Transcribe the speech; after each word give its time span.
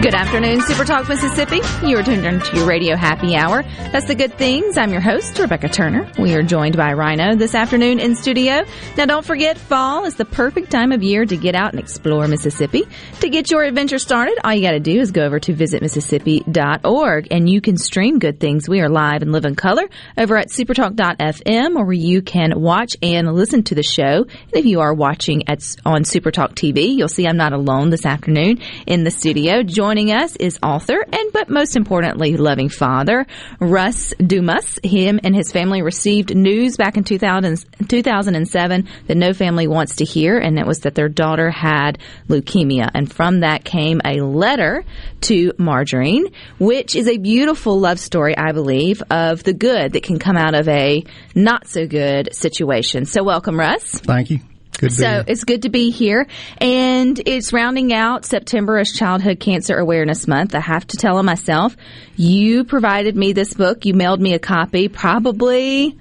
Good 0.00 0.14
afternoon, 0.14 0.60
Super 0.60 0.84
Talk 0.84 1.08
Mississippi. 1.08 1.60
You 1.84 1.98
are 1.98 2.04
tuned 2.04 2.24
into 2.24 2.56
your 2.56 2.66
radio 2.66 2.94
happy 2.94 3.34
hour. 3.34 3.64
That's 3.90 4.06
the 4.06 4.14
good 4.14 4.32
things. 4.34 4.78
I'm 4.78 4.92
your 4.92 5.00
host, 5.00 5.36
Rebecca 5.40 5.68
Turner. 5.68 6.08
We 6.16 6.34
are 6.34 6.42
joined 6.42 6.76
by 6.76 6.92
Rhino 6.92 7.34
this 7.34 7.52
afternoon 7.52 7.98
in 7.98 8.14
studio. 8.14 8.62
Now, 8.96 9.06
don't 9.06 9.26
forget, 9.26 9.58
fall 9.58 10.04
is 10.04 10.14
the 10.14 10.24
perfect 10.24 10.70
time 10.70 10.92
of 10.92 11.02
year 11.02 11.26
to 11.26 11.36
get 11.36 11.56
out 11.56 11.72
and 11.72 11.80
explore 11.80 12.28
Mississippi. 12.28 12.84
To 13.20 13.28
get 13.28 13.50
your 13.50 13.64
adventure 13.64 13.98
started, 13.98 14.38
all 14.44 14.54
you 14.54 14.62
got 14.62 14.70
to 14.70 14.80
do 14.80 15.00
is 15.00 15.10
go 15.10 15.24
over 15.24 15.40
to 15.40 15.52
visitmississippi.org 15.52 17.28
and 17.32 17.50
you 17.50 17.60
can 17.60 17.76
stream 17.76 18.20
good 18.20 18.38
things. 18.38 18.68
We 18.68 18.80
are 18.80 18.88
live 18.88 19.22
and 19.22 19.32
live 19.32 19.46
in 19.46 19.56
color 19.56 19.88
over 20.16 20.36
at 20.36 20.50
supertalk.fm 20.50 21.74
where 21.74 21.92
you 21.92 22.22
can 22.22 22.60
watch 22.60 22.96
and 23.02 23.34
listen 23.34 23.64
to 23.64 23.74
the 23.74 23.82
show. 23.82 24.22
And 24.22 24.54
if 24.54 24.64
you 24.64 24.78
are 24.78 24.94
watching 24.94 25.48
at, 25.48 25.58
on 25.84 26.04
Supertalk 26.04 26.54
TV, 26.54 26.96
you'll 26.96 27.08
see 27.08 27.26
I'm 27.26 27.36
not 27.36 27.52
alone 27.52 27.90
this 27.90 28.06
afternoon 28.06 28.60
in 28.86 29.02
the 29.02 29.10
studio. 29.10 29.64
Joining 29.88 30.12
us 30.12 30.36
is 30.36 30.58
author 30.62 31.02
and, 31.10 31.32
but 31.32 31.48
most 31.48 31.74
importantly, 31.74 32.36
loving 32.36 32.68
father, 32.68 33.26
Russ 33.58 34.12
Dumas. 34.18 34.78
Him 34.84 35.18
and 35.24 35.34
his 35.34 35.50
family 35.50 35.80
received 35.80 36.36
news 36.36 36.76
back 36.76 36.98
in 36.98 37.04
2000, 37.04 37.64
2007 37.88 38.88
that 39.06 39.16
no 39.16 39.32
family 39.32 39.66
wants 39.66 39.96
to 39.96 40.04
hear, 40.04 40.36
and 40.36 40.58
it 40.58 40.66
was 40.66 40.80
that 40.80 40.94
their 40.94 41.08
daughter 41.08 41.50
had 41.50 41.96
leukemia. 42.28 42.90
And 42.92 43.10
from 43.10 43.40
that 43.40 43.64
came 43.64 44.02
a 44.04 44.20
letter 44.20 44.84
to 45.22 45.52
Margani, 45.52 46.34
which 46.58 46.94
is 46.94 47.08
a 47.08 47.16
beautiful 47.16 47.80
love 47.80 47.98
story, 47.98 48.36
I 48.36 48.52
believe, 48.52 49.02
of 49.10 49.42
the 49.42 49.54
good 49.54 49.94
that 49.94 50.02
can 50.02 50.18
come 50.18 50.36
out 50.36 50.54
of 50.54 50.68
a 50.68 51.02
not 51.34 51.66
so 51.66 51.86
good 51.86 52.34
situation. 52.34 53.06
So 53.06 53.24
welcome, 53.24 53.58
Russ. 53.58 53.92
Thank 54.00 54.28
you. 54.28 54.40
Good 54.78 54.92
So 54.92 55.24
it's 55.26 55.44
good 55.44 55.62
to 55.62 55.70
be 55.70 55.90
here. 55.90 56.26
And 56.58 57.20
it's 57.26 57.52
rounding 57.52 57.92
out 57.92 58.24
September 58.24 58.78
as 58.78 58.92
Childhood 58.92 59.40
Cancer 59.40 59.76
Awareness 59.76 60.28
Month. 60.28 60.54
I 60.54 60.60
have 60.60 60.86
to 60.88 60.96
tell 60.96 61.16
them 61.16 61.26
myself, 61.26 61.76
you 62.16 62.64
provided 62.64 63.16
me 63.16 63.32
this 63.32 63.54
book. 63.54 63.84
You 63.84 63.94
mailed 63.94 64.20
me 64.20 64.34
a 64.34 64.38
copy 64.38 64.88
probably 64.88 65.98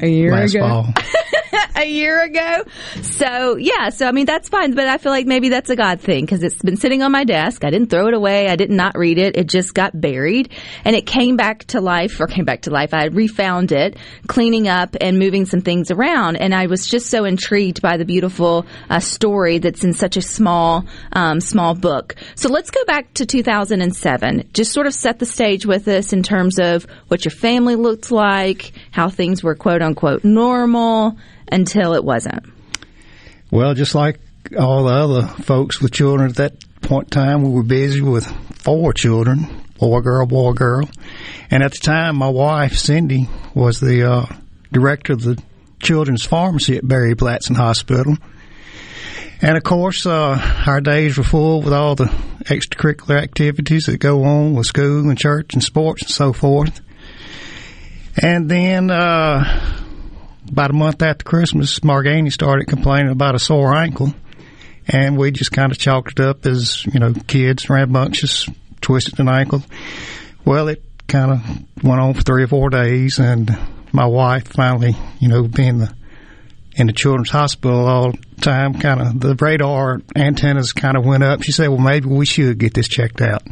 a 0.00 0.08
year 0.08 0.32
last 0.32 0.54
ago. 0.54 0.86
a 1.76 1.84
year 1.84 2.22
ago. 2.22 2.64
So 3.02 3.56
yeah, 3.56 3.90
so 3.90 4.06
I 4.06 4.12
mean 4.12 4.26
that's 4.26 4.48
fine, 4.48 4.74
but 4.74 4.88
I 4.88 4.98
feel 4.98 5.12
like 5.12 5.26
maybe 5.26 5.48
that's 5.48 5.70
a 5.70 5.76
God 5.76 6.00
thing 6.00 6.24
because 6.24 6.42
it's 6.42 6.62
been 6.62 6.76
sitting 6.76 7.02
on 7.02 7.12
my 7.12 7.24
desk. 7.24 7.64
I 7.64 7.70
didn't 7.70 7.90
throw 7.90 8.08
it 8.08 8.14
away. 8.14 8.48
I 8.48 8.56
did 8.56 8.70
not 8.70 8.96
read 8.96 9.18
it. 9.18 9.36
It 9.36 9.48
just 9.48 9.74
got 9.74 9.98
buried, 9.98 10.52
and 10.84 10.96
it 10.96 11.06
came 11.06 11.36
back 11.36 11.64
to 11.66 11.80
life, 11.80 12.20
or 12.20 12.26
came 12.26 12.44
back 12.44 12.62
to 12.62 12.70
life. 12.70 12.94
I 12.94 13.04
refound 13.06 13.72
it, 13.72 13.96
cleaning 14.26 14.68
up 14.68 14.96
and 15.00 15.18
moving 15.18 15.44
some 15.44 15.60
things 15.60 15.90
around, 15.90 16.36
and 16.36 16.54
I 16.54 16.66
was 16.66 16.86
just 16.86 17.10
so 17.10 17.24
intrigued 17.24 17.82
by 17.82 17.96
the 17.96 18.04
beautiful 18.04 18.66
uh, 18.88 19.00
story 19.00 19.58
that's 19.58 19.84
in 19.84 19.92
such 19.92 20.16
a 20.16 20.22
small, 20.22 20.84
um, 21.12 21.40
small 21.40 21.74
book. 21.74 22.14
So 22.34 22.48
let's 22.48 22.70
go 22.70 22.84
back 22.86 23.12
to 23.14 23.26
2007. 23.26 24.50
Just 24.52 24.72
sort 24.72 24.86
of 24.86 24.94
set 24.94 25.18
the 25.18 25.26
stage 25.26 25.66
with 25.66 25.88
us 25.88 26.12
in 26.12 26.22
terms 26.22 26.58
of 26.58 26.86
what 27.08 27.24
your 27.24 27.32
family 27.32 27.76
looked 27.76 28.10
like, 28.10 28.72
how 28.90 29.08
things 29.08 29.42
were 29.42 29.54
quote 29.54 29.82
unquote 29.82 30.24
normal 30.24 31.16
until 31.50 31.94
it 31.94 32.04
wasn't. 32.04 32.44
Well, 33.50 33.74
just 33.74 33.94
like 33.94 34.20
all 34.58 34.84
the 34.84 34.92
other 34.92 35.26
folks 35.42 35.80
with 35.80 35.92
children 35.92 36.30
at 36.30 36.36
that 36.36 36.80
point 36.82 37.06
in 37.06 37.10
time, 37.10 37.42
we 37.42 37.50
were 37.50 37.62
busy 37.62 38.00
with 38.00 38.26
four 38.56 38.92
children 38.92 39.62
boy, 39.78 40.00
girl, 40.00 40.26
boy, 40.26 40.52
girl. 40.52 40.88
And 41.50 41.62
at 41.62 41.72
the 41.72 41.78
time, 41.78 42.16
my 42.16 42.28
wife, 42.28 42.76
Cindy, 42.76 43.28
was 43.54 43.80
the 43.80 44.10
uh, 44.10 44.26
director 44.72 45.12
of 45.12 45.22
the 45.22 45.40
children's 45.80 46.24
pharmacy 46.24 46.76
at 46.76 46.84
Blair 46.84 47.14
Batson 47.14 47.56
Hospital. 47.56 48.16
And 49.42 49.56
of 49.56 49.62
course, 49.62 50.06
uh, 50.06 50.62
our 50.66 50.80
days 50.80 51.18
were 51.18 51.24
full 51.24 51.60
with 51.60 51.72
all 51.72 51.94
the 51.94 52.06
extracurricular 52.44 53.20
activities 53.22 53.86
that 53.86 53.98
go 53.98 54.24
on 54.24 54.54
with 54.54 54.66
school 54.66 55.08
and 55.08 55.18
church 55.18 55.52
and 55.52 55.62
sports 55.62 56.02
and 56.02 56.10
so 56.10 56.32
forth. 56.32 56.80
And 58.22 58.50
then, 58.50 58.90
uh, 58.90 59.82
about 60.48 60.70
a 60.70 60.74
month 60.74 61.02
after 61.02 61.24
Christmas, 61.24 61.80
Margani 61.80 62.32
started 62.32 62.66
complaining 62.66 63.12
about 63.12 63.34
a 63.34 63.38
sore 63.38 63.74
ankle, 63.74 64.14
and 64.88 65.16
we 65.16 65.30
just 65.30 65.52
kind 65.52 65.72
of 65.72 65.78
chalked 65.78 66.18
it 66.18 66.20
up 66.20 66.46
as 66.46 66.84
you 66.86 67.00
know, 67.00 67.12
kids 67.26 67.68
rambunctious, 67.68 68.48
twisted 68.80 69.18
an 69.20 69.28
ankle. 69.28 69.62
Well, 70.44 70.68
it 70.68 70.82
kind 71.08 71.32
of 71.32 71.84
went 71.84 72.00
on 72.00 72.14
for 72.14 72.22
three 72.22 72.44
or 72.44 72.48
four 72.48 72.70
days, 72.70 73.18
and 73.18 73.56
my 73.92 74.06
wife 74.06 74.48
finally, 74.48 74.96
you 75.18 75.28
know, 75.28 75.42
being 75.48 75.78
the 75.78 75.94
in 76.76 76.88
the 76.88 76.92
children's 76.92 77.30
hospital 77.30 77.86
all 77.86 78.12
the 78.12 78.40
time, 78.42 78.74
kind 78.74 79.00
of 79.00 79.18
the 79.18 79.34
radar 79.34 80.02
antennas 80.14 80.74
kind 80.74 80.96
of 80.96 81.06
went 81.06 81.22
up. 81.22 81.42
She 81.42 81.52
said, 81.52 81.68
"Well, 81.68 81.78
maybe 81.78 82.06
we 82.06 82.26
should 82.26 82.58
get 82.58 82.74
this 82.74 82.88
checked 82.88 83.22
out." 83.22 83.42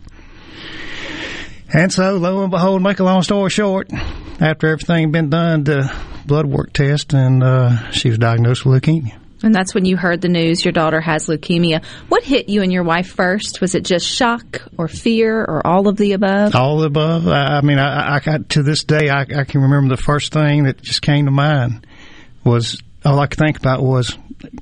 And 1.74 1.92
so, 1.92 2.16
lo 2.18 2.42
and 2.42 2.52
behold, 2.52 2.82
make 2.82 3.00
a 3.00 3.04
long 3.04 3.22
story 3.22 3.50
short, 3.50 3.92
after 4.40 4.68
everything 4.68 5.02
had 5.02 5.12
been 5.12 5.28
done, 5.28 5.64
the 5.64 5.92
blood 6.24 6.46
work 6.46 6.72
test, 6.72 7.12
and 7.12 7.42
uh, 7.42 7.90
she 7.90 8.08
was 8.08 8.18
diagnosed 8.18 8.64
with 8.64 8.80
leukemia. 8.80 9.18
And 9.42 9.52
that's 9.52 9.74
when 9.74 9.84
you 9.84 9.96
heard 9.96 10.20
the 10.20 10.28
news 10.28 10.64
your 10.64 10.70
daughter 10.70 11.00
has 11.00 11.26
leukemia. 11.26 11.84
What 12.08 12.22
hit 12.22 12.48
you 12.48 12.62
and 12.62 12.72
your 12.72 12.84
wife 12.84 13.08
first? 13.08 13.60
Was 13.60 13.74
it 13.74 13.84
just 13.84 14.06
shock 14.06 14.62
or 14.78 14.86
fear 14.86 15.40
or 15.40 15.66
all 15.66 15.88
of 15.88 15.96
the 15.96 16.12
above? 16.12 16.54
All 16.54 16.76
of 16.76 16.80
the 16.80 16.86
above. 16.86 17.26
I, 17.26 17.58
I 17.58 17.60
mean, 17.60 17.80
I, 17.80 18.18
I, 18.18 18.20
I 18.24 18.38
to 18.50 18.62
this 18.62 18.84
day, 18.84 19.10
I, 19.10 19.22
I 19.22 19.42
can 19.44 19.60
remember 19.62 19.96
the 19.96 20.00
first 20.00 20.32
thing 20.32 20.64
that 20.64 20.80
just 20.80 21.02
came 21.02 21.24
to 21.24 21.32
mind 21.32 21.84
was 22.44 22.80
all 23.04 23.18
I 23.18 23.26
could 23.26 23.40
think 23.40 23.58
about 23.58 23.82
was 23.82 24.16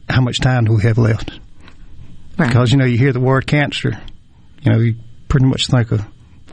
how 0.08 0.22
much 0.22 0.40
time 0.40 0.64
do 0.64 0.72
we 0.72 0.82
have 0.84 0.96
left? 0.96 1.30
Right. 2.38 2.48
Because 2.48 2.72
you 2.72 2.78
know, 2.78 2.86
you 2.86 2.96
hear 2.96 3.12
the 3.12 3.20
word 3.20 3.46
cancer, 3.46 4.00
you 4.62 4.72
know, 4.72 4.78
you 4.78 4.94
pretty 5.28 5.46
much 5.46 5.66
think 5.66 5.92
of 5.92 6.02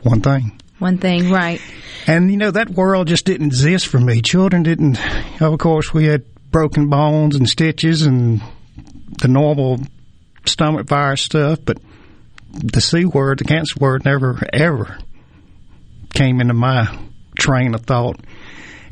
one 0.02 0.20
thing. 0.20 0.60
One 0.78 0.98
thing, 0.98 1.30
right. 1.30 1.60
And 2.06 2.30
you 2.30 2.38
know 2.38 2.50
that 2.50 2.70
world 2.70 3.08
just 3.08 3.26
didn't 3.26 3.48
exist 3.48 3.86
for 3.86 4.00
me. 4.00 4.22
Children 4.22 4.62
didn't. 4.62 4.98
Of 5.40 5.58
course, 5.58 5.92
we 5.92 6.06
had 6.06 6.24
broken 6.50 6.88
bones 6.88 7.36
and 7.36 7.48
stitches 7.48 8.02
and 8.02 8.40
the 9.20 9.28
normal 9.28 9.80
stomach 10.46 10.86
virus 10.88 11.20
stuff, 11.20 11.58
but 11.64 11.78
the 12.52 12.80
C 12.80 13.04
word, 13.04 13.38
the 13.38 13.44
cancer 13.44 13.76
word, 13.78 14.04
never 14.04 14.40
ever 14.52 14.98
came 16.14 16.40
into 16.40 16.54
my 16.54 16.98
train 17.38 17.74
of 17.74 17.82
thought. 17.82 18.18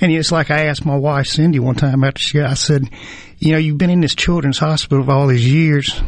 And 0.00 0.12
it's 0.12 0.30
like 0.30 0.50
I 0.50 0.66
asked 0.66 0.84
my 0.84 0.97
wife 0.97 1.26
Cindy 1.26 1.58
one 1.58 1.74
time 1.74 2.04
after 2.04 2.20
she 2.20 2.38
got, 2.38 2.50
I 2.50 2.54
said, 2.54 2.88
"You 3.38 3.52
know, 3.52 3.58
you've 3.58 3.78
been 3.78 3.91
in 3.91 4.00
this 4.00 4.14
children's 4.14 4.58
hospital 4.58 5.04
for 5.04 5.10
all 5.10 5.26
these 5.26 5.50
years, 5.50 6.00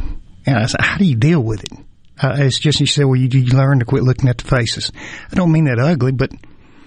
and 0.45 0.57
I 0.57 0.67
said, 0.67 0.81
how 0.81 0.97
do 0.97 1.05
you 1.05 1.15
deal 1.15 1.41
with 1.41 1.63
it?" 1.63 1.71
Uh, 2.21 2.35
it's 2.37 2.59
just 2.59 2.77
she 2.77 2.85
said, 2.85 3.05
"Well, 3.05 3.15
you, 3.15 3.27
you 3.27 3.57
learn 3.57 3.79
to 3.79 3.85
quit 3.85 4.03
looking 4.03 4.29
at 4.29 4.37
the 4.37 4.47
faces." 4.47 4.91
I 5.31 5.35
don't 5.35 5.51
mean 5.51 5.65
that 5.65 5.79
ugly, 5.79 6.11
but 6.11 6.31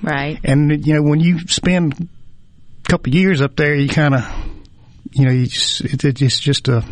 Right. 0.02 0.38
and 0.44 0.86
you 0.86 0.94
know, 0.94 1.02
when 1.02 1.20
you 1.20 1.40
spend 1.48 2.08
a 2.84 2.88
couple 2.88 3.10
of 3.10 3.14
years 3.14 3.40
up 3.40 3.56
there, 3.56 3.74
you 3.74 3.88
kind 3.88 4.14
of, 4.14 4.22
you 5.12 5.24
know, 5.24 5.32
you 5.32 5.46
just 5.46 5.80
it, 5.80 6.22
it's 6.22 6.38
just 6.38 6.68
a 6.68 6.84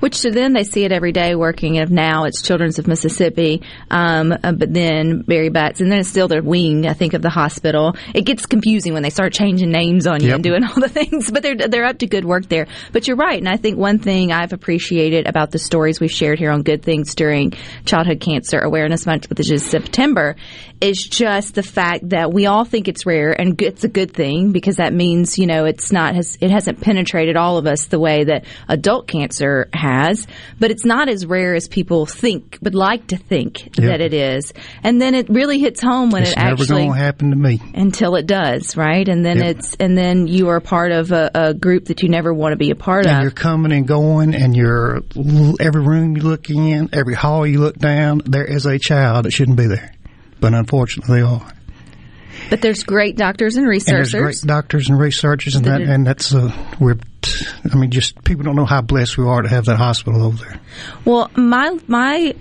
Which 0.00 0.20
to 0.22 0.30
them, 0.30 0.52
they 0.52 0.64
see 0.64 0.84
it 0.84 0.92
every 0.92 1.12
day 1.12 1.34
working. 1.34 1.76
If 1.76 1.90
now 1.90 2.24
it's 2.24 2.42
Children's 2.42 2.78
of 2.78 2.86
Mississippi, 2.86 3.62
um, 3.90 4.32
uh, 4.32 4.52
but 4.52 4.72
then 4.72 5.22
Blair 5.22 5.50
Batson, 5.50 5.86
and 5.86 5.92
then 5.92 6.00
it's 6.00 6.08
still 6.08 6.28
their 6.28 6.42
wing, 6.42 6.86
I 6.86 6.92
think, 6.92 7.14
of 7.14 7.22
the 7.22 7.30
hospital. 7.30 7.96
It 8.14 8.22
gets 8.22 8.46
confusing 8.46 8.92
when 8.94 9.02
they 9.02 9.10
start 9.10 9.32
changing 9.32 9.70
names 9.70 10.06
on 10.06 10.20
you 10.20 10.28
Yep. 10.28 10.34
and 10.36 10.44
doing 10.44 10.64
all 10.64 10.74
the 10.74 10.88
things, 10.92 11.30
but 11.30 11.42
they're, 11.42 11.56
they're 11.56 11.84
up 11.84 11.98
to 11.98 12.06
good 12.06 12.24
work 12.24 12.48
there. 12.48 12.66
But 12.92 13.06
you're 13.06 13.16
right. 13.16 13.38
And 13.38 13.48
I 13.48 13.56
think 13.56 13.78
one 13.78 13.98
thing 13.98 14.32
I've 14.32 14.52
appreciated 14.52 15.26
about 15.26 15.50
the 15.50 15.58
stories 15.58 16.00
we've 16.00 16.10
shared 16.10 16.38
here 16.38 16.50
on 16.50 16.62
Good 16.62 16.82
Things 16.82 17.14
during 17.14 17.52
Childhood 17.84 18.20
Cancer 18.20 18.58
Awareness 18.58 19.06
Month, 19.06 19.28
which 19.30 19.50
is 19.50 19.64
September, 19.64 20.36
is 20.80 20.98
just 21.02 21.54
the 21.54 21.62
fact 21.62 22.10
that 22.10 22.32
we 22.32 22.46
all 22.46 22.64
think 22.64 22.88
it's 22.88 23.06
rare 23.06 23.32
and 23.38 23.60
it's 23.62 23.84
a 23.84 23.88
good 23.88 24.12
thing 24.12 24.52
because 24.52 24.76
that 24.76 24.92
means, 24.92 25.38
you 25.38 25.46
know, 25.46 25.64
it's 25.64 25.90
not, 25.92 26.14
has, 26.14 26.36
it 26.40 26.50
hasn't 26.50 26.80
penetrated 26.80 27.36
all 27.36 27.56
of 27.56 27.66
us 27.66 27.86
the 27.86 27.98
way 27.98 28.24
that 28.24 28.44
adult 28.68 29.06
cancer 29.08 29.65
has, 29.74 30.26
but 30.58 30.70
it's 30.70 30.84
not 30.84 31.08
as 31.08 31.26
rare 31.26 31.54
as 31.54 31.68
people 31.68 32.06
think, 32.06 32.58
would 32.62 32.74
like 32.74 33.08
to 33.08 33.16
think 33.16 33.74
that 33.76 34.00
it 34.00 34.14
is. 34.14 34.52
And 34.82 35.00
then 35.00 35.14
it 35.14 35.28
really 35.28 35.58
hits 35.58 35.82
home 35.82 36.10
when 36.10 36.22
It's 36.22 36.32
it 36.32 36.38
never 36.38 36.50
actually 36.62 36.66
going 36.84 36.92
to 36.92 36.98
happen 36.98 37.30
to 37.30 37.36
me. 37.36 37.60
until 37.74 38.16
it 38.16 38.26
does, 38.26 38.76
right? 38.76 39.06
And 39.08 39.24
then 39.24 39.38
Yep. 39.38 39.56
it's 39.56 39.74
and 39.76 39.96
then 39.96 40.26
you 40.26 40.48
are 40.48 40.60
part 40.60 40.92
of 40.92 41.12
a, 41.12 41.30
a 41.34 41.54
group 41.54 41.86
that 41.86 42.02
you 42.02 42.08
never 42.08 42.32
want 42.32 42.52
to 42.52 42.56
be 42.56 42.70
a 42.70 42.74
part 42.76 43.06
And 43.06 43.16
of. 43.16 43.22
you're 43.22 43.30
coming 43.30 43.72
and 43.72 43.86
going, 43.86 44.34
and 44.34 44.56
you're 44.56 45.02
every 45.60 45.82
room 45.82 46.16
you 46.16 46.22
look 46.22 46.48
in, 46.50 46.88
every 46.92 47.14
hall 47.14 47.46
you 47.46 47.60
look 47.60 47.76
down, 47.78 48.22
there 48.24 48.44
is 48.44 48.66
a 48.66 48.78
child 48.78 49.24
that 49.24 49.30
shouldn't 49.32 49.56
be 49.56 49.66
there, 49.66 49.92
but 50.40 50.54
unfortunately 50.54 51.20
they 51.20 51.26
are. 51.26 51.52
But 52.50 52.60
there's 52.62 52.82
great 52.84 53.16
doctors 53.16 53.56
and 53.56 53.64
And 53.64 53.70
researchers. 53.70 54.12
there's 54.12 54.40
great 54.42 54.48
doctors 54.48 54.88
and 54.88 54.98
researchers, 54.98 55.54
and 55.56 55.64
That 55.64 55.78
that, 55.78 55.88
and 55.88 56.06
that's 56.06 56.34
uh, 56.34 56.50
we're. 56.80 56.96
I 57.70 57.76
mean, 57.76 57.90
just 57.90 58.22
people 58.24 58.44
don't 58.44 58.54
know 58.56 58.64
how 58.66 58.82
blessed 58.82 59.18
we 59.18 59.24
are 59.26 59.42
to 59.42 59.48
have 59.48 59.64
that 59.64 59.76
hospital 59.78 60.22
over 60.24 60.36
there. 60.44 60.60
Well, 61.04 61.30
my 61.36 61.76
my 61.88 62.34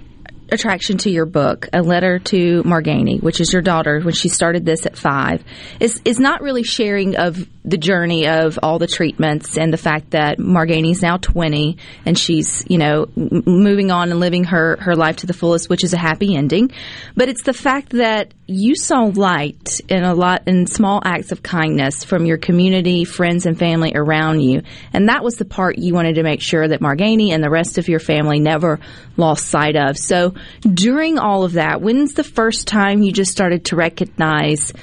attraction 0.51 0.99
to 0.99 1.09
your 1.09 1.25
book, 1.25 1.67
A 1.73 1.81
Letter 1.81 2.19
to 2.19 2.61
Margani, 2.63 3.19
which 3.21 3.41
is 3.41 3.51
your 3.51 3.63
daughter 3.63 3.99
when 4.01 4.13
she 4.13 4.29
started 4.29 4.63
this 4.63 4.85
at 4.85 4.95
five, 4.95 5.43
is 5.79 5.99
is 6.05 6.19
not 6.19 6.41
really 6.41 6.61
sharing 6.61 7.15
of 7.15 7.47
the 7.67 7.77
journey 7.77 8.27
of 8.27 8.59
all 8.61 8.77
the 8.77 8.85
treatments 8.85 9.57
and 9.57 9.73
the 9.73 9.77
fact 9.77 10.11
that 10.11 10.37
Margani's 10.37 11.01
now 11.01 11.17
twenty 11.17 11.77
and 12.05 12.15
she's 12.15 12.63
you 12.69 12.77
know 12.77 13.07
m- 13.17 13.41
moving 13.47 13.89
on 13.89 14.11
and 14.11 14.19
living 14.19 14.43
her 14.43 14.77
her 14.81 14.95
life 14.95 15.15
to 15.17 15.25
the 15.27 15.33
fullest, 15.33 15.67
which 15.67 15.83
is 15.83 15.93
a 15.93 15.97
happy 15.97 16.35
ending. 16.35 16.71
But 17.15 17.27
it's 17.27 17.41
the 17.41 17.53
fact 17.53 17.89
that 17.93 18.35
you 18.47 18.75
saw 18.75 19.05
light 19.05 19.81
in 19.89 20.03
a 20.03 20.13
lot 20.13 20.43
in 20.47 20.67
small 20.67 21.01
acts 21.03 21.31
of 21.31 21.41
kindness 21.41 22.03
from 22.03 22.25
your 22.25 22.37
community, 22.37 23.03
friends, 23.03 23.45
and 23.45 23.57
family 23.57 23.93
around 23.95 24.41
you, 24.41 24.61
and 24.93 25.09
that 25.09 25.23
was 25.23 25.35
the 25.35 25.45
part 25.45 25.79
you 25.79 25.93
wanted 25.93 26.15
to 26.15 26.23
make 26.23 26.41
sure 26.41 26.67
that 26.67 26.79
Margani 26.79 27.29
and 27.29 27.43
the 27.43 27.49
rest 27.49 27.77
of 27.77 27.87
your 27.87 27.99
family 27.99 28.39
never 28.39 28.79
lost 29.17 29.47
sight 29.47 29.75
of. 29.75 29.97
So 29.97 30.35
during 30.61 31.17
all 31.17 31.43
of 31.43 31.53
that, 31.53 31.81
when's 31.81 32.13
the 32.13 32.23
first 32.23 32.67
time 32.67 33.01
you 33.01 33.11
just 33.11 33.31
started 33.31 33.65
to 33.65 33.75
recognize 33.75 34.73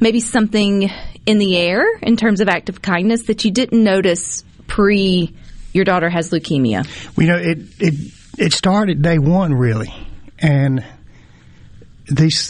maybe 0.00 0.18
something 0.18 0.90
in 1.24 1.38
the 1.38 1.56
air 1.56 1.84
in 1.98 2.16
terms 2.16 2.40
of 2.40 2.48
act 2.48 2.68
of 2.68 2.82
kindness 2.82 3.24
that 3.24 3.44
you 3.44 3.52
didn't 3.52 3.82
notice 3.82 4.42
pre 4.66 5.32
your 5.72 5.84
daughter 5.84 6.10
has 6.10 6.30
leukemia? 6.30 6.86
You 7.16 7.26
know, 7.28 7.38
it 7.38 7.58
it 7.78 8.12
it 8.36 8.52
started 8.52 9.00
day 9.00 9.18
one 9.18 9.54
really, 9.54 9.94
and 10.40 10.84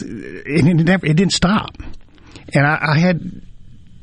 it, 0.01 0.43
it 0.45 0.63
never 0.63 1.05
it 1.05 1.15
didn't 1.15 1.33
stop, 1.33 1.77
and 2.53 2.65
I, 2.65 2.93
I 2.93 2.99
had 2.99 3.41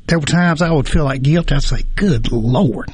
there 0.07 0.19
were 0.19 0.25
times 0.25 0.61
I 0.61 0.71
would 0.71 0.89
feel 0.89 1.05
like 1.05 1.21
guilt. 1.21 1.51
I'd 1.51 1.63
say, 1.63 1.83
"Good 1.95 2.31
Lord, 2.31 2.91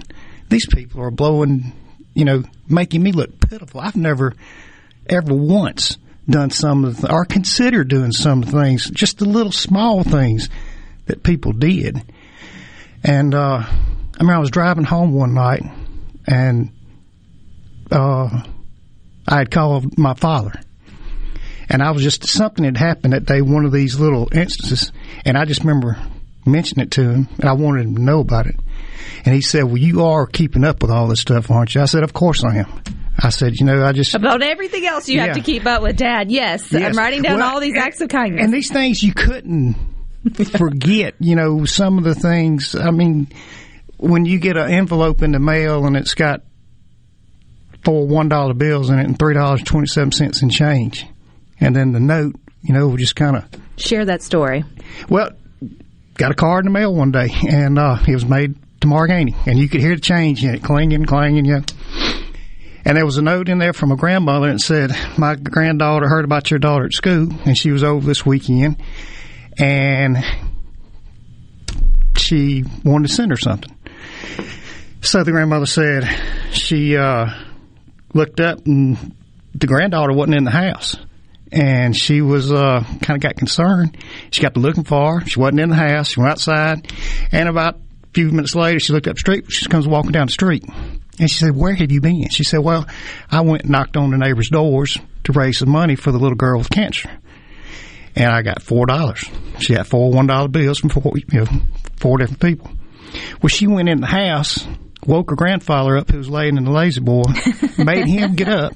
these 0.49 0.65
people 0.65 1.01
are 1.01 1.11
blowing, 1.11 1.73
you 2.13 2.25
know, 2.25 2.43
making 2.69 3.03
me 3.03 3.11
look 3.11 3.39
pitiful." 3.39 3.81
I've 3.81 3.95
never 3.95 4.33
ever 5.09 5.33
once 5.33 5.97
done 6.29 6.49
some 6.49 6.83
of 6.83 7.01
the, 7.01 7.11
or 7.11 7.25
considered 7.25 7.87
doing 7.87 8.11
some 8.11 8.43
things, 8.43 8.89
just 8.89 9.19
the 9.19 9.25
little 9.25 9.51
small 9.51 10.03
things 10.03 10.49
that 11.05 11.23
people 11.23 11.53
did. 11.53 12.01
And 13.03 13.33
uh, 13.33 13.63
I 14.19 14.23
mean, 14.23 14.31
I 14.31 14.39
was 14.39 14.51
driving 14.51 14.83
home 14.83 15.13
one 15.13 15.33
night, 15.33 15.63
and 16.25 16.71
uh, 17.91 18.43
I 19.27 19.37
had 19.37 19.51
called 19.51 19.97
my 19.97 20.13
father, 20.13 20.59
and 21.69 21.81
I 21.81 21.91
was 21.91 22.03
just 22.03 22.25
something 22.27 22.63
had 22.65 22.77
happened 22.77 23.13
that 23.13 23.25
day, 23.25 23.41
one 23.41 23.65
of 23.65 23.71
these 23.71 23.99
little 23.99 24.27
instances, 24.33 24.91
and 25.25 25.37
I 25.37 25.45
just 25.45 25.61
remember 25.61 25.97
mentioning 26.45 26.85
it 26.85 26.91
to 26.91 27.01
him, 27.09 27.27
and 27.39 27.49
I 27.49 27.53
wanted 27.53 27.85
him 27.85 27.95
to 27.95 28.01
know 28.01 28.19
about 28.19 28.47
it. 28.47 28.55
And 29.25 29.33
he 29.35 29.41
said, 29.41 29.63
"Well, 29.65 29.77
you 29.77 30.05
are 30.05 30.25
keeping 30.25 30.63
up 30.63 30.81
with 30.81 30.91
all 30.91 31.07
this 31.07 31.19
stuff, 31.21 31.51
aren't 31.51 31.75
you?" 31.75 31.81
I 31.81 31.85
said, 31.85 32.03
"Of 32.03 32.13
course 32.13 32.43
I 32.43 32.57
am." 32.57 32.67
I 33.19 33.29
said, 33.29 33.59
"You 33.59 33.65
know, 33.65 33.83
I 33.83 33.91
just 33.93 34.13
About 34.15 34.41
everything 34.43 34.85
else 34.85 35.09
you 35.09 35.19
have 35.19 35.33
to 35.33 35.41
keep 35.41 35.65
up 35.65 35.81
with, 35.81 35.97
Dad. 35.97 36.31
Yes, 36.31 36.71
Yes. 36.71 36.83
I'm 36.83 36.97
writing 36.97 37.23
down 37.23 37.39
Well, 37.39 37.55
all 37.55 37.59
these 37.59 37.73
and- 37.73 37.83
acts 37.83 37.99
of 38.01 38.09
kindness. 38.09 38.43
And 38.45 38.53
these 38.53 38.71
things 38.71 39.01
you 39.03 39.13
couldn't 39.13 39.75
forget, 40.57 41.15
you 41.19 41.35
know, 41.35 41.65
some 41.65 41.97
of 41.97 42.03
the 42.03 42.15
things. 42.15 42.75
I 42.75 42.91
mean, 42.91 43.27
when 43.97 44.25
you 44.25 44.39
get 44.39 44.55
an 44.55 44.69
envelope 44.71 45.23
in 45.23 45.31
the 45.31 45.39
mail 45.39 45.85
and 45.87 45.97
it's 45.97 46.13
got 46.13 46.43
four 47.83 48.05
one 48.07 48.29
dollar 48.29 48.53
bills 48.53 48.89
in 48.89 48.99
it 48.99 49.05
and 49.05 49.17
three 49.17 49.33
dollars 49.33 49.63
twenty 49.63 49.87
seven 49.87 50.11
cents 50.11 50.41
in 50.41 50.49
change, 50.49 51.05
and 51.59 51.75
then 51.75 51.91
the 51.91 51.99
note, 51.99 52.35
you 52.61 52.73
know, 52.73 52.95
just 52.97 53.15
kind 53.15 53.35
of 53.37 53.45
Share 53.77 54.05
that 54.05 54.21
story. 54.23 54.63
well, 55.07 55.29
got 56.15 56.31
a 56.31 56.35
card 56.35 56.65
in 56.65 56.73
the 56.73 56.79
mail 56.79 56.93
one 56.93 57.11
day, 57.11 57.29
and 57.47 57.77
uh, 57.77 57.97
it 58.07 58.13
was 58.13 58.25
made 58.25 58.55
to 58.81 58.87
Margani, 58.87 59.35
and 59.45 59.59
you 59.59 59.69
could 59.69 59.81
hear 59.81 59.95
the 59.95 60.01
change 60.01 60.43
in 60.43 60.55
it, 60.55 60.63
clanging, 60.63 61.05
clanging, 61.05 61.45
you 61.45 61.57
know. 61.57 61.63
And 62.85 62.95
there 62.97 63.05
was 63.05 63.17
a 63.17 63.21
note 63.21 63.49
in 63.49 63.57
there 63.57 63.73
from 63.73 63.91
a 63.91 63.95
grandmother 63.95 64.51
that 64.51 64.59
said, 64.59 64.91
"My 65.17 65.35
granddaughter 65.35 66.07
heard 66.07 66.25
about 66.25 66.49
your 66.49 66.59
daughter 66.59 66.85
at 66.85 66.93
school, 66.93 67.29
and 67.45 67.57
she 67.57 67.71
was 67.71 67.83
over 67.83 68.05
this 68.05 68.25
weekend, 68.25 68.77
and 69.57 70.17
she 72.15 72.63
wanted 72.83 73.09
to 73.09 73.13
send 73.13 73.31
her 73.31 73.37
something." 73.37 73.75
So 75.01 75.23
the 75.23 75.31
grandmother 75.31 75.65
said 75.65 76.07
she 76.51 76.97
uh, 76.97 77.27
looked 78.13 78.39
up, 78.39 78.65
and 78.65 79.15
the 79.53 79.67
granddaughter 79.67 80.13
wasn't 80.13 80.37
in 80.37 80.43
the 80.45 80.51
house 80.51 80.95
and 81.51 81.95
she 81.95 82.21
was 82.21 82.51
uh, 82.51 82.83
kind 83.01 83.17
of 83.17 83.19
got 83.21 83.35
concerned. 83.35 83.97
She 84.31 84.41
got 84.41 84.53
to 84.53 84.59
looking 84.59 84.83
for 84.83 85.19
her. 85.19 85.25
She 85.25 85.39
wasn't 85.39 85.61
in 85.61 85.69
the 85.69 85.75
house. 85.75 86.09
She 86.09 86.19
went 86.19 86.33
outside, 86.33 86.91
and 87.31 87.49
about 87.49 87.75
a 87.75 88.07
few 88.13 88.31
minutes 88.31 88.55
later, 88.55 88.79
she 88.79 88.93
looked 88.93 89.07
up 89.07 89.15
the 89.15 89.19
street. 89.19 89.51
She 89.51 89.67
comes 89.67 89.87
walking 89.87 90.11
down 90.11 90.27
the 90.27 90.33
street, 90.33 90.63
and 91.19 91.29
she 91.29 91.37
said, 91.39 91.55
"Where 91.55 91.73
have 91.73 91.91
you 91.91 92.01
been?" 92.01 92.29
She 92.29 92.43
said, 92.43 92.59
"Well, 92.59 92.85
I 93.31 93.41
went 93.41 93.63
and 93.63 93.71
knocked 93.71 93.97
on 93.97 94.11
the 94.11 94.17
neighbors' 94.17 94.49
doors 94.49 94.97
to 95.23 95.31
raise 95.31 95.59
some 95.59 95.69
money 95.69 95.95
for 95.95 96.11
the 96.11 96.19
little 96.19 96.37
girl 96.37 96.59
with 96.59 96.69
cancer, 96.69 97.09
and 98.15 98.31
I 98.31 98.41
got 98.41 98.61
four 98.61 98.85
dollars. 98.85 99.23
She 99.59 99.75
got 99.75 99.87
four 99.87 100.11
one 100.11 100.27
dollar 100.27 100.47
bills 100.47 100.79
from 100.79 100.89
four, 100.89 101.13
you 101.15 101.39
know, 101.39 101.45
four 101.97 102.17
different 102.17 102.41
people. 102.41 102.71
Well, 103.41 103.49
she 103.49 103.67
went 103.67 103.89
in 103.89 104.01
the 104.01 104.07
house." 104.07 104.67
Woke 105.05 105.29
her 105.29 105.37
grandfather 105.37 105.95
up, 105.95 106.09
who 106.09 106.17
was 106.17 106.27
laying 106.27 106.57
in 106.57 106.65
the 106.65 106.71
lazy 106.71 106.99
boy, 106.99 107.21
made 107.77 108.07
him 108.07 108.35
get 108.35 108.49
up, 108.49 108.73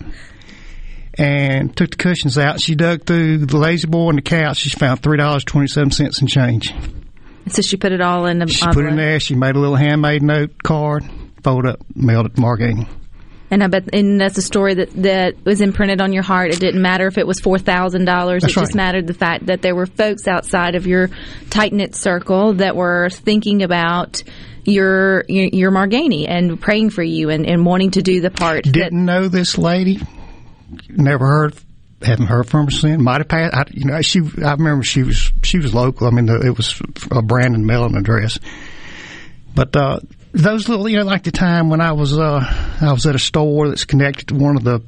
and 1.18 1.76
took 1.76 1.92
the 1.92 1.98
cushions 1.98 2.38
out. 2.38 2.60
She 2.62 2.76
dug 2.76 3.06
through 3.06 3.46
the 3.46 3.58
lazy 3.58 3.88
boy 3.88 4.10
and 4.10 4.18
the 4.18 4.22
couch. 4.24 4.58
She 4.58 4.70
found 4.70 5.02
three 5.02 5.18
dollars 5.18 5.44
twenty 5.44 5.68
seven 5.68 5.92
cents 5.92 6.22
in 6.22 6.28
change. 6.28 6.74
So 7.48 7.62
she 7.62 7.76
put 7.78 7.92
it 7.92 8.02
all 8.02 8.26
in 8.28 8.40
the 8.40 8.48
She 8.48 8.66
put 8.66 8.86
it 8.86 8.90
in 8.90 8.96
there. 8.96 9.20
She 9.20 9.36
made 9.36 9.56
a 9.56 9.60
little 9.60 9.76
handmade 9.76 10.22
note 10.22 10.62
card, 10.64 11.04
folded 11.44 11.72
up, 11.72 11.80
mailed 11.96 12.28
it 12.28 12.36
to 12.36 12.42
Margani. 12.42 12.88
And 13.50 13.62
I 13.62 13.68
bet, 13.68 13.94
and 13.94 14.22
that's 14.22 14.38
a 14.38 14.42
story 14.42 14.76
that, 14.76 14.92
that 15.04 15.44
was 15.44 15.60
imprinted 15.60 16.00
on 16.00 16.14
your 16.14 16.24
heart. 16.24 16.52
It 16.52 16.62
didn't 16.62 16.82
matter 16.82 17.08
if 17.08 17.18
it 17.18 17.28
was 17.28 17.42
four 17.42 17.58
thousand 17.60 18.06
dollars. 18.06 18.44
It 18.44 18.48
That's 18.48 18.54
just 18.54 18.76
mattered 18.76 19.08
the 19.08 19.14
fact 19.14 19.48
that 19.48 19.62
there 19.62 19.76
were 19.76 19.88
folks 19.88 20.26
outside 20.26 20.76
of 20.76 20.88
your 20.88 21.10
tight 21.50 21.74
knit 21.74 21.94
circle 21.94 22.54
that 22.54 22.78
were 22.78 23.10
thinking 23.10 23.62
about 23.64 24.24
your 24.64 25.26
your, 25.28 25.48
your 25.52 25.72
Margani 25.72 26.30
and 26.30 26.62
praying 26.62 26.92
for 26.92 27.04
you 27.04 27.30
and, 27.30 27.46
and 27.46 27.66
wanting 27.66 27.92
to 27.92 28.02
do 28.02 28.22
the 28.22 28.30
part. 28.32 28.64
that- 28.64 28.72
Didn't 28.72 29.04
know 29.04 29.28
this 29.28 29.58
lady. 29.58 30.00
Never 30.90 31.26
heard. 31.26 31.56
Haven't 32.02 32.28
heard 32.28 32.48
from 32.50 32.66
her 32.66 32.72
since. 32.72 33.02
Might 33.02 33.20
have 33.20 33.28
passed. 33.28 33.56
I, 33.56 33.66
you 33.72 33.86
know, 33.86 34.02
she. 34.02 34.22
I 34.44 34.54
remember 34.54 34.84
she 34.84 35.04
was 35.04 35.32
she 35.44 35.60
was 35.60 35.74
local. 35.74 36.08
I 36.08 36.12
mean, 36.12 36.26
the, 36.26 36.42
it 36.42 36.58
was 36.58 36.82
a 37.12 37.22
Brandon 37.22 37.66
mailing 37.66 37.96
address. 37.96 38.40
But 39.54 39.76
uh, 39.76 40.00
those 40.32 40.68
little, 40.68 40.90
you 40.90 40.98
know, 40.98 41.06
like 41.06 41.24
the 41.24 41.32
time 41.32 41.70
when 41.70 41.82
I 41.82 41.92
was 41.92 42.18
uh, 42.18 42.42
I 42.82 42.92
was 42.92 43.06
at 43.06 43.16
a 43.16 43.20
store 43.20 43.70
that's 43.70 43.86
connected 43.86 44.30
to 44.30 44.36
one 44.36 44.56
of 44.56 44.64
the 44.64 44.82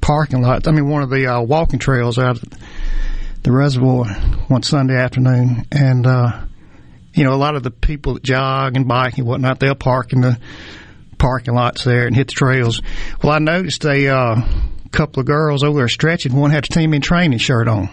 parking 0.00 0.40
lots. 0.40 0.66
I 0.66 0.72
mean, 0.72 0.88
one 0.88 1.02
of 1.02 1.10
the 1.10 1.26
uh, 1.26 1.42
walking 1.42 1.78
trails 1.78 2.18
out 2.18 2.36
of 2.36 2.44
the 3.42 3.52
reservoir 3.52 4.06
one 4.48 4.62
Sunday 4.62 4.96
afternoon, 4.96 5.66
and 5.70 6.06
uh, 6.06 6.44
you 7.12 7.24
know, 7.24 7.34
a 7.34 7.36
lot 7.36 7.56
of 7.56 7.62
the 7.62 7.70
people 7.70 8.14
that 8.14 8.22
jog 8.22 8.76
and 8.76 8.86
bike 8.86 9.18
and 9.18 9.26
whatnot, 9.26 9.60
they'll 9.60 9.74
park 9.74 10.12
in 10.12 10.20
the 10.20 10.38
parking 11.18 11.54
lots 11.54 11.84
there 11.84 12.06
and 12.06 12.14
hit 12.14 12.28
the 12.28 12.34
trails. 12.34 12.80
Well, 13.22 13.32
I 13.32 13.38
noticed 13.38 13.84
a 13.84 14.08
uh, 14.08 14.40
couple 14.90 15.20
of 15.20 15.26
girls 15.26 15.62
over 15.64 15.78
there 15.78 15.88
stretching. 15.88 16.34
One 16.34 16.50
had 16.50 16.64
a 16.64 16.68
team 16.68 16.94
in 16.94 17.00
training 17.02 17.38
shirt 17.38 17.68
on. 17.68 17.88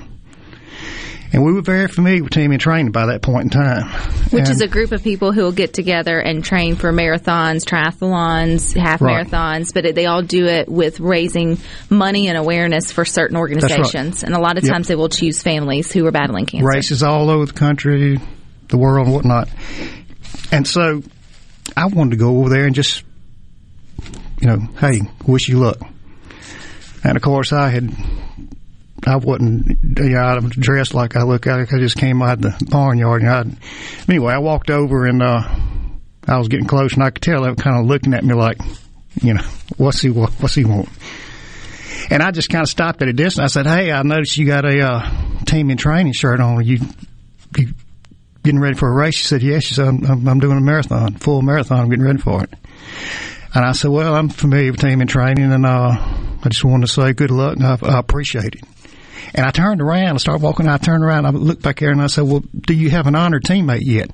And 1.33 1.43
we 1.43 1.51
were 1.51 1.61
very 1.61 1.87
familiar 1.89 2.23
with 2.23 2.31
team 2.31 2.53
in 2.53 2.59
training 2.59 2.93
by 2.93 3.07
that 3.07 3.21
point 3.21 3.45
in 3.45 3.49
time. 3.49 3.87
which 4.29 4.43
And- 4.43 4.51
is 4.51 4.61
a 4.61 4.67
group 4.67 4.91
of 4.93 5.03
people 5.03 5.31
who 5.33 5.41
will 5.41 5.51
get 5.51 5.73
together 5.73 6.17
and 6.17 6.43
train 6.43 6.75
for 6.75 6.93
marathons, 6.93 7.63
triathlons, 7.65 8.73
half 8.77 9.01
Right. 9.01 9.25
marathons, 9.27 9.73
but 9.73 9.85
it, 9.85 9.95
they 9.95 10.05
all 10.05 10.21
do 10.21 10.45
it 10.45 10.69
with 10.69 10.99
raising 11.01 11.57
money 11.89 12.27
and 12.29 12.37
awareness 12.37 12.91
for 12.91 13.03
certain 13.05 13.35
organizations. 13.37 14.23
And 14.23 14.33
a 14.33 14.39
lot 14.39 14.57
of 14.57 14.63
Yep. 14.63 14.71
times 14.73 14.87
they 14.87 14.95
will 14.95 15.09
choose 15.09 15.41
families 15.41 15.91
who 15.91 16.05
are 16.05 16.11
battling 16.11 16.45
cancer. 16.45 16.65
races 16.65 17.03
all 17.03 17.29
over 17.29 17.45
the 17.45 17.53
country, 17.53 18.17
the 18.69 18.77
world, 18.77 19.07
and 19.07 19.13
whatnot. 19.15 19.49
And 20.51 20.65
so 20.65 21.01
I 21.75 21.85
wanted 21.87 22.11
to 22.11 22.17
go 22.17 22.37
over 22.39 22.49
there 22.49 22.65
and 22.65 22.75
just, 22.75 23.03
you 24.39 24.47
know, 24.47 24.59
hey, 24.79 25.01
wish 25.25 25.49
you 25.49 25.59
luck. 25.59 25.79
And 27.05 27.15
of 27.15 27.21
course, 27.21 27.53
I 27.53 27.69
had, 27.69 27.95
I 29.05 29.17
wasn't, 29.17 29.67
you 29.83 30.09
know, 30.09 30.19
I 30.19 30.39
was 30.39 30.51
dressed 30.53 30.95
like 30.95 31.15
I 31.15 31.21
look 31.21 31.45
like 31.45 31.71
I 31.71 31.77
just 31.77 31.97
came 31.97 32.21
out 32.23 32.43
of 32.43 32.59
the 32.59 32.65
barnyard. 32.65 33.21
And 33.21 33.29
I, 33.29 34.11
anyway, 34.11 34.33
I 34.33 34.39
walked 34.39 34.71
over 34.71 35.05
and 35.05 35.21
uh, 35.21 35.43
I 36.27 36.37
was 36.39 36.47
getting 36.47 36.65
close, 36.65 36.95
and 36.95 37.03
I 37.03 37.11
could 37.11 37.21
tell 37.21 37.43
they 37.43 37.49
were 37.49 37.55
kind 37.55 37.79
of 37.79 37.85
looking 37.85 38.15
at 38.15 38.23
me 38.23 38.33
like, 38.33 38.57
You 39.21 39.35
know, 39.35 39.43
what's 39.77 40.01
he 40.01 40.09
what's 40.09 40.55
he 40.55 40.65
want? 40.65 40.89
And 42.09 42.23
I 42.23 42.31
just 42.31 42.49
kind 42.49 42.63
of 42.63 42.69
stopped 42.69 43.01
at 43.03 43.07
a 43.07 43.13
distance. 43.13 43.43
I 43.43 43.47
said, 43.53 43.67
"Hey, 43.67 43.91
I 43.91 44.01
noticed 44.01 44.37
you 44.37 44.45
got 44.47 44.65
a 44.65 44.81
uh, 44.81 45.43
team 45.45 45.69
in 45.69 45.77
training 45.77 46.13
shirt 46.13 46.39
on. 46.39 46.65
You 46.65 46.79
you 47.57 47.73
getting 48.43 48.59
ready 48.59 48.75
for 48.75 48.89
a 48.89 48.91
race?" 48.91 49.15
She 49.15 49.25
said, 49.25 49.43
"Yes." 49.43 49.63
She 49.63 49.75
said, 49.75 49.87
"I'm, 49.87 50.05
I'm, 50.05 50.27
I'm 50.27 50.39
doing 50.39 50.57
a 50.57 50.61
marathon, 50.61 51.13
full 51.15 51.41
marathon. 51.41 51.79
I'm 51.79 51.89
getting 51.89 52.05
ready 52.05 52.19
for 52.19 52.43
it." 52.43 52.53
And 53.53 53.63
I 53.63 53.71
said, 53.73 53.91
"Well, 53.91 54.15
I'm 54.15 54.29
familiar 54.29 54.71
with 54.71 54.81
team 54.81 55.01
in 55.01 55.07
training, 55.07 55.51
and 55.51 55.65
uh, 55.65 55.95
I 56.45 56.49
just 56.49 56.63
wanted 56.63 56.87
to 56.87 56.93
say 56.93 57.13
good 57.13 57.31
luck, 57.31 57.57
and 57.57 57.65
I, 57.65 57.77
I 57.81 57.99
appreciate 57.99 58.55
it." 58.55 58.63
And 59.33 59.45
I 59.45 59.51
turned 59.51 59.81
around, 59.81 60.15
I 60.15 60.17
started 60.17 60.43
walking. 60.43 60.67
I 60.67 60.77
turned 60.77 61.03
around, 61.03 61.25
I 61.25 61.31
looked 61.31 61.63
back 61.63 61.79
there, 61.79 61.91
and 61.91 62.01
I 62.01 62.07
said, 62.07 62.25
"Well, 62.25 62.43
do 62.55 62.73
you 62.73 62.89
have 62.91 63.07
an 63.07 63.15
honored 63.15 63.43
teammate 63.43 63.83
yet?" 63.83 64.11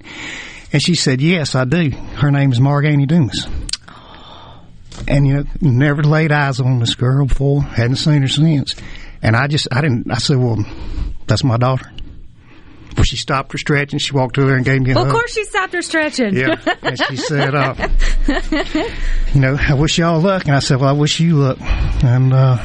And 0.74 0.82
she 0.82 0.96
said, 0.96 1.22
"Yes, 1.22 1.56
I 1.56 1.66
do. 1.66 1.92
Her 1.92 2.32
name 2.32 2.52
is 2.52 2.60
Margani 2.60 3.08
Dumas." 3.08 3.48
And 5.08 5.28
you 5.28 5.34
know, 5.34 5.44
never 5.60 6.04
laid 6.04 6.32
eyes 6.32 6.60
on 6.60 6.80
this 6.80 6.96
girl 6.96 7.26
before. 7.26 7.62
Hadn't 7.62 7.98
seen 7.98 8.22
her 8.22 8.28
since. 8.28 8.76
And 9.22 9.36
I 9.36 9.48
just, 9.48 9.68
I 9.72 9.82
didn't. 9.82 10.10
I 10.12 10.18
said, 10.18 10.38
"Well, 10.38 10.64
that's 11.28 11.44
my 11.44 11.58
daughter." 11.58 11.92
Well, 13.02 13.06
she 13.06 13.18
stopped 13.18 13.52
her 13.54 13.58
stretching. 13.58 13.98
She 13.98 14.14
walked 14.14 14.38
over 14.38 14.48
there 14.50 14.58
and 14.58 14.64
gave 14.66 14.80
me 14.80 14.92
a 14.92 14.96
Well, 14.96 15.08
of 15.08 15.12
course 15.12 15.34
she 15.34 15.44
stopped 15.46 15.74
her 15.74 15.82
stretching. 15.82 16.36
Yeah. 16.36 16.56
And 16.84 17.00
she 17.00 17.16
said, 17.18 17.56
uh, 17.56 17.74
you 19.34 19.42
know, 19.42 19.58
I 19.60 19.74
wish 19.74 19.98
y'all 19.98 20.20
luck. 20.20 20.46
And 20.46 20.56
I 20.56 20.60
said, 20.60 20.80
well, 20.80 20.90
I 20.90 20.94
wish 20.98 21.20
you 21.20 21.36
luck. 21.38 21.58
And, 21.60 22.32
uh, 22.32 22.58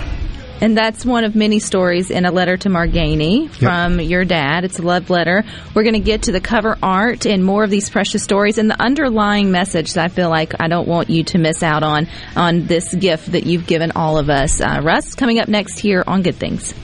And 0.60 0.76
that's 0.76 1.04
one 1.06 1.24
of 1.24 1.34
many 1.34 1.58
stories 1.58 2.10
in 2.10 2.26
a 2.26 2.30
letter 2.30 2.56
to 2.58 2.68
Margani 2.68 3.48
from 3.50 3.98
your 4.00 4.24
dad. 4.26 4.64
It's 4.64 4.78
a 4.78 4.82
love 4.82 5.08
letter. 5.10 5.42
We're 5.74 5.82
going 5.84 5.94
to 5.94 6.00
get 6.00 6.22
to 6.24 6.32
the 6.32 6.40
cover 6.40 6.76
art 6.82 7.24
and 7.26 7.42
more 7.44 7.64
of 7.64 7.70
these 7.70 7.88
precious 7.88 8.22
stories 8.22 8.58
and 8.58 8.68
the 8.70 8.80
underlying 8.80 9.50
message 9.50 9.94
that 9.94 10.04
I 10.04 10.08
feel 10.08 10.28
like 10.28 10.52
I 10.60 10.68
don't 10.68 10.86
want 10.86 11.08
you 11.08 11.24
to 11.24 11.38
miss 11.38 11.62
out 11.62 11.82
on 11.82 12.08
on 12.36 12.66
this 12.66 12.94
gift 12.94 13.32
that 13.32 13.46
you've 13.46 13.66
given 13.66 13.92
all 13.92 14.18
of 14.18 14.28
us. 14.28 14.60
Uh, 14.60 14.80
Russ, 14.82 15.14
coming 15.14 15.38
up 15.38 15.48
next 15.48 15.78
here 15.78 16.04
on 16.06 16.20
Good 16.22 16.36
Things. 16.36 16.74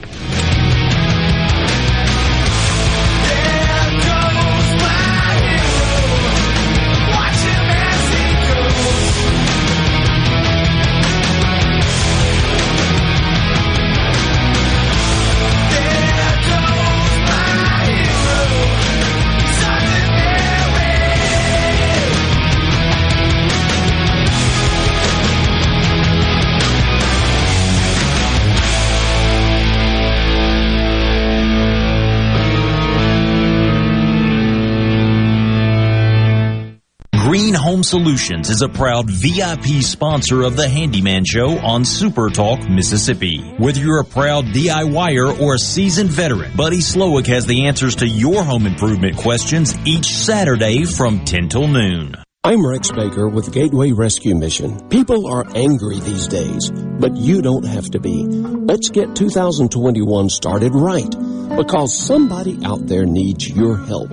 Solutions 37.93 38.49
is 38.49 38.63
a 38.63 38.69
proud 38.69 39.07
VIP 39.07 39.83
sponsor 39.83 40.41
of 40.41 40.55
the 40.55 40.67
Handyman 40.67 41.25
Show 41.25 41.59
on 41.59 41.85
Super 41.85 42.31
Talk, 42.31 42.67
Mississippi. 42.67 43.37
Whether 43.59 43.81
you're 43.81 43.99
a 43.99 44.03
proud 44.03 44.45
DIYer 44.45 45.39
or 45.39 45.53
a 45.53 45.59
seasoned 45.59 46.09
veteran, 46.09 46.53
Buddy 46.55 46.79
Slowick 46.79 47.27
has 47.27 47.45
the 47.45 47.67
answers 47.67 47.95
to 47.97 48.07
your 48.07 48.43
home 48.43 48.65
improvement 48.65 49.17
questions 49.17 49.77
each 49.85 50.07
Saturday 50.07 50.85
from 50.85 51.23
10 51.23 51.49
till 51.49 51.67
noon. 51.67 52.15
I'm 52.43 52.65
Rex 52.65 52.91
Baker 52.91 53.29
with 53.29 53.53
Gateway 53.53 53.91
Rescue 53.91 54.33
Mission. 54.33 54.89
People 54.89 55.27
are 55.27 55.45
angry 55.55 55.99
these 55.99 56.27
days, 56.27 56.71
but 56.71 57.15
you 57.15 57.43
don't 57.43 57.67
have 57.67 57.91
to 57.91 57.99
be. 57.99 58.25
Let's 58.25 58.89
get 58.89 59.15
2021 59.15 60.29
started 60.29 60.73
right 60.73 61.15
because 61.55 61.95
somebody 61.95 62.57
out 62.65 62.87
there 62.87 63.05
needs 63.05 63.47
your 63.47 63.77
help. 63.77 64.11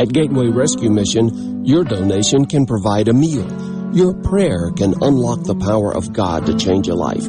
At 0.00 0.12
Gateway 0.12 0.48
Rescue 0.48 0.90
Mission, 0.90 1.51
your 1.64 1.84
donation 1.84 2.46
can 2.46 2.66
provide 2.66 3.08
a 3.08 3.12
meal. 3.12 3.46
Your 3.94 4.14
prayer 4.14 4.70
can 4.76 4.94
unlock 5.02 5.44
the 5.44 5.54
power 5.54 5.94
of 5.94 6.12
God 6.12 6.46
to 6.46 6.56
change 6.56 6.88
a 6.88 6.94
life. 6.94 7.26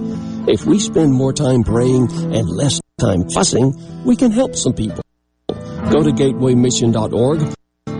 If 0.47 0.65
we 0.65 0.79
spend 0.79 1.13
more 1.13 1.33
time 1.33 1.63
praying 1.63 2.09
and 2.11 2.49
less 2.49 2.81
time 2.99 3.29
fussing, 3.29 3.73
we 4.05 4.15
can 4.15 4.31
help 4.31 4.55
some 4.55 4.73
people. 4.73 5.03
Go 5.47 6.03
to 6.03 6.11
gatewaymission.org 6.11 7.53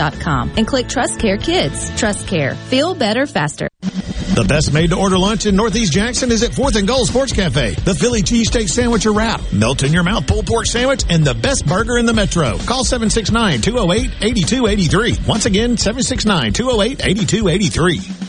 and 0.00 0.66
click 0.66 0.88
Trust 0.88 1.20
Care 1.20 1.36
Kids. 1.36 1.90
Trust 1.98 2.26
Care. 2.26 2.54
Feel 2.54 2.94
better 2.94 3.26
faster. 3.26 3.68
The 3.80 4.46
best 4.48 4.72
made 4.72 4.88
to 4.90 4.96
order 4.96 5.18
lunch 5.18 5.44
in 5.44 5.56
Northeast 5.56 5.92
Jackson 5.92 6.30
is 6.30 6.42
at 6.42 6.52
4th 6.52 6.76
and 6.76 6.88
Goal 6.88 7.04
Sports 7.04 7.32
Cafe. 7.32 7.74
The 7.74 7.94
Philly 7.94 8.22
cheesesteak 8.22 8.68
sandwich 8.68 9.04
or 9.04 9.12
wrap, 9.12 9.40
melt 9.52 9.82
in 9.82 9.92
your 9.92 10.04
mouth 10.04 10.26
pulled 10.26 10.46
pork 10.46 10.64
sandwich, 10.66 11.04
and 11.10 11.24
the 11.24 11.34
best 11.34 11.66
burger 11.66 11.98
in 11.98 12.06
the 12.06 12.14
metro. 12.14 12.56
Call 12.58 12.84
769-208-8283. 12.84 15.26
Once 15.26 15.44
again, 15.46 15.76
769-208-8283. 15.76 18.26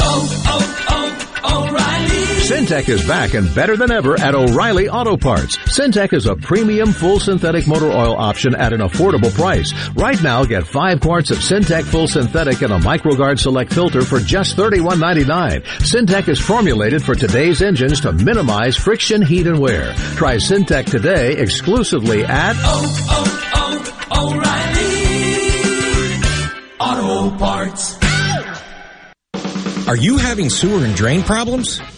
Oh, 0.00 0.44
oh, 0.46 1.40
oh, 1.44 1.68
O'Reilly. 1.68 1.87
Syntec 2.48 2.88
is 2.88 3.06
back 3.06 3.34
and 3.34 3.54
better 3.54 3.76
than 3.76 3.92
ever 3.92 4.18
at 4.18 4.34
O'Reilly 4.34 4.88
Auto 4.88 5.18
Parts. 5.18 5.58
Syntec 5.58 6.14
is 6.14 6.24
a 6.24 6.34
premium 6.34 6.92
full 6.92 7.20
synthetic 7.20 7.66
motor 7.66 7.90
oil 7.90 8.16
option 8.16 8.54
at 8.54 8.72
an 8.72 8.80
affordable 8.80 9.30
price. 9.34 9.74
Right 9.90 10.22
now, 10.22 10.46
get 10.46 10.66
five 10.66 11.02
quarts 11.02 11.30
of 11.30 11.40
Syntec 11.40 11.82
full 11.84 12.08
synthetic 12.08 12.62
and 12.62 12.72
a 12.72 12.78
MicroGard 12.78 13.38
Select 13.38 13.70
filter 13.70 14.00
for 14.00 14.18
just 14.18 14.56
$31.99. 14.56 15.62
Syntec 15.62 16.26
is 16.28 16.40
formulated 16.40 17.02
for 17.02 17.14
today's 17.14 17.60
engines 17.60 18.00
to 18.00 18.14
minimize 18.14 18.78
friction, 18.78 19.20
heat, 19.20 19.46
and 19.46 19.60
wear. 19.60 19.92
Try 20.16 20.36
Syntec 20.36 20.86
today 20.86 21.36
exclusively 21.36 22.24
at 22.24 22.56
Oh, 22.60 22.96
oh, 23.10 24.00
oh, 24.10 24.40
O'Reilly. 26.80 27.28
Auto 27.28 27.36
Parts. 27.36 27.98
Are 29.86 29.96
you 29.96 30.16
having 30.16 30.48
sewer 30.48 30.82
and 30.86 30.94
drain 30.96 31.22
problems? 31.22 31.82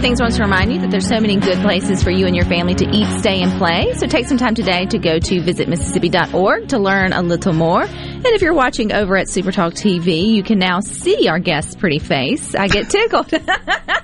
Good 0.00 0.06
Things 0.06 0.20
wants 0.22 0.38
to 0.38 0.44
remind 0.44 0.72
you 0.72 0.80
that 0.80 0.90
there's 0.90 1.06
so 1.06 1.20
many 1.20 1.36
good 1.36 1.58
places 1.58 2.02
for 2.02 2.10
you 2.10 2.26
and 2.26 2.34
your 2.34 2.46
family 2.46 2.74
to 2.74 2.88
eat, 2.88 3.20
stay, 3.20 3.42
and 3.42 3.52
play. 3.58 3.92
So 3.98 4.06
take 4.06 4.24
some 4.24 4.38
time 4.38 4.54
today 4.54 4.86
to 4.86 4.98
go 4.98 5.18
to 5.18 5.40
visitmississippi.org 5.42 6.68
to 6.68 6.78
learn 6.78 7.12
a 7.12 7.20
little 7.20 7.52
more. 7.52 7.82
And 7.82 8.24
if 8.24 8.40
you're 8.40 8.54
watching 8.54 8.94
over 8.94 9.18
at 9.18 9.26
Supertalk 9.26 9.74
TV, 9.74 10.26
you 10.26 10.42
can 10.42 10.58
now 10.58 10.80
see 10.80 11.28
our 11.28 11.38
guest's 11.38 11.76
pretty 11.76 11.98
face. 11.98 12.54
I 12.54 12.68
get 12.68 12.88
tickled. 12.88 13.30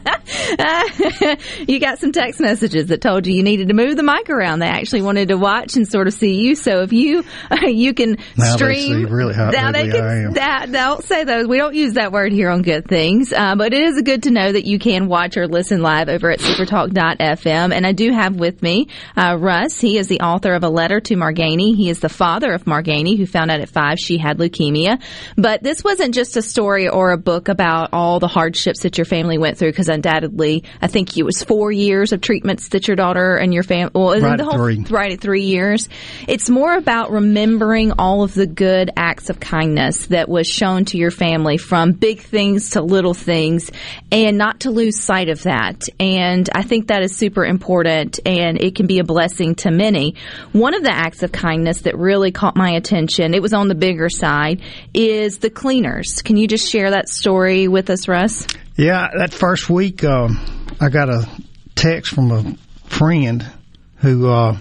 you 1.69 1.81
got 1.81 1.99
some 1.99 2.13
text 2.13 2.41
messages 2.41 2.87
that 2.87 3.01
told 3.01 3.27
you 3.27 3.35
you 3.35 3.43
needed 3.43 3.69
to 3.69 3.75
move 3.75 3.97
the 3.97 4.03
mic 4.03 4.31
around. 4.31 4.61
They 4.61 4.69
actually 4.69 5.03
wanted 5.03 5.29
to 5.29 5.37
watch 5.37 5.77
and 5.77 5.87
sort 5.89 6.07
of 6.07 6.15
see 6.15 6.35
you. 6.35 6.55
So 6.55 6.83
if 6.83 6.93
you 6.93 7.25
you 7.63 7.95
can 7.95 8.19
Now 8.37 8.45
they 8.45 8.57
stream, 8.57 9.07
see 9.07 9.13
really 9.13 9.35
how 9.35 9.51
now 9.51 9.73
they 9.73 9.89
can 9.89 10.35
that 10.35 10.71
don't 10.71 11.03
say 11.05 11.25
those. 11.25 11.47
We 11.47 11.59
don't 11.59 11.75
use 11.75 11.95
that 11.95 12.13
word 12.13 12.33
here 12.33 12.51
on 12.51 12.63
Good 12.63 12.87
Things, 12.87 13.33
uh, 13.33 13.57
but 13.57 13.73
it 13.73 13.83
is 13.83 14.03
good 14.03 14.25
to 14.25 14.31
know 14.31 14.53
that 14.53 14.65
you 14.65 14.79
can 14.79 15.09
watch 15.09 15.37
or 15.37 15.49
listen 15.49 15.83
live 15.83 16.09
over 16.09 16.31
at 16.31 16.41
supertalk.fm. 16.41 17.75
And 17.75 17.87
I 17.87 17.93
do 17.93 18.13
have 18.13 18.37
with 18.37 18.63
me 18.63 18.89
uh, 19.17 19.37
Russ. 19.39 19.81
He 19.81 19.99
is 19.99 20.09
the 20.09 20.21
author 20.21 20.55
of 20.55 20.63
a 20.63 20.69
letter 20.69 21.01
to 21.01 21.15
Margani. 21.15 21.75
He 21.75 21.91
is 21.91 22.01
the 22.01 22.09
father 22.09 22.53
of 22.53 22.65
Margani, 22.65 23.17
who 23.17 23.27
found 23.27 23.51
out 23.51 23.61
at 23.61 23.69
five 23.69 23.99
she 23.99 24.19
had 24.19 24.39
leukemia. 24.39 25.03
But 25.37 25.63
this 25.63 25.83
wasn't 25.83 26.15
just 26.15 26.37
a 26.37 26.43
story 26.43 26.89
or 26.89 27.13
a 27.13 27.19
book 27.19 27.49
about 27.49 27.91
all 27.93 28.21
the 28.21 28.29
hardships 28.29 28.81
that 28.83 28.99
your 28.99 29.05
family 29.05 29.39
went 29.39 29.59
through, 29.59 29.71
because 29.71 29.89
undoubtedly, 29.89 30.36
I 30.37 30.87
think 30.87 31.17
it 31.17 31.23
was 31.23 31.43
four 31.43 31.73
years 31.73 32.13
of 32.13 32.21
treatments 32.21 32.69
that 32.69 32.87
your 32.89 32.97
daughter 32.97 33.37
and 33.37 33.53
your 33.55 33.63
family. 33.63 33.91
Well, 33.95 34.21
Right 34.21 34.37
the 34.37 34.45
whole 34.45 34.55
three. 34.55 34.85
right 34.91 35.13
at 35.13 35.21
three 35.21 35.45
years. 35.45 35.89
It's 36.29 36.51
more 36.51 36.75
about 36.75 37.11
remembering 37.11 37.93
all 37.99 38.23
of 38.23 38.35
the 38.35 38.47
good 38.47 38.91
acts 38.97 39.31
of 39.31 39.41
kindness 39.41 40.07
that 40.09 40.29
was 40.29 40.47
shown 40.47 40.85
to 40.87 40.99
your 40.99 41.11
family 41.11 41.57
from 41.57 41.93
big 41.93 42.21
things 42.21 42.71
to 42.71 42.83
little 42.83 43.15
things 43.15 43.71
and 44.13 44.37
not 44.37 44.61
to 44.61 44.71
lose 44.71 45.01
sight 45.01 45.29
of 45.29 45.43
that. 45.45 45.89
And 45.99 46.49
I 46.55 46.63
think 46.63 46.89
that 46.89 47.03
is 47.03 47.17
super 47.17 47.45
important 47.45 48.21
and 48.27 48.61
it 48.61 48.75
can 48.75 48.87
be 48.87 48.99
a 48.99 49.05
blessing 49.05 49.55
to 49.57 49.71
many. 49.71 50.15
One 50.53 50.75
of 50.75 50.83
the 50.83 50.93
acts 50.93 51.23
of 51.23 51.33
kindness 51.33 51.83
that 51.83 51.97
really 51.97 52.31
caught 52.33 52.57
my 52.57 52.71
attention, 52.71 53.35
it 53.35 53.43
was 53.43 53.53
on 53.53 53.69
the 53.69 53.75
bigger 53.75 54.09
side, 54.09 54.61
is 54.93 55.39
the 55.39 55.51
cleaners. 55.51 56.23
Can 56.23 56.37
you 56.37 56.47
just 56.47 56.71
share 56.71 56.91
that 56.91 57.09
story 57.09 57.69
with 57.69 57.91
us, 57.91 58.09
Russ? 58.09 58.47
Yeah, 58.77 59.09
that 59.17 59.33
first 59.33 59.71
week, 59.71 60.05
um, 60.05 60.39
I 60.81 60.91
got 60.91 61.09
a 61.09 61.27
text 61.75 62.13
from 62.13 62.31
a 62.31 62.55
friend 62.91 63.47
who, 63.97 64.29
uh, 64.29 64.59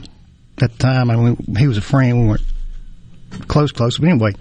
at 0.62 0.72
the 0.72 0.78
time, 0.78 1.12
I 1.12 1.18
mean, 1.18 1.56
he 1.58 1.68
was 1.68 1.78
a 1.78 1.82
friend. 1.82 2.22
We 2.22 2.28
weren't 2.30 2.42
close, 3.50 3.74
close, 3.74 3.98
but 3.98 4.08
anyway, 4.08 4.36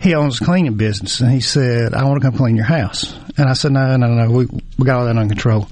he 0.00 0.14
owns 0.14 0.40
a 0.40 0.44
cleaning 0.44 0.74
business, 0.74 1.20
and 1.20 1.32
he 1.32 1.40
said, 1.40 1.92
"I 1.92 2.04
want 2.04 2.22
to 2.22 2.28
come 2.28 2.38
clean 2.38 2.54
your 2.54 2.66
house." 2.66 3.18
And 3.36 3.48
I 3.48 3.54
said, 3.54 3.72
"No, 3.72 3.96
no, 3.96 4.06
no, 4.06 4.30
we 4.30 4.46
we 4.78 4.86
got 4.86 5.00
all 5.00 5.06
that 5.06 5.16
under 5.16 5.34
control." 5.34 5.68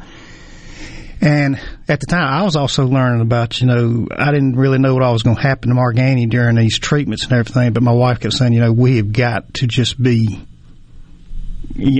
And 1.20 1.60
at 1.88 2.00
the 2.00 2.06
time, 2.06 2.26
I 2.26 2.42
was 2.42 2.56
also 2.56 2.86
learning 2.86 3.20
about, 3.20 3.60
you 3.60 3.68
know, 3.68 4.08
I 4.16 4.32
didn't 4.32 4.56
really 4.56 4.78
know 4.78 4.94
what 4.94 5.04
all 5.04 5.12
was 5.12 5.22
going 5.22 5.36
to 5.36 5.42
happen 5.42 5.70
to 5.70 5.76
Margani 5.76 6.28
during 6.28 6.56
these 6.56 6.78
treatments 6.78 7.22
and 7.24 7.32
everything. 7.32 7.72
But 7.72 7.84
my 7.84 7.92
wife 7.92 8.20
kept 8.20 8.34
saying, 8.34 8.52
you 8.52 8.60
know, 8.60 8.72
we 8.72 8.96
have 8.96 9.12
got 9.12 9.54
to 9.54 9.66
just 9.66 10.02
be 10.02 10.40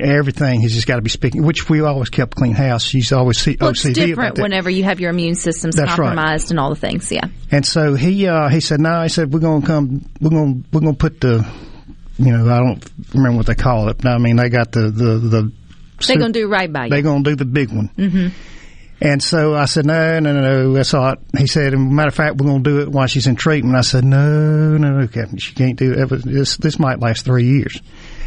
everything 0.02 0.62
has 0.62 0.72
just 0.72 0.86
got 0.86 0.96
to 0.96 1.02
be 1.02 1.10
speaking. 1.10 1.42
Which 1.44 1.68
we 1.68 1.80
always 1.80 2.08
kept 2.10 2.34
clean 2.34 2.54
house. 2.54 2.82
She's 2.84 3.12
always 3.12 3.38
C- 3.38 3.56
Well, 3.60 3.72
OCD 3.72 3.88
it's 3.90 3.98
different 3.98 4.38
whenever 4.38 4.70
you 4.70 4.84
have 4.84 5.00
your 5.00 5.10
immune 5.10 5.34
systems 5.34 5.76
That's 5.76 5.90
right. 5.90 5.96
compromised 5.96 6.50
and 6.50 6.58
all 6.60 6.70
the 6.70 6.76
things. 6.76 7.10
Yeah. 7.12 7.26
And 7.50 7.64
so 7.66 7.94
he 7.94 8.26
uh, 8.26 8.48
he 8.48 8.60
said, 8.60 8.80
no, 8.80 9.02
he 9.02 9.08
said 9.08 9.32
we're 9.32 9.40
going 9.40 9.60
to 9.62 9.66
come, 9.66 10.04
we're 10.20 10.30
going 10.30 10.62
to 10.62 10.68
we're 10.72 10.92
to 10.92 10.98
put 10.98 11.20
the, 11.20 11.46
you 12.18 12.32
know, 12.32 12.48
I 12.52 12.58
don't 12.58 12.90
remember 13.14 13.36
what 13.38 13.46
they 13.46 13.54
call 13.54 13.88
it, 13.88 13.98
but 13.98 14.06
I 14.08 14.18
mean 14.18 14.36
they 14.36 14.48
got 14.48 14.72
the 14.72 14.82
the 14.90 15.18
the. 15.18 15.52
They're 16.06 16.18
going 16.18 16.32
to 16.32 16.40
do 16.40 16.48
right 16.48 16.70
by 16.72 16.84
you. 16.86 16.90
They're 16.90 17.02
going 17.02 17.24
to 17.24 17.30
do 17.30 17.36
the 17.36 17.44
big 17.46 17.70
one. 17.70 17.86
hmm 17.96 18.28
And 19.00 19.22
so 19.22 19.54
I 19.54 19.64
said, 19.66 19.84
no, 19.86 20.18
no, 20.20 20.32
no, 20.32 20.40
no, 20.40 20.72
that's 20.74 20.92
all. 20.94 21.04
right." 21.04 21.18
He 21.38 21.46
said, 21.46 21.72
matter 21.78 22.08
of 22.08 22.14
fact, 22.14 22.36
we're 22.36 22.46
going 22.48 22.64
to 22.64 22.70
do 22.70 22.80
it 22.80 22.88
while 22.90 23.06
she's 23.06 23.26
in 23.26 23.36
treatment. 23.36 23.76
I 23.76 23.80
said, 23.82 24.04
no, 24.04 24.76
no, 24.76 24.90
no, 25.00 25.06
Captain, 25.08 25.36
she 25.38 25.54
can't 25.54 25.78
do 25.78 25.92
it. 25.92 26.22
This, 26.24 26.56
this 26.58 26.78
might 26.78 27.00
last 27.00 27.24
three 27.24 27.44
years. 27.44 27.80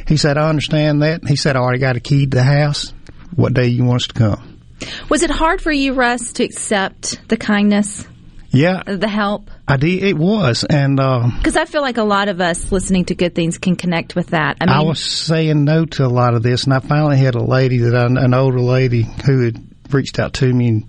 He 0.09 0.17
said, 0.17 0.37
I 0.37 0.49
understand 0.49 1.03
that. 1.03 1.25
He 1.25 1.35
said, 1.35 1.55
I 1.55 1.59
already 1.59 1.79
got 1.79 1.95
a 1.95 1.99
key 1.99 2.25
to 2.25 2.37
the 2.37 2.43
house. 2.43 2.93
What 3.35 3.53
day 3.53 3.67
you 3.67 3.85
want 3.85 4.01
us 4.01 4.07
to 4.07 4.13
come? 4.15 4.59
Was 5.07 5.23
it 5.23 5.29
hard 5.29 5.61
for 5.61 5.71
you, 5.71 5.93
Russ, 5.93 6.33
to 6.33 6.43
accept 6.43 7.27
the 7.29 7.37
kindness, 7.37 8.07
Yeah, 8.49 8.81
the 8.83 9.07
help? 9.07 9.51
I 9.67 9.77
did. 9.77 10.03
It 10.03 10.17
was. 10.17 10.63
And, 10.63 10.99
um, 10.99 11.35
Because 11.37 11.55
I 11.55 11.65
feel 11.65 11.83
like 11.83 11.97
a 11.97 12.03
lot 12.03 12.27
of 12.27 12.41
us 12.41 12.71
listening 12.71 13.05
to 13.05 13.15
good 13.15 13.35
things 13.35 13.59
can 13.59 13.75
connect 13.75 14.15
with 14.15 14.27
that. 14.27 14.57
I 14.61 14.65
mean, 14.65 14.75
I 14.75 14.81
was 14.81 14.99
saying 14.99 15.63
no 15.63 15.85
to 15.85 16.05
a 16.05 16.07
lot 16.07 16.33
of 16.33 16.41
this, 16.41 16.63
and 16.63 16.73
I 16.73 16.79
finally 16.79 17.17
had 17.17 17.35
a 17.35 17.43
lady 17.43 17.77
that 17.77 17.95
I, 17.95 18.05
an 18.05 18.33
older 18.33 18.59
lady 18.59 19.03
who 19.25 19.45
had 19.45 19.61
reached 19.91 20.17
out 20.17 20.33
to 20.35 20.51
me, 20.51 20.67
and 20.69 20.83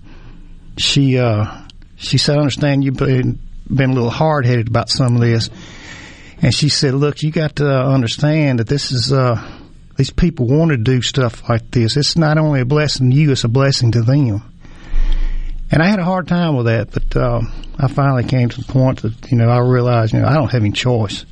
she 0.77 1.19
uh, 1.19 1.45
she 1.95 2.17
said, 2.17 2.37
"I 2.37 2.39
understand 2.39 2.83
you've 2.83 2.97
been 2.97 3.37
been 3.69 3.91
a 3.91 3.93
little 3.93 4.09
hard 4.09 4.47
headed 4.47 4.67
about 4.67 4.89
some 4.89 5.15
of 5.15 5.21
this," 5.21 5.51
and 6.41 6.53
she 6.53 6.69
said, 6.69 6.93
"Look, 6.93 7.21
you 7.21 7.31
got 7.31 7.57
to 7.57 7.67
understand 7.67 8.59
that 8.59 8.67
this 8.67 8.91
is." 8.91 9.11
Uh, 9.11 9.57
these 9.97 10.09
people 10.09 10.47
want 10.47 10.71
to 10.71 10.77
do 10.77 11.01
stuff 11.01 11.47
like 11.47 11.69
this. 11.69 11.95
It's 11.95 12.17
not 12.17 12.37
only 12.37 12.61
a 12.61 12.65
blessing 12.65 13.11
to 13.11 13.15
you; 13.15 13.31
it's 13.31 13.43
a 13.43 13.49
blessing 13.49 13.91
to 13.91 14.01
them. 14.01 14.41
And 15.69 15.81
I 15.81 15.87
had 15.87 15.99
a 15.99 16.03
hard 16.03 16.27
time 16.27 16.55
with 16.55 16.65
that, 16.65 16.91
but 16.91 17.15
uh, 17.15 17.41
I 17.77 17.87
finally 17.87 18.23
came 18.23 18.49
to 18.49 18.61
the 18.61 18.71
point 18.71 19.03
that 19.03 19.31
you 19.31 19.37
know 19.37 19.49
I 19.49 19.59
realized 19.59 20.13
you 20.13 20.19
know 20.19 20.27
I 20.27 20.33
don't 20.33 20.51
have 20.51 20.63
any 20.63 20.71
choice. 20.71 21.25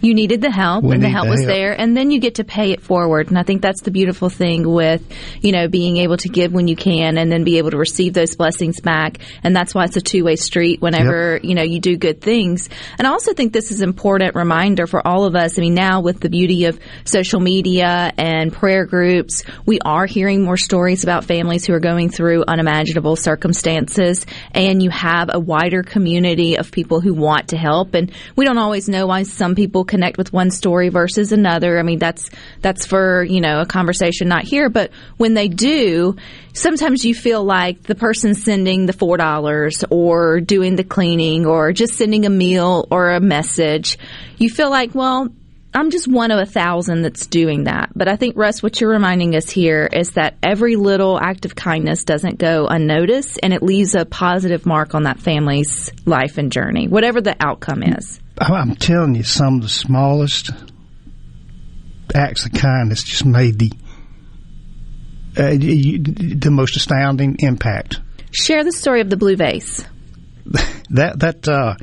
You 0.00 0.14
needed 0.14 0.40
the 0.40 0.50
help 0.50 0.84
We 0.84 0.94
and 0.94 1.02
the 1.02 1.08
help 1.08 1.24
the 1.24 1.30
was 1.30 1.40
help. 1.40 1.48
there 1.48 1.72
and 1.78 1.96
then 1.96 2.10
you 2.10 2.20
get 2.20 2.36
to 2.36 2.44
pay 2.44 2.72
it 2.72 2.80
forward. 2.80 3.28
And 3.28 3.38
i 3.38 3.42
think 3.42 3.62
that's 3.62 3.82
the 3.82 3.90
beautiful 3.90 4.28
thing 4.28 4.68
with 4.68 5.02
you 5.40 5.52
know 5.52 5.68
being 5.68 5.96
able 5.98 6.16
to 6.18 6.28
give 6.28 6.52
when 6.52 6.68
you 6.68 6.76
can 6.76 7.18
and 7.18 7.30
then 7.30 7.44
be 7.44 7.58
able 7.58 7.70
to 7.70 7.78
receive 7.78 8.14
those 8.14 8.36
blessings 8.36 8.80
back. 8.80 9.18
And 9.42 9.54
that's 9.54 9.74
why 9.74 9.84
it's 9.84 9.96
a 9.96 10.00
two-way 10.00 10.36
street 10.36 10.80
whenever 10.80 11.40
you 11.42 11.54
know 11.54 11.62
you 11.62 11.80
do 11.80 11.96
good 11.96 12.20
things. 12.20 12.68
And 12.98 13.06
i 13.06 13.10
also 13.10 13.32
think 13.34 13.52
this 13.52 13.70
is 13.70 13.80
an 13.80 13.88
important 13.88 14.34
reminder 14.34 14.86
for 14.86 15.06
all 15.06 15.24
of 15.24 15.34
us. 15.34 15.58
I 15.58 15.62
mean 15.62 15.74
now 15.74 16.00
with 16.00 16.20
the 16.20 16.28
beauty 16.28 16.66
of 16.66 16.78
social 17.04 17.40
media 17.40 18.12
and 18.16 18.52
prayer 18.52 18.84
groups 18.86 19.42
we 19.66 19.78
are 19.84 20.06
hearing 20.06 20.42
more 20.42 20.56
stories 20.56 21.02
about 21.02 21.24
families 21.24 21.66
who 21.66 21.72
are 21.74 21.80
going 21.80 22.10
through 22.10 22.44
unimaginable 22.46 23.16
circumstances. 23.16 24.26
And 24.52 24.82
you 24.82 24.90
have 24.90 25.30
a 25.32 25.40
wider 25.40 25.82
community 25.82 26.56
of 26.56 26.70
people 26.70 27.00
who 27.00 27.14
want 27.14 27.48
to 27.48 27.56
help. 27.56 27.94
And 27.94 28.12
we 28.36 28.44
don't 28.44 28.58
always 28.58 28.88
know 28.88 29.06
why 29.06 29.22
some 29.22 29.54
people 29.54 29.84
connect 29.88 30.16
with 30.18 30.32
one 30.32 30.50
story 30.50 30.88
versus 30.88 31.32
another 31.32 31.78
i 31.78 31.82
mean 31.82 31.98
that's 31.98 32.30
that's 32.60 32.86
for 32.86 33.24
you 33.24 33.40
know 33.40 33.60
a 33.60 33.66
conversation 33.66 34.28
not 34.28 34.44
here 34.44 34.68
but 34.68 34.90
when 35.16 35.34
they 35.34 35.48
do 35.48 36.14
sometimes 36.52 37.04
you 37.04 37.14
feel 37.14 37.42
like 37.42 37.82
the 37.82 37.94
person 37.94 38.34
sending 38.34 38.86
the 38.86 38.92
four 38.92 39.16
dollars 39.16 39.84
or 39.90 40.40
doing 40.40 40.76
the 40.76 40.84
cleaning 40.84 41.46
or 41.46 41.72
just 41.72 41.94
sending 41.94 42.26
a 42.26 42.30
meal 42.30 42.86
or 42.90 43.10
a 43.10 43.20
message 43.20 43.98
you 44.36 44.48
feel 44.48 44.70
like 44.70 44.94
well 44.94 45.28
I'm 45.74 45.90
just 45.90 46.08
one 46.08 46.30
of 46.30 46.38
a 46.38 46.46
thousand 46.46 47.02
that's 47.02 47.26
doing 47.26 47.64
that. 47.64 47.90
But 47.94 48.08
I 48.08 48.16
think, 48.16 48.36
Russ, 48.36 48.62
what 48.62 48.80
you're 48.80 48.90
reminding 48.90 49.36
us 49.36 49.50
here 49.50 49.88
is 49.92 50.12
that 50.12 50.34
every 50.42 50.76
little 50.76 51.20
act 51.20 51.44
of 51.44 51.54
kindness 51.54 52.04
doesn't 52.04 52.38
go 52.38 52.66
unnoticed 52.66 53.38
and 53.42 53.52
it 53.52 53.62
leaves 53.62 53.94
a 53.94 54.06
positive 54.06 54.64
mark 54.64 54.94
on 54.94 55.02
that 55.02 55.20
family's 55.20 55.92
life 56.06 56.38
and 56.38 56.50
journey, 56.50 56.88
whatever 56.88 57.20
the 57.20 57.36
outcome 57.38 57.82
is. 57.82 58.18
I'm- 58.40 58.74
telling 58.76 59.14
you, 59.14 59.22
some 59.24 59.56
of 59.56 59.62
the 59.62 59.68
smallest 59.68 60.50
acts 62.14 62.46
of 62.46 62.52
kindness 62.52 63.02
just 63.02 63.24
made 63.24 63.58
the 63.58 63.72
uh, 65.36 65.50
the 65.52 66.50
most 66.50 66.76
astounding 66.76 67.36
impact. 67.40 68.00
Share 68.32 68.64
the 68.64 68.72
story 68.72 69.00
of 69.00 69.10
the 69.10 69.16
blue 69.16 69.36
vase. 69.36 69.84
That 70.90 71.18
that 71.20 71.46
uh, 71.46 71.74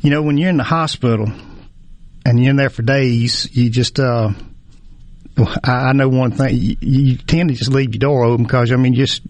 you 0.00 0.08
know, 0.08 0.22
when 0.22 0.38
you're 0.38 0.48
in 0.48 0.56
the 0.56 0.64
hospital 0.64 1.30
and 2.24 2.40
you're 2.40 2.48
in 2.48 2.56
there 2.56 2.70
for 2.70 2.80
days, 2.80 3.46
you 3.54 3.68
just 3.68 4.00
uh, 4.00 4.30
I, 5.62 5.70
I 5.70 5.92
know 5.92 6.08
one 6.08 6.32
thing: 6.32 6.56
you, 6.56 6.76
you 6.80 7.16
tend 7.18 7.50
to 7.50 7.54
just 7.54 7.70
leave 7.70 7.92
your 7.92 7.98
door 7.98 8.24
open 8.24 8.44
because 8.44 8.72
I 8.72 8.76
mean, 8.76 8.94
just 8.94 9.20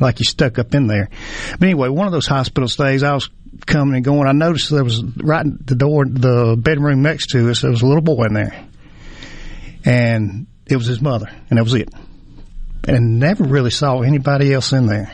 like 0.00 0.18
you're 0.20 0.26
stuck 0.26 0.58
up 0.58 0.74
in 0.74 0.86
there. 0.86 1.08
But 1.52 1.62
anyway, 1.62 1.88
one 1.88 2.06
of 2.06 2.12
those 2.12 2.26
hospital 2.26 2.68
stays, 2.68 3.02
I 3.02 3.14
was 3.14 3.30
coming 3.66 3.96
and 3.96 4.04
going. 4.04 4.26
I 4.26 4.32
noticed 4.32 4.70
there 4.70 4.84
was 4.84 5.02
right 5.02 5.44
the 5.66 5.74
door, 5.74 6.04
the 6.06 6.56
bedroom 6.58 7.02
next 7.02 7.30
to 7.30 7.50
us, 7.50 7.62
there 7.62 7.70
was 7.70 7.82
a 7.82 7.86
little 7.86 8.02
boy 8.02 8.24
in 8.24 8.34
there, 8.34 8.66
and 9.84 10.46
it 10.66 10.76
was 10.76 10.86
his 10.86 11.00
mother, 11.00 11.26
and 11.48 11.58
that 11.58 11.64
was 11.64 11.74
it. 11.74 11.88
And 12.86 13.18
never 13.18 13.44
really 13.44 13.70
saw 13.70 14.00
anybody 14.00 14.52
else 14.52 14.72
in 14.72 14.86
there. 14.86 15.12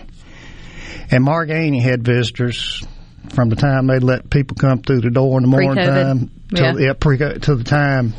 And 1.11 1.27
Margani 1.27 1.81
had 1.83 2.05
visitors 2.05 2.85
from 3.31 3.49
the 3.49 3.57
time 3.57 3.87
they 3.87 3.99
let 3.99 4.31
people 4.31 4.57
come 4.57 4.83
through 4.83 5.01
the 5.01 5.11
door 5.11 5.38
in 5.38 5.42
the 5.42 5.49
morning 5.49 5.75
Pre-COVID. 5.75 5.87
time 5.87 6.31
till 6.55 6.81
Yeah. 6.81 6.92
yeah, 6.94 7.33
to 7.38 7.55
the 7.57 7.64
time 7.64 8.14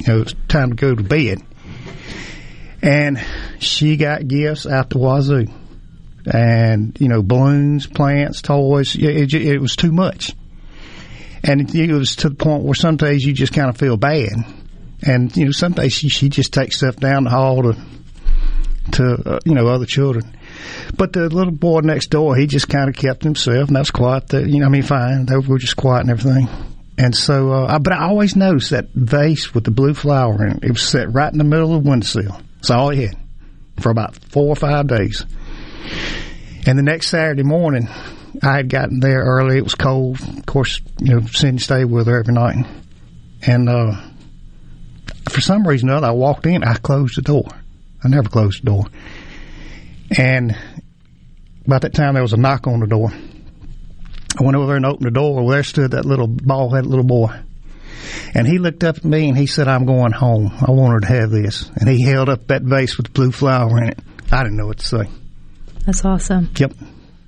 you 0.00 0.06
know 0.12 0.20
it's 0.22 0.34
time 0.48 0.70
to 0.70 0.76
go 0.76 0.94
to 0.94 1.02
bed. 1.02 1.42
And 2.82 3.20
she 3.58 3.96
got 3.96 4.28
gifts 4.28 4.66
out 4.66 4.90
the 4.90 4.98
wazoo. 4.98 5.46
And, 6.26 6.96
you 7.00 7.08
know, 7.08 7.22
balloons, 7.22 7.86
plants, 7.86 8.42
toys. 8.42 8.96
It, 8.96 9.32
it, 9.32 9.34
it 9.34 9.58
was 9.58 9.76
too 9.76 9.92
much. 9.92 10.34
And 11.44 11.60
it, 11.60 11.74
it 11.74 11.92
was 11.92 12.16
to 12.16 12.28
the 12.30 12.34
point 12.34 12.64
where 12.64 12.74
some 12.74 12.96
days 12.96 13.24
you 13.24 13.32
just 13.32 13.52
kind 13.52 13.68
of 13.68 13.76
feel 13.76 13.96
bad. 13.96 14.32
And, 15.02 15.34
you 15.36 15.44
know, 15.44 15.52
some 15.52 15.72
days 15.72 15.92
she, 15.92 16.08
she 16.08 16.28
just 16.28 16.52
takes 16.52 16.78
stuff 16.78 16.96
down 16.96 17.24
the 17.24 17.30
hall 17.30 17.62
to, 17.62 17.76
to 18.92 19.22
uh, 19.24 19.38
you 19.44 19.54
know, 19.54 19.68
other 19.68 19.86
children. 19.86 20.36
But 20.96 21.12
the 21.12 21.28
little 21.28 21.52
boy 21.52 21.80
next 21.80 22.08
door, 22.08 22.36
he 22.36 22.46
just 22.46 22.68
kind 22.68 22.88
of 22.88 22.96
kept 22.96 23.22
himself, 23.22 23.68
and 23.68 23.76
that's 23.76 23.90
quiet. 23.90 24.28
That 24.28 24.48
you 24.48 24.60
know, 24.60 24.66
I 24.66 24.68
mean, 24.68 24.82
fine. 24.82 25.26
They 25.26 25.36
were 25.36 25.58
just 25.58 25.76
quiet 25.76 26.02
and 26.02 26.10
everything. 26.10 26.48
And 26.98 27.14
so, 27.14 27.52
uh, 27.52 27.66
I, 27.66 27.78
but 27.78 27.92
I 27.92 28.04
always 28.04 28.36
noticed 28.36 28.70
that 28.70 28.88
vase 28.94 29.54
with 29.54 29.64
the 29.64 29.70
blue 29.70 29.94
flower 29.94 30.46
in 30.46 30.56
it. 30.56 30.64
It 30.64 30.70
was 30.70 30.82
set 30.82 31.12
right 31.12 31.30
in 31.30 31.38
the 31.38 31.44
middle 31.44 31.74
of 31.74 31.84
the 31.84 31.90
windowsill. 31.90 32.40
That's 32.56 32.70
all 32.70 32.88
he 32.90 33.02
had 33.02 33.16
for 33.80 33.90
about 33.90 34.16
four 34.16 34.48
or 34.48 34.56
five 34.56 34.86
days. 34.86 35.26
And 36.66 36.78
the 36.78 36.82
next 36.82 37.08
Saturday 37.08 37.44
morning, 37.44 37.88
I 38.42 38.56
had 38.56 38.68
gotten 38.68 39.00
there 39.00 39.22
early. 39.22 39.58
It 39.58 39.64
was 39.64 39.74
cold. 39.74 40.20
Of 40.20 40.46
course, 40.46 40.80
you 40.98 41.14
know, 41.14 41.26
Cindy 41.26 41.62
stayed 41.62 41.84
with 41.84 42.06
her 42.06 42.18
every 42.18 42.34
night. 42.34 42.66
And 43.46 43.68
uh, 43.68 44.00
for 45.28 45.40
some 45.40 45.66
reason 45.66 45.90
or 45.90 45.94
other, 45.94 46.08
I 46.08 46.12
walked 46.12 46.46
in. 46.46 46.64
I 46.64 46.74
closed 46.74 47.16
the 47.16 47.22
door. 47.22 47.48
I 48.02 48.08
never 48.08 48.28
closed 48.28 48.62
the 48.62 48.66
door. 48.66 48.84
And 50.16 50.56
about 51.64 51.82
that 51.82 51.94
time, 51.94 52.14
there 52.14 52.22
was 52.22 52.32
a 52.32 52.36
knock 52.36 52.66
on 52.66 52.80
the 52.80 52.86
door. 52.86 53.10
I 54.38 54.44
went 54.44 54.56
over 54.56 54.66
there 54.66 54.76
and 54.76 54.86
opened 54.86 55.06
the 55.06 55.10
door. 55.10 55.36
Well, 55.36 55.48
there 55.48 55.62
stood 55.62 55.92
that 55.92 56.04
little 56.04 56.26
bald 56.28 56.74
headed 56.74 56.90
little 56.90 57.04
boy. 57.04 57.34
And 58.34 58.46
he 58.46 58.58
looked 58.58 58.84
up 58.84 58.98
at 58.98 59.04
me 59.04 59.28
and 59.28 59.38
he 59.38 59.46
said, 59.46 59.66
I'm 59.66 59.86
going 59.86 60.12
home. 60.12 60.52
I 60.60 60.70
want 60.70 60.92
her 60.92 61.00
to 61.00 61.06
have 61.06 61.30
this. 61.30 61.70
And 61.76 61.88
he 61.88 62.02
held 62.02 62.28
up 62.28 62.48
that 62.48 62.62
vase 62.62 62.96
with 62.96 63.06
the 63.06 63.12
blue 63.12 63.32
flower 63.32 63.78
in 63.78 63.88
it. 63.88 63.98
I 64.30 64.42
didn't 64.42 64.58
know 64.58 64.66
what 64.66 64.78
to 64.78 64.86
say. 64.86 65.08
That's 65.86 66.04
awesome. 66.04 66.50
Yep. 66.56 66.72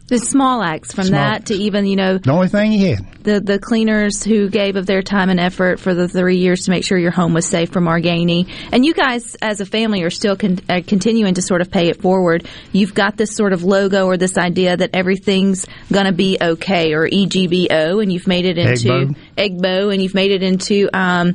The 0.09 0.19
small 0.19 0.63
acts 0.63 0.95
from 0.95 1.05
Small 1.05 1.21
that 1.21 1.47
to 1.47 1.55
even, 1.55 1.85
you 1.85 1.95
know, 1.95 2.17
The 2.17 2.31
only 2.33 2.49
thing 2.49 2.73
he 2.73 2.89
had. 2.93 3.07
the 3.25 3.41
the 3.41 3.59
cleaners 3.59 4.25
who 4.25 4.49
gave 4.49 4.77
of 4.77 4.87
their 4.87 5.03
time 5.03 5.29
and 5.29 5.39
effort 5.39 5.79
for 5.81 5.93
the 5.93 6.09
three 6.09 6.39
years 6.39 6.63
to 6.65 6.71
make 6.71 6.83
sure 6.87 6.97
your 6.97 7.11
home 7.11 7.35
was 7.35 7.45
safe 7.45 7.69
from 7.71 7.85
Margani. 7.85 8.51
And 8.73 8.87
you 8.87 8.95
guys, 8.95 9.35
as 9.43 9.61
a 9.61 9.67
family, 9.67 10.03
are 10.05 10.11
still 10.11 10.35
con- 10.35 10.61
uh, 10.67 10.81
continuing 10.87 11.35
to 11.35 11.43
sort 11.43 11.61
of 11.61 11.71
pay 11.71 11.89
it 11.89 12.01
forward. 12.01 12.49
You've 12.73 12.95
got 12.95 13.19
this 13.19 13.37
sort 13.37 13.53
of 13.53 13.65
logo 13.65 14.07
or 14.07 14.17
this 14.17 14.39
idea 14.39 14.79
that 14.79 14.91
everything's 14.95 15.67
going 15.93 16.07
to 16.07 16.13
be 16.13 16.39
okay, 16.41 16.95
or 16.95 17.07
EGBO, 17.07 18.03
and 18.03 18.11
you've 18.11 18.27
made 18.27 18.47
it 18.47 18.57
into 18.57 18.89
Egbo. 18.89 19.17
Egbo, 19.37 19.93
and 19.93 20.03
you've 20.03 20.15
made 20.15 20.31
it 20.31 20.43
into. 20.43 20.89
Um, 20.95 21.35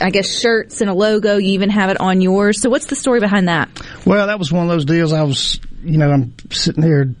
I 0.00 0.10
guess 0.10 0.28
shirts 0.40 0.80
and 0.80 0.90
a 0.90 0.92
logo. 0.92 1.36
You 1.36 1.52
even 1.52 1.70
have 1.70 1.88
it 1.88 2.00
on 2.00 2.20
yours. 2.20 2.60
So, 2.60 2.68
what's 2.68 2.86
the 2.86 2.96
story 2.96 3.20
behind 3.20 3.48
that? 3.48 3.68
Well, 4.04 4.26
that 4.26 4.38
was 4.40 4.52
one 4.52 4.64
of 4.64 4.68
those 4.68 4.84
deals. 4.84 5.12
I 5.12 5.22
was, 5.22 5.58
you 5.86 5.98
know, 5.98 6.10
I'm 6.10 6.34
sitting 6.50 6.82
here 6.82 7.14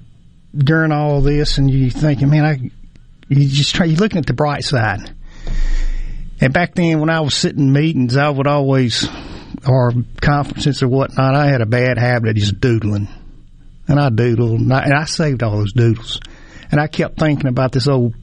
during 0.56 0.92
all 0.92 1.20
this, 1.20 1.58
and 1.58 1.70
you 1.70 1.90
thinking, 1.90 2.30
man, 2.30 2.44
I, 2.44 2.70
you 3.28 3.48
just 3.48 3.74
try, 3.74 3.86
you're 3.86 3.98
looking 3.98 4.18
at 4.18 4.26
the 4.26 4.34
bright 4.34 4.64
side. 4.64 5.14
And 6.40 6.52
back 6.52 6.74
then, 6.74 7.00
when 7.00 7.10
I 7.10 7.20
was 7.20 7.34
sitting 7.34 7.60
in 7.60 7.72
meetings, 7.72 8.16
I 8.16 8.28
would 8.28 8.46
always, 8.46 9.08
or 9.66 9.92
conferences 10.20 10.82
or 10.82 10.88
whatnot, 10.88 11.34
I 11.34 11.46
had 11.46 11.60
a 11.60 11.66
bad 11.66 11.98
habit 11.98 12.30
of 12.30 12.36
just 12.36 12.60
doodling, 12.60 13.08
and 13.88 14.00
I 14.00 14.10
doodled, 14.10 14.58
and 14.58 14.72
I, 14.72 14.82
and 14.82 14.94
I 14.94 15.04
saved 15.04 15.42
all 15.42 15.58
those 15.58 15.72
doodles, 15.72 16.20
and 16.70 16.80
I 16.80 16.88
kept 16.88 17.18
thinking 17.18 17.48
about 17.48 17.72
this 17.72 17.88
old 17.88 18.14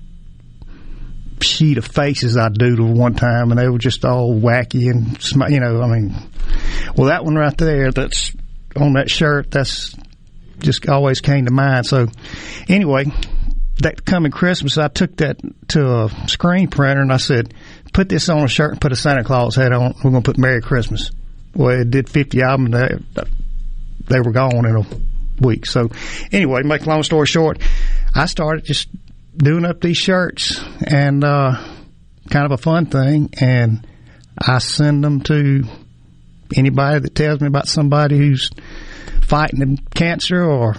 sheet 1.42 1.78
of 1.78 1.86
faces 1.86 2.38
I 2.38 2.50
doodled 2.50 2.98
one 2.98 3.16
time, 3.16 3.52
and 3.52 3.60
they 3.60 3.70
were 3.70 3.78
just 3.78 4.06
all 4.06 4.34
wacky 4.34 4.90
and 4.90 5.52
you 5.52 5.60
know, 5.60 5.82
I 5.82 5.88
mean, 5.88 6.16
well, 6.96 7.08
that 7.08 7.24
one 7.24 7.36
right 7.36 7.58
there, 7.58 7.92
that's 7.92 8.34
on 8.76 8.94
that 8.94 9.10
shirt, 9.10 9.52
that's 9.52 9.96
just 10.60 10.88
always 10.88 11.22
came 11.22 11.46
to 11.46 11.52
mind. 11.52 11.86
So, 11.86 12.08
anyway, 12.68 13.06
that 13.82 14.06
coming 14.06 14.32
Christmas, 14.32 14.78
I 14.78 14.88
took 14.88 15.18
that 15.18 15.38
to 15.70 15.86
a 15.86 16.28
screen 16.28 16.70
printer 16.70 17.02
and 17.02 17.12
I 17.12 17.18
said, 17.18 17.54
"Put 17.94 18.10
this 18.10 18.30
on 18.30 18.44
a 18.44 18.48
shirt 18.48 18.72
and 18.72 18.82
put 18.82 18.92
a 18.92 18.96
Santa 18.96 19.24
Claus 19.24 19.56
hat 19.56 19.72
on. 19.72 19.96
We're 20.04 20.12
going 20.12 20.24
to 20.24 20.32
put 20.32 20.38
Merry 20.38 20.62
Christmas." 20.62 21.12
Well, 21.56 21.82
it 21.82 21.92
did 21.92 22.10
fifty 22.10 22.40
them. 22.40 22.72
They, 22.72 22.98
they 24.08 24.20
were 24.20 24.32
gone 24.32 24.66
in 24.66 24.76
a 24.76 24.86
week. 25.46 25.66
So, 25.66 25.90
anyway, 26.32 26.64
make 26.64 26.86
long 26.86 27.04
story 27.04 27.28
short, 27.28 27.60
I 28.14 28.26
started 28.26 28.66
just 28.66 28.90
doing 29.36 29.66
up 29.66 29.82
these 29.82 29.98
shirts 29.98 30.62
and 30.86 31.24
uh, 31.24 31.64
kind 32.30 32.46
of 32.46 32.52
a 32.52 32.58
fun 32.58 32.86
thing, 32.86 33.30
and 33.40 33.86
I 34.38 34.60
send 34.60 35.04
them 35.04 35.22
to 35.22 35.64
anybody 36.56 37.00
that 37.00 37.16
tells 37.16 37.42
me 37.42 37.48
about 37.48 37.68
somebody 37.68 38.18
who's 38.18 38.50
fighting 39.24 39.78
cancer 39.96 40.44
or 40.44 40.76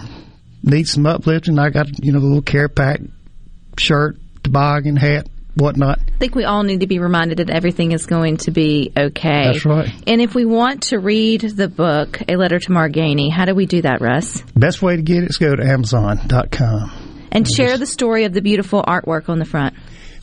need 0.63 0.87
some 0.87 1.05
uplifting. 1.05 1.59
I 1.59 1.69
got 1.69 2.03
you 2.03 2.11
know 2.11 2.19
the 2.19 2.25
little 2.25 2.41
care 2.41 2.69
pack 2.69 3.01
shirt, 3.77 4.17
toboggan 4.43 4.95
hat, 4.95 5.27
whatnot. 5.55 5.99
I 5.99 6.17
think 6.17 6.35
we 6.35 6.43
all 6.45 6.63
need 6.63 6.79
to 6.81 6.87
be 6.87 6.99
reminded 6.99 7.37
that 7.39 7.49
everything 7.49 7.91
is 7.91 8.05
going 8.05 8.37
to 8.37 8.51
be 8.51 8.91
okay. 8.97 9.51
That's 9.53 9.65
right. 9.65 9.91
And 10.07 10.21
if 10.21 10.33
we 10.35 10.45
want 10.45 10.83
to 10.83 10.99
read 10.99 11.41
the 11.41 11.67
book, 11.67 12.21
A 12.29 12.35
Letter 12.35 12.59
to 12.59 12.69
Margani, 12.69 13.31
how 13.31 13.45
do 13.45 13.53
we 13.55 13.65
do 13.65 13.81
that, 13.81 14.01
Russ? 14.01 14.41
Best 14.55 14.81
way 14.81 14.95
to 14.95 15.01
get 15.01 15.23
it 15.23 15.29
is 15.29 15.37
go 15.37 15.55
to 15.55 15.63
Amazon.com. 15.63 16.91
And 17.31 17.45
share 17.49 17.77
the 17.77 17.85
story 17.85 18.23
of 18.23 18.33
the 18.33 18.41
beautiful 18.41 18.81
artwork 18.81 19.27
on 19.27 19.39
the 19.39 19.45
front. 19.45 19.75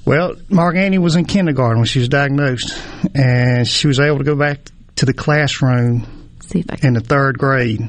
Well, 0.04 0.34
Margani 0.48 0.98
was 0.98 1.14
in 1.14 1.26
kindergarten 1.26 1.76
when 1.76 1.84
she 1.86 1.98
was 1.98 2.08
diagnosed, 2.08 2.74
and 3.14 3.68
she 3.68 3.86
was 3.86 4.00
able 4.00 4.18
to 4.18 4.24
go 4.24 4.34
back 4.34 4.60
to 4.96 5.06
the 5.06 5.12
classroom 5.12 6.06
See 6.46 6.60
if 6.60 6.66
I 6.70 6.76
can. 6.76 6.88
in 6.88 6.94
the 6.94 7.00
third 7.00 7.38
grade. 7.38 7.88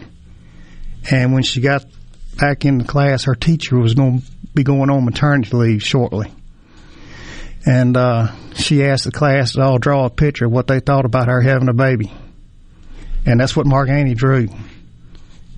And 1.09 1.33
when 1.33 1.43
she 1.43 1.61
got 1.61 1.85
back 2.37 2.65
in 2.65 2.79
the 2.79 2.85
class, 2.85 3.25
her 3.25 3.35
teacher 3.35 3.77
was 3.77 3.93
going 3.93 4.21
to 4.21 4.25
be 4.53 4.63
going 4.63 4.89
on 4.89 5.05
maternity 5.05 5.55
leave 5.55 5.83
shortly. 5.83 6.31
And 7.65 7.95
uh, 7.95 8.31
she 8.55 8.83
asked 8.83 9.05
the 9.05 9.11
class 9.11 9.53
to 9.53 9.61
all 9.61 9.77
draw 9.77 10.05
a 10.05 10.09
picture 10.09 10.45
of 10.45 10.51
what 10.51 10.67
they 10.67 10.79
thought 10.79 11.05
about 11.05 11.27
her 11.27 11.41
having 11.41 11.69
a 11.69 11.73
baby. 11.73 12.11
And 13.25 13.39
that's 13.39 13.55
what 13.55 13.65
Margani 13.65 14.15
drew. 14.15 14.49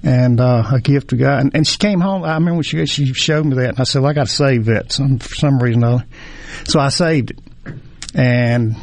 And 0.03 0.39
uh, 0.39 0.63
a 0.71 0.79
gift 0.79 1.09
to 1.09 1.17
God. 1.17 1.41
And, 1.41 1.55
and 1.55 1.67
she 1.67 1.79
came 1.79 1.99
home. 1.99 2.23
I 2.23 2.35
remember 2.35 2.61
she 2.61 2.85
she 2.85 3.11
showed 3.13 3.43
me 3.43 3.55
that, 3.55 3.69
and 3.69 3.79
I 3.79 3.85
said, 3.85 4.03
well, 4.03 4.11
"I 4.11 4.13
got 4.13 4.27
to 4.27 4.31
save 4.31 4.65
that 4.65 4.91
some 4.91 5.17
for 5.17 5.33
some 5.33 5.57
reason." 5.57 5.83
Or 5.83 5.87
other. 5.87 6.05
So 6.65 6.79
I 6.79 6.89
saved 6.89 7.31
it. 7.31 7.39
And 8.13 8.75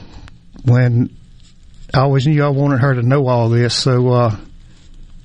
when 0.65 1.17
I 1.95 2.01
always 2.01 2.27
knew 2.27 2.43
I 2.43 2.49
wanted 2.49 2.81
her 2.81 2.95
to 2.95 3.03
know 3.03 3.29
all 3.29 3.51
this, 3.51 3.73
so 3.73 4.09
uh, 4.09 4.37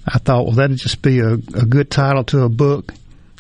I 0.08 0.20
thought, 0.20 0.46
well, 0.46 0.56
that'd 0.56 0.78
just 0.78 1.02
be 1.02 1.20
a, 1.20 1.34
a 1.34 1.66
good 1.66 1.92
title 1.92 2.24
to 2.26 2.44
a 2.44 2.50
book, 2.50 2.94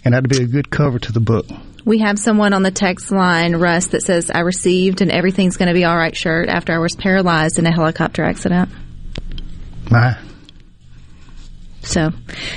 and 0.03 0.13
that'd 0.13 0.29
be 0.29 0.43
a 0.43 0.47
good 0.47 0.69
cover 0.69 0.99
to 0.99 1.11
the 1.11 1.21
book. 1.21 1.45
We 1.85 1.99
have 1.99 2.19
someone 2.19 2.53
on 2.53 2.63
the 2.63 2.71
text 2.71 3.11
line, 3.11 3.55
Russ, 3.55 3.87
that 3.87 4.01
says, 4.01 4.29
I 4.29 4.39
received 4.39 5.01
an 5.01 5.09
Everything's 5.09 5.55
Going 5.55 5.69
to 5.69 5.73
Be 5.73 5.85
All 5.85 5.95
Right 5.95 6.15
shirt 6.15 6.49
after 6.49 6.73
I 6.73 6.79
was 6.79 6.97
paralyzed 6.97 7.59
in 7.59 7.65
a 7.65 7.71
helicopter 7.71 8.23
accident. 8.25 8.69
My, 9.89 10.17
So, 11.87 12.11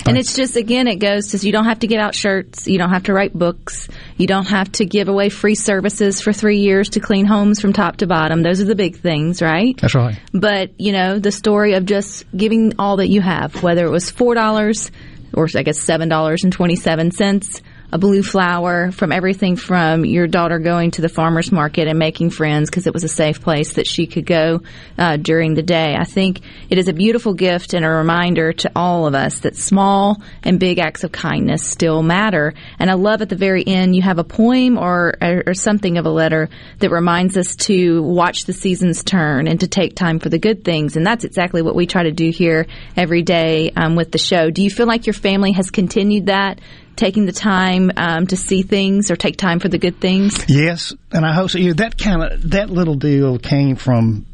and 0.07 0.19
it's 0.19 0.35
just, 0.35 0.57
again, 0.57 0.89
it 0.89 0.97
goes 0.97 1.29
to 1.29 1.47
you 1.47 1.53
don't 1.53 1.67
have 1.67 1.79
to 1.81 1.87
get 1.87 2.01
out 2.01 2.15
shirts. 2.15 2.67
You 2.67 2.79
don't 2.79 2.91
have 2.91 3.05
to 3.05 3.13
write 3.13 3.33
books. 3.33 3.89
You 4.17 4.27
don't 4.27 4.49
have 4.49 4.73
to 4.73 4.85
give 4.85 5.09
away 5.09 5.29
free 5.29 5.55
services 5.55 6.21
for 6.21 6.33
three 6.33 6.59
years 6.59 6.91
to 6.91 7.01
clean 7.01 7.27
homes 7.27 7.61
from 7.61 7.73
top 7.73 7.99
to 7.99 8.07
bottom. 8.07 8.43
Those 8.43 8.61
are 8.61 8.65
the 8.65 8.75
big 8.75 8.97
things, 8.97 9.41
right? 9.41 9.77
that's 9.81 9.95
right. 9.95 10.19
But, 10.33 10.79
you 10.81 10.93
know, 10.93 11.21
the 11.21 11.31
story 11.31 11.75
of 11.75 11.87
just 11.87 12.25
giving 12.37 12.75
all 12.79 12.97
that 12.97 13.09
you 13.09 13.21
have, 13.21 13.63
whether 13.63 13.87
it 13.87 13.91
was 13.91 14.11
$4 14.11 14.91
or 15.33 15.49
I 15.55 15.63
guess 15.63 15.79
$7.27, 15.79 17.61
a 17.93 17.99
blue 17.99 18.23
flower 18.23 18.93
from 18.93 19.13
everything 19.13 19.57
from 19.57 20.05
your 20.05 20.27
daughter 20.27 20.59
going 20.59 20.91
to 20.93 21.03
the 21.03 21.09
farmer's 21.09 21.51
market 21.51 21.89
and 21.89 21.99
making 21.99 22.31
friends 22.31 22.71
because 22.71 22.87
it 22.87 22.95
was 22.95 23.05
a 23.05 23.09
safe 23.09 23.41
place 23.41 23.75
that 23.75 23.87
she 23.87 24.07
could 24.07 24.27
go 24.27 24.63
uh, 24.99 25.17
during 25.17 25.55
the 25.55 25.63
day. 25.63 25.97
I 25.99 26.05
think 26.05 26.41
it 26.69 26.79
is 26.79 26.89
a 26.89 26.93
beautiful 26.93 27.35
gift 27.35 27.75
and 27.75 27.85
a 27.85 27.89
reminder 27.89 28.53
to 28.53 28.71
all 28.77 29.07
of 29.07 29.15
us 29.15 29.41
that 29.41 29.57
small 29.57 30.23
and 30.43 30.61
big 30.61 30.79
acts 30.79 31.05
of 31.05 31.13
kindness 31.13 31.67
still 31.67 32.03
matter. 32.03 32.55
And 32.79 32.91
I 32.91 32.95
love 32.95 33.23
at 33.23 33.29
the 33.29 33.37
very 33.37 33.67
end 33.67 33.97
you 33.97 34.03
have 34.03 34.19
a 34.19 34.25
poem 34.25 34.79
or, 34.79 35.15
or, 35.21 35.55
something 35.55 35.99
of 35.99 36.07
a 36.07 36.11
letter 36.11 36.49
that 36.79 36.91
reminds 36.91 37.37
us 37.37 37.55
to 37.57 38.03
watch 38.03 38.45
the 38.45 38.53
seasons 38.53 39.03
turn 39.05 39.47
and 39.47 39.61
to 39.61 39.69
take 39.69 39.95
time 39.95 40.19
for 40.19 40.29
the 40.29 40.39
good 40.39 40.65
things. 40.65 40.97
And 40.97 41.07
that's 41.07 41.25
exactly 41.25 41.61
what 41.61 41.75
we 41.75 41.87
try 41.87 42.05
to 42.05 42.13
do 42.13 42.31
here 42.31 42.67
every 42.97 43.23
day 43.23 43.71
um, 43.77 43.97
with 43.97 44.13
the 44.13 44.19
show. 44.19 44.51
Do 44.51 44.63
you 44.63 44.71
feel 44.71 44.87
like 44.87 45.07
your 45.07 45.15
family 45.15 45.53
has 45.53 45.71
continued 45.71 46.27
that? 46.27 46.61
Taking 47.01 47.25
the 47.25 47.33
time 47.33 47.91
um, 47.97 48.27
to 48.27 48.37
see 48.37 48.61
things 48.61 49.11
or 49.11 49.17
take 49.17 49.39
time 49.39 49.59
for 49.59 49.71
the 49.71 49.79
good 49.79 50.03
things? 50.03 50.45
Yes, 50.51 50.93
and 51.11 51.25
I 51.25 51.33
hope 51.33 51.49
so. 51.49 51.57
You 51.57 51.69
know, 51.69 51.75
that 51.77 51.97
kind 51.97 52.23
of 52.23 52.51
that 52.51 52.69
little 52.69 52.95
deal 52.95 53.39
came 53.39 53.77
from 53.77 54.27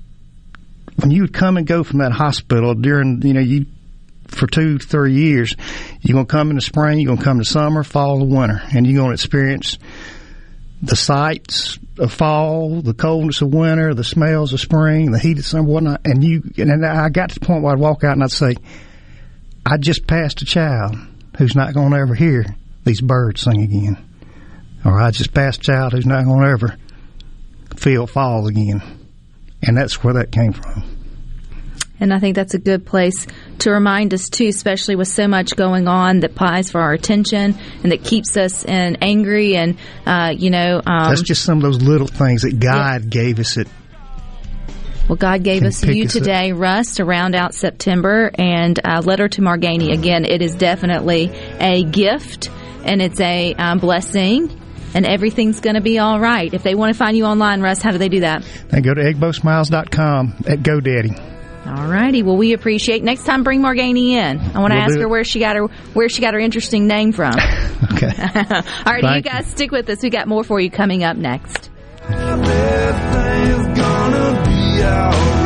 when 0.97 1.13
you 1.13 1.23
would 1.23 1.33
come 1.33 1.59
and 1.59 1.65
go 1.65 1.85
from 1.85 2.01
that 2.01 2.11
hospital 2.11 2.75
during 2.75 3.23
you 3.23 3.35
know 3.35 3.41
you 3.41 3.67
for 4.27 4.49
two 4.49 4.81
three 4.81 5.13
years. 5.13 5.55
You're 6.01 6.15
gonna 6.15 6.27
come 6.27 6.51
in 6.51 6.57
the 6.57 6.61
spring, 6.61 6.99
you're 6.99 7.15
gonna 7.15 7.23
come 7.23 7.37
in 7.37 7.39
the 7.39 7.45
summer, 7.45 7.85
fall, 7.85 8.19
the 8.19 8.25
winter, 8.25 8.61
and 8.75 8.85
you're 8.85 9.01
gonna 9.01 9.15
experience 9.15 9.79
the 10.83 10.97
sights 10.97 11.79
of 12.01 12.13
fall, 12.13 12.81
the 12.83 12.95
coldness 12.95 13.43
of 13.43 13.55
winter, 13.55 13.95
the 13.95 14.03
smells 14.03 14.53
of 14.53 14.59
spring, 14.59 15.13
the 15.13 15.21
heat 15.21 15.39
of 15.39 15.47
summer, 15.47 15.63
whatnot. 15.63 16.01
And 16.05 16.25
you, 16.25 16.43
and 16.57 16.85
I 16.85 17.11
got 17.11 17.29
to 17.29 17.39
the 17.39 17.47
point 17.47 17.63
where 17.63 17.75
I'd 17.75 17.79
walk 17.79 18.03
out 18.03 18.15
and 18.15 18.25
I'd 18.25 18.33
say, 18.33 18.57
I 19.65 19.77
just 19.77 20.09
passed 20.09 20.43
a 20.43 20.45
child 20.45 20.97
who's 21.39 21.55
not 21.55 21.75
going 21.75 21.91
to 21.91 21.99
ever 21.99 22.15
hear 22.15 22.45
these 22.85 23.01
birds 23.01 23.43
sing 23.43 23.63
again. 23.63 23.99
Or 24.85 25.01
I 25.01 25.11
just 25.11 25.35
passed 25.35 25.61
child 25.61 25.93
who's 25.93 26.07
not 26.07 26.25
going 26.25 26.43
to 26.43 26.49
ever 26.49 26.77
feel 27.77 28.07
fall 28.07 28.47
again. 28.47 28.83
And 29.63 29.77
that's 29.77 30.03
where 30.03 30.15
that 30.15 30.31
came 30.31 30.53
from. 30.53 30.85
And 31.99 32.13
I 32.13 32.19
think 32.19 32.37
that's 32.37 32.55
a 32.55 32.59
good 32.59 32.85
place 32.85 33.27
to 33.61 33.71
remind 33.71 34.13
us 34.13 34.29
too, 34.29 34.49
especially 34.49 34.97
with 34.97 35.09
so 35.09 35.27
much 35.29 35.57
going 35.57 35.89
on 35.89 36.21
that 36.21 36.35
pies 36.35 36.71
for 36.71 36.81
our 36.81 36.93
attention 36.93 37.57
and 37.83 37.93
that 37.93 38.05
keeps 38.05 38.37
us 38.37 38.65
in 38.65 38.99
angry 39.01 39.57
and 39.57 39.79
uh, 40.05 40.35
you 40.37 40.51
know. 40.51 40.83
Um, 40.87 41.09
that's 41.09 41.23
just 41.23 41.43
some 41.43 41.59
of 41.59 41.63
those 41.63 41.81
little 41.83 42.07
things 42.07 42.43
that 42.43 42.61
God 42.61 43.05
yeah. 43.05 43.09
gave 43.09 43.39
us. 43.39 43.57
It. 43.57 43.69
Well, 45.09 45.17
God 45.17 45.45
gave 45.45 45.63
us 45.63 45.85
you 45.85 46.05
us 46.05 46.13
today, 46.13 46.53
up. 46.53 46.59
Russ, 46.59 46.95
to 46.97 47.05
round 47.05 47.35
out 47.35 47.55
September, 47.55 48.31
and 48.35 48.79
uh, 48.85 49.03
letter 49.05 49.29
to 49.29 49.41
Margani. 49.41 49.93
Again, 49.93 50.25
it 50.25 50.43
is 50.43 50.55
definitely 50.55 51.31
a 51.61 51.85
gift 51.85 52.51
and 52.85 53.03
it's 53.03 53.21
a 53.21 53.53
um, 53.55 53.79
blessing 53.79 54.61
and 54.95 55.05
everything's 55.05 55.61
going 55.61 55.75
to 55.75 55.83
be 55.83 55.99
all 55.99 56.19
right. 56.19 56.53
If 56.55 56.63
they 56.63 56.75
want 56.75 56.95
to 56.95 56.99
find 56.99 57.17
you 57.17 57.25
online, 57.25 57.61
Russ, 57.61 57.83
how 57.83 57.91
do 57.91 57.99
they 57.99 58.09
do 58.09 58.21
that? 58.21 58.45
They 58.71 58.81
go 58.81 58.95
to 58.95 59.01
eggbosmiles.com 59.03 60.45
at 60.47 60.61
GoDaddy. 60.61 61.35
All 61.67 61.89
righty. 61.89 62.23
Well, 62.23 62.37
we 62.37 62.53
appreciate. 62.53 63.03
Next 63.03 63.25
time, 63.25 63.43
bring 63.43 63.61
Margani 63.61 64.13
in. 64.13 64.39
I 64.39 64.61
want 64.61 64.73
to 64.73 64.77
we'll 64.77 64.85
ask 64.85 64.99
her 64.99 65.09
where 65.09 65.25
she 65.25 65.41
got 65.41 65.57
her 65.57 65.67
where 65.95 66.09
she 66.09 66.23
got 66.23 66.33
her 66.35 66.41
interesting 66.41 66.87
name 66.87 67.11
from. 67.11 67.35
okay. 67.93 68.07
All 68.87 68.93
right, 68.93 69.17
you 69.17 69.23
guys 69.23 69.49
stick 69.49 69.73
with 69.73 69.89
us. 69.91 70.01
We 70.01 70.11
got 70.11 70.29
more 70.29 70.45
for 70.45 70.61
you 70.61 70.71
coming 70.71 71.03
up 71.03 71.17
next 71.17 71.71
out. 74.87 75.46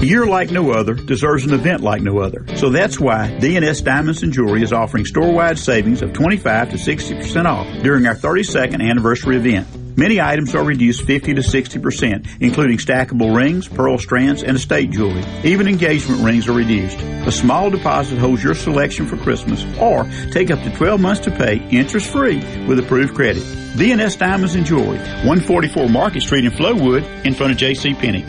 A 0.00 0.06
year 0.06 0.24
like 0.24 0.50
no 0.50 0.70
other 0.70 0.94
deserves 0.94 1.44
an 1.44 1.52
event 1.52 1.82
like 1.82 2.00
no 2.00 2.20
other. 2.20 2.46
So 2.56 2.70
that's 2.70 2.98
why 2.98 3.36
DNS 3.38 3.84
Diamonds 3.84 4.22
and 4.22 4.32
Jewelry 4.32 4.62
is 4.62 4.72
offering 4.72 5.04
store-wide 5.04 5.58
savings 5.58 6.00
of 6.00 6.14
25 6.14 6.70
to 6.70 6.76
60% 6.76 7.44
off 7.44 7.66
during 7.82 8.06
our 8.06 8.14
32nd 8.14 8.80
anniversary 8.80 9.36
event. 9.36 9.68
Many 9.98 10.18
items 10.18 10.54
are 10.54 10.64
reduced 10.64 11.04
50 11.04 11.34
to 11.34 11.42
60%, 11.42 12.40
including 12.40 12.78
stackable 12.78 13.36
rings, 13.36 13.68
pearl 13.68 13.98
strands, 13.98 14.42
and 14.42 14.56
estate 14.56 14.90
jewelry. 14.90 15.22
Even 15.44 15.68
engagement 15.68 16.22
rings 16.22 16.48
are 16.48 16.54
reduced. 16.54 16.98
A 16.98 17.30
small 17.30 17.68
deposit 17.68 18.16
holds 18.16 18.42
your 18.42 18.54
selection 18.54 19.06
for 19.06 19.18
Christmas, 19.18 19.62
or 19.78 20.08
take 20.32 20.50
up 20.50 20.62
to 20.62 20.74
12 20.76 20.98
months 20.98 21.20
to 21.24 21.30
pay 21.30 21.56
interest-free 21.68 22.64
with 22.66 22.78
approved 22.78 23.14
credit. 23.14 23.42
DNS 23.42 24.18
Diamonds 24.18 24.54
and 24.54 24.64
Jewelry, 24.64 24.96
144 24.96 25.90
Market 25.90 26.22
Street 26.22 26.46
in 26.46 26.52
Flowood, 26.52 27.26
in 27.26 27.34
front 27.34 27.52
of 27.52 27.58
J.C. 27.58 27.92
Penney. 27.92 28.24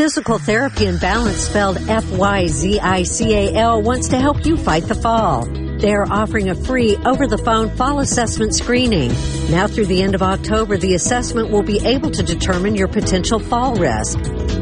Fyzical 0.00 0.40
Therapy 0.40 0.86
and 0.86 0.98
Balance, 0.98 1.36
spelled 1.36 1.76
F-Y-Z-I-C-A-L, 1.86 3.82
wants 3.82 4.08
to 4.08 4.18
help 4.18 4.46
you 4.46 4.56
fight 4.56 4.84
the 4.84 4.94
fall. 4.94 5.44
They 5.44 5.92
are 5.92 6.10
offering 6.10 6.48
a 6.48 6.54
free 6.54 6.96
over-the-phone 7.04 7.76
fall 7.76 8.00
assessment 8.00 8.54
screening. 8.54 9.10
Now 9.50 9.66
through 9.66 9.84
the 9.84 10.00
end 10.00 10.14
of 10.14 10.22
October, 10.22 10.78
the 10.78 10.94
assessment 10.94 11.50
will 11.50 11.62
be 11.62 11.84
able 11.86 12.10
to 12.12 12.22
determine 12.22 12.76
your 12.76 12.88
potential 12.88 13.40
fall 13.40 13.74
risk. 13.74 14.18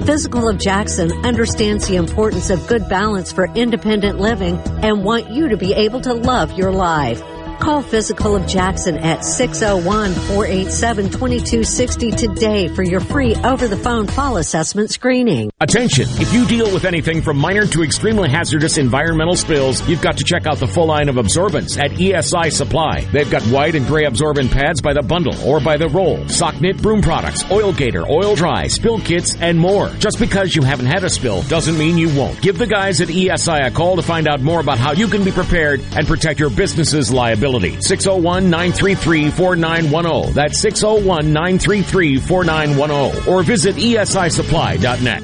Fyzical 0.09 0.53
of 0.53 0.59
Jackson 0.59 1.13
understands 1.25 1.87
the 1.87 1.95
importance 1.95 2.51
of 2.51 2.67
good 2.67 2.89
balance 2.89 3.31
for 3.31 3.47
independent 3.55 4.19
living 4.19 4.57
and 4.83 5.05
want 5.05 5.31
you 5.31 5.51
to 5.51 5.57
be 5.57 5.73
able 5.73 6.01
to 6.01 6.15
love 6.15 6.59
your 6.59 6.73
life. 6.73 7.23
Call 7.59 7.83
Fyzical 7.83 8.41
of 8.41 8.47
Jackson 8.47 8.99
at 8.99 9.21
601-487-2260 9.21 12.17
today 12.17 12.69
for 12.69 12.83
your 12.83 13.01
free 13.01 13.35
over-the-phone 13.35 14.07
fall 14.07 14.37
assessment 14.37 14.91
screening. 14.91 15.51
Attention! 15.61 16.07
If 16.13 16.33
you 16.33 16.47
deal 16.47 16.73
with 16.73 16.85
anything 16.85 17.21
from 17.21 17.37
minor 17.37 17.67
to 17.67 17.83
extremely 17.83 18.29
hazardous 18.29 18.79
environmental 18.79 19.35
spills, 19.35 19.87
you've 19.89 20.01
got 20.01 20.17
to 20.19 20.25
check 20.25 20.47
out 20.47 20.59
the 20.59 20.69
full 20.69 20.87
line 20.87 21.09
of 21.09 21.17
absorbents 21.17 21.77
at 21.77 21.91
ESI 21.91 22.53
Supply. 22.53 23.01
They've 23.13 23.31
got 23.31 23.43
white 23.43 23.75
and 23.75 23.85
gray 23.87 24.05
absorbent 24.05 24.53
pads 24.53 24.81
by 24.81 24.93
the 24.93 25.03
bundle 25.03 25.35
or 25.45 25.59
by 25.59 25.77
the 25.77 25.89
roll, 25.89 26.29
sock 26.29 26.61
knit 26.61 26.81
broom 26.81 27.03
products, 27.03 27.43
oil 27.51 27.73
gator, 27.73 28.09
oil 28.09 28.37
dry, 28.37 28.69
spill 28.69 29.01
kits, 29.01 29.35
and 29.41 29.59
more. 29.59 29.89
Just 29.99 30.21
because 30.21 30.55
you 30.55 30.63
haven't 30.63 30.87
had 30.87 31.03
a 31.03 31.11
spill 31.11 31.43
doesn't 31.43 31.77
mean 31.77 31.99
you 31.99 32.15
won't. 32.17 32.41
Give 32.41 32.57
the 32.57 32.69
guys 32.69 33.01
at 33.01 33.09
ESI 33.09 33.67
a 33.67 33.73
call 33.73 33.97
to 33.97 34.03
find 34.03 34.29
out 34.29 34.43
more 34.43 34.61
about 34.61 34.79
how 34.79 34.93
you 34.93 35.09
can 35.09 35.25
be 35.25 35.33
prepared 35.33 35.81
and 35.97 36.07
protect 36.07 36.39
your 36.39 36.51
business's 36.51 37.13
liability. 37.13 37.48
601 37.81 38.51
933 38.51 39.31
4910. 39.31 40.35
That's 40.35 40.61
601 40.61 41.33
933 41.33 42.19
4910. 42.19 43.33
Or 43.33 43.43
visit 43.43 43.77
esisupply.net. 43.77 45.23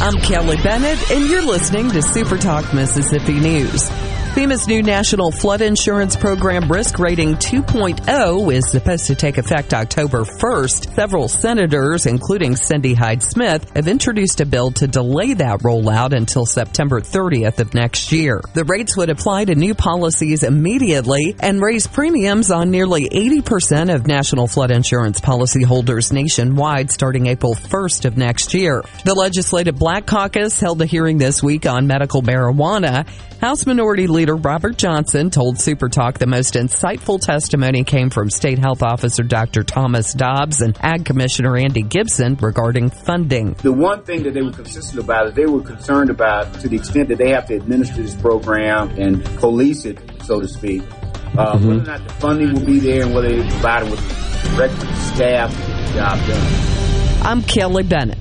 I'm 0.00 0.14
Kelly 0.22 0.56
Bennett, 0.56 1.10
and 1.10 1.28
you're 1.28 1.42
listening 1.42 1.90
to 1.90 2.00
Super 2.00 2.38
Talk 2.38 2.72
Mississippi 2.72 3.38
News. 3.38 3.90
FEMA's 4.34 4.68
new 4.68 4.82
national 4.82 5.32
flood 5.32 5.62
insurance 5.62 6.14
program 6.14 6.70
risk 6.70 6.98
rating 6.98 7.34
2.0 7.36 8.52
is 8.52 8.70
supposed 8.70 9.06
to 9.06 9.14
take 9.14 9.38
effect 9.38 9.72
October 9.72 10.24
1st. 10.24 10.94
Several 10.94 11.28
senators, 11.28 12.04
including 12.04 12.54
Cindy 12.54 12.92
Hyde 12.92 13.22
Smith, 13.22 13.72
have 13.74 13.88
introduced 13.88 14.40
a 14.42 14.46
bill 14.46 14.70
to 14.72 14.86
delay 14.86 15.32
that 15.32 15.60
rollout 15.60 16.14
until 16.14 16.44
September 16.44 17.00
30th 17.00 17.58
of 17.58 17.72
next 17.72 18.12
year. 18.12 18.42
The 18.52 18.64
rates 18.64 18.96
would 18.98 19.08
apply 19.08 19.46
to 19.46 19.54
new 19.54 19.74
policies 19.74 20.42
immediately 20.42 21.34
and 21.40 21.60
raise 21.60 21.86
premiums 21.86 22.50
on 22.50 22.70
nearly 22.70 23.08
80% 23.08 23.92
of 23.92 24.06
national 24.06 24.46
flood 24.46 24.70
insurance 24.70 25.20
policyholders 25.20 26.12
nationwide 26.12 26.90
starting 26.90 27.26
April 27.26 27.54
1st 27.54 28.04
of 28.04 28.18
next 28.18 28.52
year. 28.52 28.84
The 29.04 29.14
Legislative 29.14 29.76
Black 29.76 30.06
Caucus 30.06 30.60
held 30.60 30.82
a 30.82 30.86
hearing 30.86 31.16
this 31.16 31.42
week 31.42 31.64
on 31.66 31.86
medical 31.86 32.22
marijuana. 32.22 33.08
House 33.40 33.66
Minority 33.66 34.08
Leader 34.08 34.17
Robert 34.26 34.76
Johnson 34.76 35.30
told 35.30 35.56
Supertalk 35.56 36.18
the 36.18 36.26
most 36.26 36.54
insightful 36.54 37.20
testimony 37.20 37.84
came 37.84 38.10
from 38.10 38.30
State 38.30 38.58
Health 38.58 38.82
Officer 38.82 39.22
Dr. 39.22 39.62
Thomas 39.62 40.12
Dobbs 40.12 40.60
and 40.60 40.76
Ag 40.82 41.04
Commissioner 41.04 41.56
Andy 41.56 41.82
Gipson 41.82 42.40
regarding 42.42 42.90
funding. 42.90 43.52
The 43.54 43.72
one 43.72 44.02
thing 44.04 44.24
that 44.24 44.34
they 44.34 44.42
were 44.42 44.52
consistent 44.52 45.02
about 45.02 45.28
is 45.28 45.34
they 45.34 45.46
were 45.46 45.60
concerned 45.62 46.10
about, 46.10 46.52
to 46.60 46.68
the 46.68 46.76
extent 46.76 47.08
that 47.10 47.18
they 47.18 47.30
have 47.30 47.46
to 47.46 47.54
administer 47.54 48.02
this 48.02 48.14
program 48.16 48.90
and 48.98 49.24
police 49.36 49.84
it, 49.84 49.98
so 50.24 50.40
to 50.40 50.48
speak, 50.48 50.82
uh, 50.82 51.54
Mm-hmm. 51.56 51.68
whether 51.68 51.80
or 51.80 51.84
not 51.84 52.06
the 52.08 52.14
funding 52.14 52.52
will 52.54 52.64
be 52.66 52.80
there 52.80 53.02
and 53.04 53.14
whether 53.14 53.28
they 53.28 53.48
provide 53.48 53.86
it 53.86 53.90
with 53.90 54.00
the 54.00 54.56
requisite 54.58 54.96
staff 55.14 55.50
to 55.52 55.58
get 55.70 55.86
the 55.86 55.92
job 55.94 56.26
done. 56.26 57.26
I'm 57.26 57.42
Kelly 57.42 57.82
Bennett. 57.82 58.18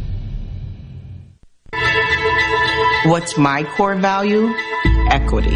What's 3.06 3.38
my 3.38 3.64
core 3.64 3.96
value? 3.96 4.54
Equity. 5.10 5.56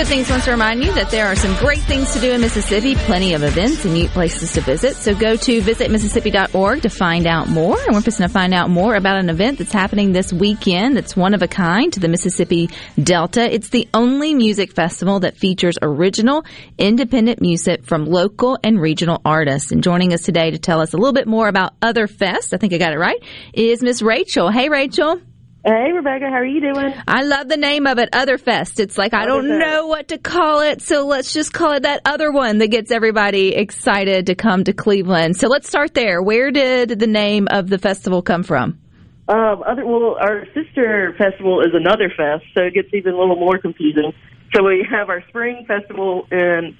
Good 0.00 0.06
Things 0.06 0.30
wants 0.30 0.46
to 0.46 0.52
remind 0.52 0.82
you 0.82 0.94
that 0.94 1.10
there 1.10 1.26
are 1.26 1.36
some 1.36 1.54
great 1.56 1.80
things 1.80 2.10
to 2.14 2.20
do 2.20 2.32
in 2.32 2.40
Mississippi, 2.40 2.94
plenty 2.94 3.34
of 3.34 3.42
events 3.42 3.84
and 3.84 3.92
neat 3.92 4.08
places 4.08 4.50
to 4.54 4.62
visit. 4.62 4.96
So 4.96 5.14
go 5.14 5.36
to 5.36 5.60
visitmississippi.org 5.60 6.80
to 6.80 6.88
find 6.88 7.26
out 7.26 7.50
more. 7.50 7.76
And 7.78 7.94
we're 7.94 8.00
just 8.00 8.16
going 8.16 8.26
to 8.26 8.32
find 8.32 8.54
out 8.54 8.70
more 8.70 8.94
about 8.94 9.18
an 9.18 9.28
event 9.28 9.58
that's 9.58 9.74
happening 9.74 10.12
this 10.12 10.32
weekend 10.32 10.96
that's 10.96 11.14
one 11.14 11.34
of 11.34 11.42
a 11.42 11.48
kind 11.48 11.92
to 11.92 12.00
the 12.00 12.08
Mississippi 12.08 12.70
Delta. 12.98 13.52
It's 13.52 13.68
the 13.68 13.90
only 13.92 14.32
music 14.32 14.72
festival 14.72 15.20
that 15.20 15.36
features 15.36 15.76
original, 15.82 16.46
independent 16.78 17.42
music 17.42 17.84
from 17.84 18.06
local 18.06 18.58
and 18.64 18.80
regional 18.80 19.20
artists. 19.22 19.70
And 19.70 19.82
joining 19.82 20.14
us 20.14 20.22
today 20.22 20.50
to 20.50 20.58
tell 20.58 20.80
us 20.80 20.94
a 20.94 20.96
little 20.96 21.12
bit 21.12 21.26
more 21.26 21.46
about 21.46 21.74
Other 21.82 22.06
Fest, 22.06 22.54
I 22.54 22.56
think 22.56 22.72
I 22.72 22.78
got 22.78 22.94
it 22.94 22.98
right, 22.98 23.22
is 23.52 23.82
Miss 23.82 24.00
Rachel. 24.00 24.48
Hey, 24.48 24.70
Rachel. 24.70 25.20
Hey, 25.62 25.92
Rebecca, 25.92 26.24
how 26.30 26.36
are 26.36 26.44
you 26.46 26.60
doing? 26.62 26.94
I 27.06 27.22
love 27.22 27.48
the 27.48 27.58
name 27.58 27.86
of 27.86 27.98
it, 27.98 28.08
Other 28.14 28.38
Fest. 28.38 28.80
It's 28.80 28.96
like 28.96 29.12
I 29.12 29.26
don't 29.26 29.46
Fest. 29.46 29.60
know 29.60 29.86
what 29.88 30.08
to 30.08 30.16
call 30.16 30.60
it, 30.60 30.80
so 30.80 31.06
let's 31.06 31.34
just 31.34 31.52
call 31.52 31.72
it 31.72 31.82
that 31.82 32.00
other 32.06 32.32
one 32.32 32.58
that 32.58 32.68
gets 32.68 32.90
everybody 32.90 33.54
excited 33.54 34.26
to 34.26 34.34
come 34.34 34.64
to 34.64 34.72
Cleveland. 34.72 35.36
So 35.36 35.48
let's 35.48 35.68
start 35.68 35.92
there. 35.92 36.22
Where 36.22 36.50
did 36.50 36.98
the 36.98 37.06
name 37.06 37.46
of 37.50 37.68
the 37.68 37.76
festival 37.76 38.22
come 38.22 38.42
from? 38.42 38.80
Um, 39.28 39.62
other 39.66 39.84
well, 39.84 40.16
our 40.18 40.46
sister 40.54 41.14
festival 41.18 41.60
is 41.60 41.74
another 41.74 42.08
fest, 42.08 42.44
so 42.56 42.62
it 42.64 42.72
gets 42.72 42.88
even 42.94 43.12
a 43.12 43.18
little 43.18 43.36
more 43.36 43.58
confusing. 43.58 44.14
So 44.54 44.64
we 44.64 44.86
have 44.90 45.10
our 45.10 45.22
spring 45.28 45.66
festival 45.68 46.26
in 46.32 46.74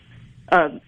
um, 0.51 0.81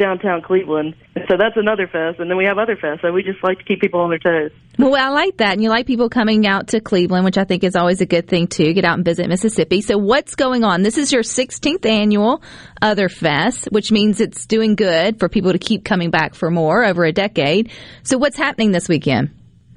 downtown 0.00 0.42
Cleveland, 0.42 0.96
and 1.14 1.24
so 1.28 1.36
that's 1.38 1.56
another 1.56 1.86
fest, 1.86 2.18
and 2.18 2.28
then 2.28 2.36
we 2.36 2.46
have 2.46 2.58
other 2.58 2.74
fests. 2.74 3.02
So 3.02 3.12
we 3.12 3.22
just 3.22 3.42
like 3.44 3.58
to 3.58 3.64
keep 3.64 3.80
people 3.80 4.00
on 4.00 4.10
their 4.10 4.18
toes. 4.18 4.50
Well, 4.78 4.96
I 4.96 5.10
like 5.10 5.36
that. 5.36 5.52
And 5.52 5.62
you 5.62 5.68
like 5.68 5.86
people 5.86 6.08
coming 6.08 6.46
out 6.46 6.68
to 6.68 6.80
Cleveland, 6.80 7.24
which 7.24 7.36
I 7.36 7.44
think 7.44 7.64
is 7.64 7.76
always 7.76 8.00
a 8.00 8.06
good 8.06 8.26
thing 8.26 8.46
too. 8.46 8.72
Get 8.72 8.84
out 8.84 8.96
and 8.96 9.04
visit 9.04 9.28
Mississippi. 9.28 9.82
So 9.82 9.98
what's 9.98 10.34
going 10.34 10.64
on? 10.64 10.82
This 10.82 10.96
is 10.96 11.12
your 11.12 11.22
16th 11.22 11.84
annual 11.84 12.42
Other 12.80 13.08
Fest, 13.08 13.68
which 13.70 13.92
means 13.92 14.20
it's 14.20 14.46
doing 14.46 14.76
good 14.76 15.20
for 15.20 15.28
people 15.28 15.52
to 15.52 15.58
keep 15.58 15.84
coming 15.84 16.10
back 16.10 16.34
for 16.34 16.50
more 16.50 16.84
over 16.84 17.04
a 17.04 17.12
decade. 17.12 17.70
So 18.02 18.16
what's 18.16 18.38
happening 18.38 18.72
this 18.72 18.88
weekend? 18.88 19.30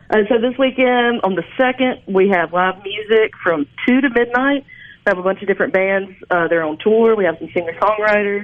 Uh, 0.09 0.19
so 0.29 0.35
this 0.39 0.57
weekend 0.59 1.21
on 1.23 1.35
the 1.35 1.43
second, 1.57 2.13
we 2.13 2.29
have 2.29 2.53
live 2.53 2.75
music 2.83 3.33
from 3.43 3.65
two 3.87 3.99
to 3.99 4.09
midnight. 4.09 4.63
We 5.05 5.09
have 5.09 5.17
a 5.17 5.23
bunch 5.23 5.41
of 5.41 5.47
different 5.47 5.73
bands. 5.73 6.11
Uh, 6.29 6.47
they're 6.47 6.63
on 6.63 6.77
tour. 6.77 7.15
We 7.15 7.25
have 7.25 7.35
some 7.39 7.49
singer 7.53 7.73
songwriters, 7.81 8.43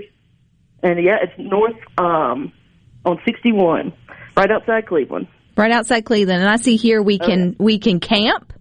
and 0.83 1.03
yeah, 1.03 1.17
it's 1.21 1.33
north 1.37 1.75
um, 1.97 2.51
on 3.05 3.19
61, 3.25 3.93
right 4.35 4.51
outside 4.51 4.87
Cleveland. 4.87 5.27
right 5.57 5.71
outside 5.71 6.05
Cleveland, 6.05 6.41
and 6.41 6.49
I 6.49 6.57
see 6.57 6.75
here 6.75 7.01
we 7.01 7.19
can 7.19 7.55
we 7.59 7.79
can 7.79 7.99
camp 7.99 8.53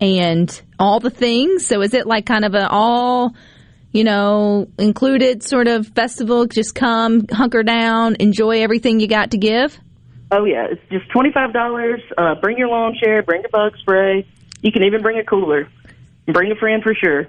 and 0.00 0.60
all 0.78 1.00
the 1.00 1.10
things. 1.10 1.66
So 1.66 1.80
is 1.82 1.94
it 1.94 2.06
like 2.06 2.26
kind 2.26 2.44
of 2.44 2.54
an 2.54 2.68
all, 2.70 3.34
you 3.92 4.04
know, 4.04 4.68
included 4.78 5.42
sort 5.42 5.66
of 5.68 5.88
festival? 5.88 6.46
Just 6.46 6.74
come, 6.74 7.26
hunker 7.30 7.62
down, 7.62 8.16
enjoy 8.20 8.62
everything 8.62 9.00
you 9.00 9.08
got 9.08 9.32
to 9.32 9.38
give. 9.38 9.76
Oh 10.30 10.44
yeah, 10.44 10.66
it's 10.70 10.82
just 10.90 11.10
twenty 11.10 11.32
five 11.32 11.52
dollars. 11.52 12.00
Uh, 12.16 12.34
bring 12.40 12.58
your 12.58 12.68
lawn 12.68 12.94
chair, 13.02 13.22
bring 13.22 13.44
a 13.44 13.48
bug 13.48 13.72
spray. 13.80 14.26
You 14.62 14.72
can 14.72 14.84
even 14.84 15.02
bring 15.02 15.18
a 15.18 15.24
cooler. 15.24 15.68
Bring 16.26 16.52
a 16.52 16.56
friend 16.56 16.82
for 16.82 16.94
sure. 16.94 17.28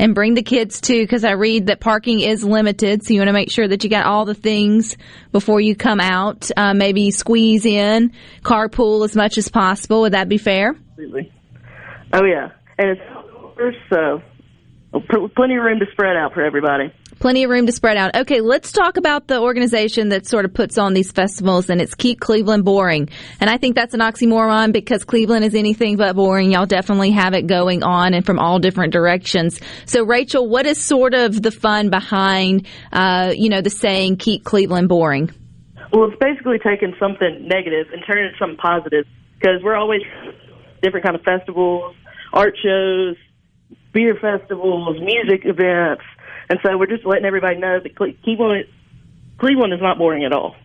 And 0.00 0.14
bring 0.14 0.34
the 0.34 0.44
kids 0.44 0.80
too, 0.80 1.02
because 1.02 1.24
I 1.24 1.32
read 1.32 1.66
that 1.66 1.80
parking 1.80 2.20
is 2.20 2.44
limited. 2.44 3.04
So 3.04 3.14
you 3.14 3.20
want 3.20 3.28
to 3.28 3.32
make 3.32 3.50
sure 3.50 3.66
that 3.66 3.82
you 3.82 3.90
got 3.90 4.06
all 4.06 4.24
the 4.24 4.34
things 4.34 4.96
before 5.32 5.60
you 5.60 5.74
come 5.74 5.98
out. 5.98 6.50
Uh, 6.56 6.72
maybe 6.72 7.10
squeeze 7.10 7.66
in, 7.66 8.12
carpool 8.42 9.04
as 9.04 9.16
much 9.16 9.38
as 9.38 9.48
possible. 9.48 10.02
Would 10.02 10.12
that 10.12 10.28
be 10.28 10.38
fair? 10.38 10.76
Absolutely. 10.90 11.32
Oh 12.12 12.24
yeah, 12.24 12.50
and 12.78 12.90
it's 12.90 13.76
so 13.90 14.22
plenty 15.36 15.56
of 15.56 15.64
room 15.64 15.80
to 15.80 15.86
spread 15.92 16.16
out 16.16 16.32
for 16.32 16.42
everybody. 16.42 16.92
Plenty 17.20 17.42
of 17.42 17.50
room 17.50 17.66
to 17.66 17.72
spread 17.72 17.96
out. 17.96 18.14
Okay, 18.14 18.40
let's 18.40 18.70
talk 18.70 18.96
about 18.96 19.26
the 19.26 19.40
organization 19.40 20.10
that 20.10 20.26
sort 20.26 20.44
of 20.44 20.54
puts 20.54 20.78
on 20.78 20.94
these 20.94 21.10
festivals, 21.10 21.68
and 21.68 21.80
it's 21.80 21.96
Keep 21.96 22.20
Cleveland 22.20 22.64
Boring. 22.64 23.08
And 23.40 23.50
I 23.50 23.56
think 23.56 23.74
that's 23.74 23.92
an 23.92 23.98
oxymoron 23.98 24.72
because 24.72 25.02
Cleveland 25.02 25.44
is 25.44 25.56
anything 25.56 25.96
but 25.96 26.14
boring. 26.14 26.52
Y'all 26.52 26.66
definitely 26.66 27.10
have 27.10 27.34
it 27.34 27.48
going 27.48 27.82
on 27.82 28.14
and 28.14 28.24
from 28.24 28.38
all 28.38 28.60
different 28.60 28.92
directions. 28.92 29.60
So, 29.84 30.04
Rachel, 30.04 30.48
what 30.48 30.64
is 30.64 30.80
sort 30.80 31.12
of 31.12 31.42
the 31.42 31.50
fun 31.50 31.90
behind, 31.90 32.68
uh, 32.92 33.32
you 33.36 33.48
know, 33.48 33.62
the 33.62 33.70
saying 33.70 34.18
"Keep 34.18 34.44
Cleveland 34.44 34.88
Boring"? 34.88 35.32
Well, 35.92 36.10
it's 36.10 36.18
basically 36.20 36.60
taking 36.60 36.94
something 37.00 37.48
negative 37.48 37.88
and 37.92 38.02
turning 38.06 38.24
it 38.24 38.26
into 38.28 38.38
something 38.38 38.58
positive 38.58 39.06
because 39.38 39.60
we're 39.64 39.74
always 39.74 40.02
different 40.82 41.04
kind 41.04 41.16
of 41.16 41.22
festivals, 41.22 41.96
art 42.32 42.54
shows, 42.62 43.16
beer 43.92 44.16
festivals, 44.20 45.00
music 45.00 45.44
events, 45.44 46.02
and 46.50 46.58
so 46.62 46.76
we're 46.76 46.86
just 46.86 47.04
letting 47.04 47.24
everybody 47.24 47.58
know 47.58 47.78
that 47.82 47.96
Cleveland, 47.96 48.64
Cleveland 49.38 49.72
is 49.72 49.80
not 49.80 49.98
boring 49.98 50.24
at 50.24 50.32
all. 50.32 50.56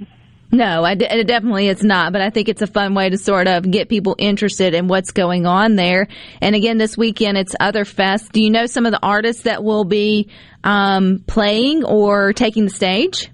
No, 0.54 0.84
I 0.84 0.94
d- 0.94 1.08
it 1.10 1.26
definitely 1.26 1.68
it's 1.68 1.84
not, 1.84 2.14
but 2.14 2.22
I 2.22 2.30
think 2.30 2.48
it's 2.48 2.62
a 2.62 2.68
fun 2.68 2.94
way 2.94 3.10
to 3.10 3.18
sort 3.18 3.48
of 3.48 3.70
get 3.70 3.90
people 3.90 4.16
interested 4.20 4.76
in 4.76 4.88
what's 4.88 5.10
going 5.10 5.48
on 5.48 5.76
there. 5.76 6.08
And 6.42 6.56
again, 6.56 6.78
this 6.78 6.96
weekend 6.96 7.40
it's 7.40 7.56
Other 7.60 7.86
Fest. 7.86 8.32
Do 8.32 8.42
you 8.42 8.52
know 8.52 8.68
some 8.68 8.86
of 8.86 8.92
the 8.92 9.00
artists 9.02 9.44
that 9.44 9.64
will 9.64 9.84
be 9.84 10.30
um, 10.64 11.24
playing 11.26 11.84
or 11.84 12.34
taking 12.34 12.66
the 12.66 12.70
stage? 12.70 13.32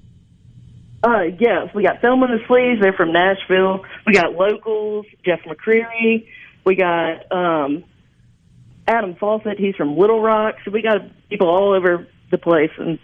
Uh, 1.04 1.24
yes, 1.38 1.68
we 1.76 1.84
got 1.84 2.00
Thelma 2.00 2.28
and 2.28 2.40
the 2.40 2.46
Sleaze. 2.46 2.82
They're 2.82 2.94
from 2.94 3.12
Nashville. 3.12 3.86
We 4.08 4.14
got 4.14 4.34
locals, 4.34 5.06
Jeff 5.26 5.40
McCreary. 5.46 6.26
We 6.66 6.76
got 6.76 7.30
um, 7.34 7.84
Adam 8.88 9.16
Fawcett. 9.20 9.60
He's 9.60 9.76
from 9.76 9.98
Little 9.98 10.22
Rock. 10.22 10.56
So 10.64 10.72
we 10.72 10.82
got 10.82 11.02
people 11.30 11.50
all 11.50 11.74
over 11.74 12.08
the 12.32 12.38
place, 12.38 12.72
and 12.78 13.00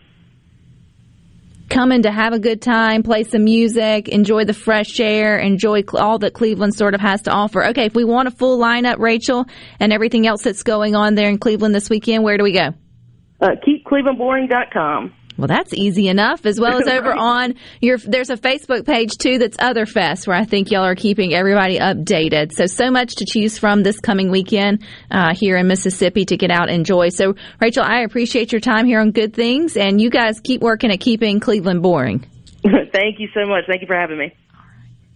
coming 1.69 2.03
to 2.03 2.11
have 2.11 2.33
a 2.33 2.39
good 2.39 2.61
time, 2.61 3.03
play 3.03 3.23
some 3.23 3.43
music, 3.43 4.07
enjoy 4.07 4.45
the 4.45 4.53
fresh 4.53 4.99
air, 4.99 5.37
enjoy 5.37 5.83
all 5.93 6.19
that 6.19 6.33
Cleveland 6.33 6.73
sort 6.75 6.93
of 6.93 7.01
has 7.01 7.23
to 7.23 7.31
offer. 7.31 7.65
Okay, 7.67 7.85
if 7.85 7.95
we 7.95 8.03
want 8.03 8.27
a 8.27 8.31
full 8.31 8.59
lineup, 8.59 8.99
Rachel, 8.99 9.45
and 9.79 9.91
everything 9.91 10.27
else 10.27 10.43
that's 10.43 10.63
going 10.63 10.95
on 10.95 11.15
there 11.15 11.29
in 11.29 11.37
Cleveland 11.37 11.73
this 11.73 11.89
weekend, 11.89 12.23
where 12.23 12.37
do 12.37 12.43
we 12.43 12.53
go? 12.53 12.73
uh, 13.41 13.49
keepclevelandboring.com. 13.65 15.13
Well, 15.37 15.47
that's 15.47 15.73
easy 15.73 16.07
enough. 16.07 16.45
As 16.45 16.59
well 16.59 16.79
as 16.79 16.87
over 16.93 17.13
on 17.13 17.55
your, 17.81 17.97
there's 17.97 18.29
a 18.29 18.37
Facebook 18.37 18.85
page 18.85 19.17
too 19.17 19.37
that's 19.37 19.57
Other 19.59 19.85
Fest, 19.85 20.27
where 20.27 20.37
I 20.37 20.45
think 20.45 20.71
y'all 20.71 20.85
are 20.85 20.95
keeping 20.95 21.33
everybody 21.33 21.77
updated. 21.79 22.53
So, 22.53 22.65
so 22.65 22.91
much 22.91 23.15
to 23.15 23.25
choose 23.25 23.57
from 23.57 23.83
this 23.83 23.99
coming 23.99 24.31
weekend 24.31 24.83
uh, 25.11 25.33
here 25.35 25.57
in 25.57 25.67
Mississippi 25.67 26.25
to 26.25 26.37
get 26.37 26.51
out 26.51 26.69
and 26.69 26.75
enjoy. 26.75 27.09
So, 27.09 27.35
Rachel, 27.59 27.83
I 27.83 28.01
appreciate 28.01 28.51
your 28.51 28.61
time 28.61 28.85
here 28.85 28.99
on 28.99 29.11
Good 29.11 29.33
Things, 29.33 29.75
and 29.75 29.99
you 29.99 30.09
guys 30.09 30.39
keep 30.39 30.61
working 30.61 30.91
at 30.91 30.99
keeping 30.99 31.39
Cleveland 31.39 31.81
boring. 31.81 32.25
Thank 32.93 33.19
you 33.19 33.27
so 33.33 33.45
much. 33.45 33.65
Thank 33.67 33.81
you 33.81 33.87
for 33.87 33.95
having 33.95 34.17
me. 34.17 34.33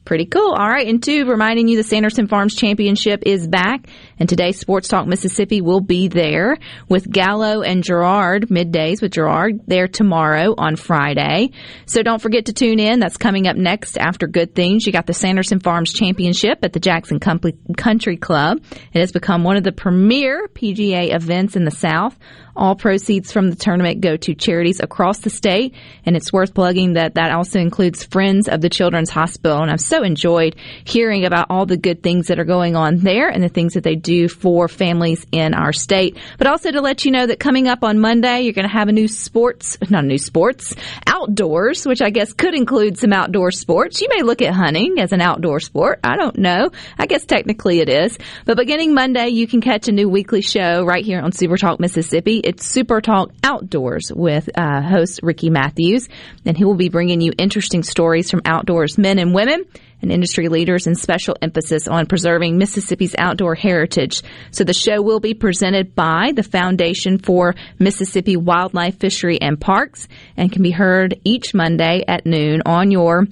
Pretty 0.09 0.25
cool. 0.25 0.53
All 0.53 0.67
right. 0.67 0.87
And 0.87 1.03
two, 1.03 1.25
reminding 1.27 1.67
you 1.67 1.77
the 1.77 1.83
Sanderson 1.83 2.27
Farms 2.27 2.55
Championship 2.55 3.21
is 3.27 3.47
back. 3.47 3.85
And 4.17 4.27
today, 4.27 4.53
Sports 4.53 4.87
Talk 4.87 5.05
Mississippi 5.05 5.61
will 5.61 5.81
be 5.81 6.07
there 6.07 6.57
with 6.89 7.07
Gallo 7.07 7.61
and 7.61 7.83
Gerard, 7.83 8.47
middays 8.47 9.03
with 9.03 9.11
Gerard, 9.11 9.59
there 9.67 9.87
tomorrow 9.87 10.55
on 10.57 10.77
Friday. 10.77 11.51
So 11.85 12.01
don't 12.01 12.23
forget 12.23 12.47
to 12.47 12.53
tune 12.53 12.79
in. 12.79 12.99
That's 12.99 13.17
coming 13.17 13.45
up 13.45 13.55
next 13.55 13.99
after 13.99 14.25
Good 14.25 14.55
Things. 14.55 14.87
You 14.87 14.91
got 14.91 15.05
the 15.05 15.13
Sanderson 15.13 15.59
Farms 15.59 15.93
Championship 15.93 16.57
at 16.63 16.73
the 16.73 16.79
Jackson 16.79 17.19
Country 17.19 18.17
Club. 18.17 18.63
It 18.91 18.99
has 18.99 19.11
become 19.11 19.43
one 19.43 19.57
of 19.57 19.63
the 19.63 19.71
premier 19.71 20.47
PGA 20.47 21.13
events 21.13 21.55
in 21.55 21.65
the 21.65 21.71
South. 21.71 22.17
All 22.55 22.75
proceeds 22.75 23.31
from 23.31 23.49
the 23.49 23.55
tournament 23.55 24.01
go 24.01 24.17
to 24.17 24.33
charities 24.35 24.81
across 24.81 25.19
the 25.19 25.29
state, 25.29 25.75
and 26.05 26.17
it's 26.17 26.33
worth 26.33 26.53
plugging 26.53 26.93
that 26.93 27.13
that 27.13 27.31
also 27.31 27.57
includes 27.57 28.03
Friends 28.03 28.49
of 28.49 28.59
the 28.59 28.67
Children's 28.67 29.11
Hospital. 29.11 29.61
And 29.61 29.71
I've 29.71 29.79
so 29.79 29.98
enjoyed 30.03 30.55
hearing 30.83 31.25
about 31.25 31.47
all 31.49 31.65
the 31.65 31.77
good 31.77 32.03
things 32.03 32.27
that 32.27 32.39
are 32.39 32.45
going 32.45 32.75
on 32.75 32.97
there 32.97 33.29
and 33.29 33.43
the 33.43 33.49
things 33.49 33.73
that 33.73 33.83
they 33.83 33.95
do 33.95 34.27
for 34.27 34.67
families 34.67 35.25
in 35.31 35.53
our 35.53 35.73
state. 35.73 36.17
But 36.37 36.47
also 36.47 36.71
to 36.71 36.81
let 36.81 37.05
you 37.05 37.11
know 37.11 37.25
that 37.25 37.39
coming 37.39 37.67
up 37.67 37.83
on 37.83 37.99
Monday, 37.99 38.41
you're 38.41 38.53
going 38.53 38.67
to 38.67 38.73
have 38.73 38.87
a 38.87 38.93
new 38.93 39.07
sports, 39.07 39.77
not 39.89 40.03
a 40.03 40.07
new 40.07 40.17
sports, 40.17 40.75
outdoors, 41.07 41.85
which 41.85 42.01
I 42.01 42.09
guess 42.09 42.33
could 42.33 42.55
include 42.55 42.97
some 42.97 43.13
outdoor 43.13 43.51
sports. 43.51 44.01
You 44.01 44.07
may 44.15 44.23
look 44.23 44.41
at 44.41 44.53
hunting 44.53 44.99
as 44.99 45.11
an 45.11 45.21
outdoor 45.21 45.59
sport. 45.59 45.99
I 46.03 46.15
don't 46.15 46.37
know. 46.37 46.71
I 46.97 47.05
guess 47.05 47.25
technically 47.25 47.79
it 47.79 47.89
is. 47.89 48.17
But 48.45 48.57
beginning 48.57 48.93
Monday, 48.93 49.29
you 49.29 49.47
can 49.47 49.61
catch 49.61 49.87
a 49.87 49.91
new 49.91 50.09
weekly 50.09 50.41
show 50.41 50.83
right 50.85 51.03
here 51.03 51.19
on 51.19 51.31
Super 51.31 51.57
Talk 51.57 51.79
Mississippi. 51.79 52.41
It's 52.43 52.65
Super 52.65 53.01
Talk 53.01 53.31
Outdoors 53.43 54.11
with 54.13 54.49
uh, 54.57 54.81
host 54.81 55.19
Ricky 55.23 55.49
Matthews, 55.49 56.07
and 56.45 56.57
he 56.57 56.65
will 56.65 56.75
be 56.75 56.89
bringing 56.89 57.21
you 57.21 57.31
interesting 57.37 57.83
stories 57.83 58.29
from 58.29 58.41
outdoors 58.45 58.97
men 58.97 59.19
and 59.19 59.33
women 59.33 59.65
and 60.01 60.11
industry 60.11 60.47
leaders 60.47 60.87
and 60.87 60.97
special 60.97 61.35
emphasis 61.41 61.87
on 61.87 62.05
preserving 62.05 62.57
Mississippi's 62.57 63.15
outdoor 63.17 63.55
heritage. 63.55 64.23
So 64.51 64.63
the 64.63 64.73
show 64.73 65.01
will 65.01 65.19
be 65.19 65.33
presented 65.33 65.95
by 65.95 66.31
the 66.35 66.43
Foundation 66.43 67.17
for 67.17 67.55
Mississippi 67.77 68.37
Wildlife, 68.37 68.97
Fishery, 68.99 69.41
and 69.41 69.59
Parks 69.59 70.07
and 70.37 70.51
can 70.51 70.63
be 70.63 70.71
heard 70.71 71.19
each 71.23 71.53
Monday 71.53 72.03
at 72.07 72.25
noon 72.25 72.61
on 72.65 72.91
your 72.91 73.27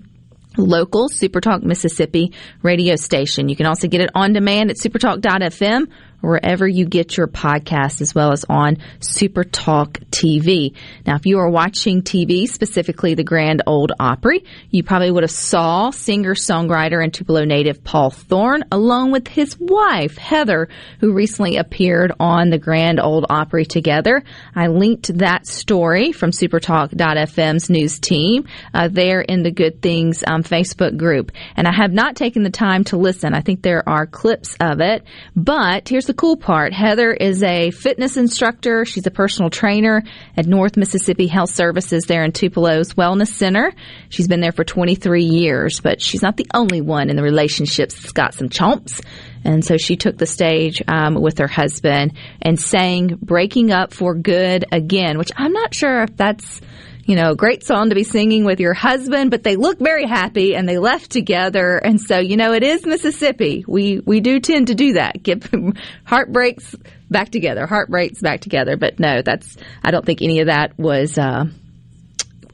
local 0.57 1.09
Supertalk 1.09 1.63
Mississippi 1.63 2.33
radio 2.61 2.95
station. 2.95 3.49
You 3.49 3.55
can 3.55 3.65
also 3.65 3.87
get 3.87 4.01
it 4.01 4.09
on 4.15 4.33
demand 4.33 4.71
at 4.71 4.77
supertalk.fm 4.77 5.87
wherever 6.27 6.67
you 6.67 6.85
get 6.85 7.17
your 7.17 7.27
podcasts 7.27 8.01
as 8.01 8.13
well 8.13 8.31
as 8.31 8.45
on 8.49 8.77
Super 8.99 9.43
Talk 9.43 9.99
TV. 10.11 10.75
Now, 11.05 11.15
if 11.15 11.25
you 11.25 11.39
are 11.39 11.49
watching 11.49 12.01
TV, 12.01 12.47
specifically 12.47 13.13
the 13.13 13.23
Grand 13.23 13.63
Ole 13.65 13.87
Opry, 13.99 14.43
you 14.69 14.83
probably 14.83 15.11
would 15.11 15.23
have 15.23 15.31
saw 15.31 15.89
singer-songwriter 15.91 17.01
and 17.01 17.13
Tupelo 17.13 17.45
native 17.45 17.83
Paul 17.83 18.09
Thorn 18.09 18.63
along 18.71 19.11
with 19.11 19.27
his 19.27 19.57
wife, 19.59 20.17
Heather, 20.17 20.67
who 20.99 21.13
recently 21.13 21.57
appeared 21.57 22.11
on 22.19 22.49
the 22.49 22.57
Grand 22.57 22.99
Ole 22.99 23.25
Opry 23.29 23.65
together. 23.65 24.23
I 24.55 24.67
linked 24.67 25.17
that 25.19 25.47
story 25.47 26.11
from 26.11 26.31
supertalk.fm's 26.31 27.69
news 27.69 27.99
team 27.99 28.47
uh, 28.73 28.89
there 28.89 29.21
in 29.21 29.43
the 29.43 29.51
Good 29.51 29.81
Things 29.81 30.23
um, 30.27 30.43
Facebook 30.43 30.97
group. 30.97 31.31
And 31.55 31.67
I 31.67 31.73
have 31.73 31.93
not 31.93 32.15
taken 32.15 32.43
the 32.43 32.49
time 32.49 32.83
to 32.85 32.97
listen. 32.97 33.33
I 33.33 33.41
think 33.41 33.61
there 33.61 33.87
are 33.87 34.05
clips 34.05 34.57
of 34.59 34.81
it, 34.81 35.03
but 35.35 35.87
here's 35.87 36.05
the 36.05 36.16
cool 36.17 36.35
part. 36.35 36.73
Heather 36.73 37.13
is 37.13 37.43
a 37.43 37.71
fitness 37.71 38.17
instructor. 38.17 38.83
She's 38.85 39.05
a 39.05 39.11
personal 39.11 39.49
trainer 39.49 40.03
at 40.35 40.45
North 40.45 40.75
Mississippi 40.75 41.27
Health 41.27 41.51
Services 41.51 42.05
there 42.05 42.23
in 42.23 42.31
Tupelo's 42.31 42.95
Wellness 42.95 43.27
Center. 43.27 43.71
She's 44.09 44.27
been 44.27 44.41
there 44.41 44.51
for 44.51 44.63
23 44.63 45.23
years, 45.23 45.79
but 45.79 46.01
she's 46.01 46.23
not 46.23 46.35
the 46.35 46.47
only 46.53 46.81
one 46.81 47.09
in 47.09 47.15
the 47.15 47.23
relationships 47.23 47.95
that's 47.95 48.11
got 48.11 48.33
some 48.33 48.49
chomps. 48.49 48.99
And 49.43 49.63
so 49.63 49.77
she 49.77 49.95
took 49.95 50.17
the 50.17 50.25
stage 50.25 50.81
um, 50.87 51.15
with 51.21 51.37
her 51.37 51.47
husband 51.47 52.13
and 52.41 52.59
sang 52.59 53.17
Breaking 53.21 53.71
Up 53.71 53.93
for 53.93 54.15
Good 54.15 54.65
again, 54.71 55.17
which 55.17 55.31
I'm 55.37 55.53
not 55.53 55.73
sure 55.73 56.03
if 56.03 56.17
that's 56.17 56.59
you 57.07 57.15
know, 57.15 57.35
great 57.35 57.63
song 57.63 57.87
to 57.87 57.95
be 57.95 58.03
singing 58.03 58.43
with 58.43 58.59
your 58.59 58.73
husband, 58.73 59.31
but 59.31 59.41
they 59.41 59.55
look 59.55 59.79
very 59.79 60.05
happy 60.05 60.55
and 60.55 60.67
they 60.67 60.77
left 60.77 61.09
together. 61.09 61.77
And 61.77 62.01
so, 62.01 62.19
you 62.19 62.35
know, 62.35 62.51
it 62.51 62.63
is 62.63 62.85
Mississippi. 62.85 63.63
We, 63.65 64.01
we 64.05 64.19
do 64.19 64.41
tend 64.41 64.67
to 64.67 64.75
do 64.75 64.93
that. 64.93 65.23
Get 65.23 65.49
heartbreaks 66.03 66.75
back 67.09 67.29
together, 67.29 67.65
heartbreaks 67.65 68.19
back 68.21 68.41
together. 68.41 68.75
But 68.75 68.99
no, 68.99 69.21
that's, 69.21 69.55
I 69.81 69.91
don't 69.91 70.05
think 70.05 70.21
any 70.21 70.41
of 70.41 70.47
that 70.47 70.77
was, 70.77 71.17
uh, 71.17 71.45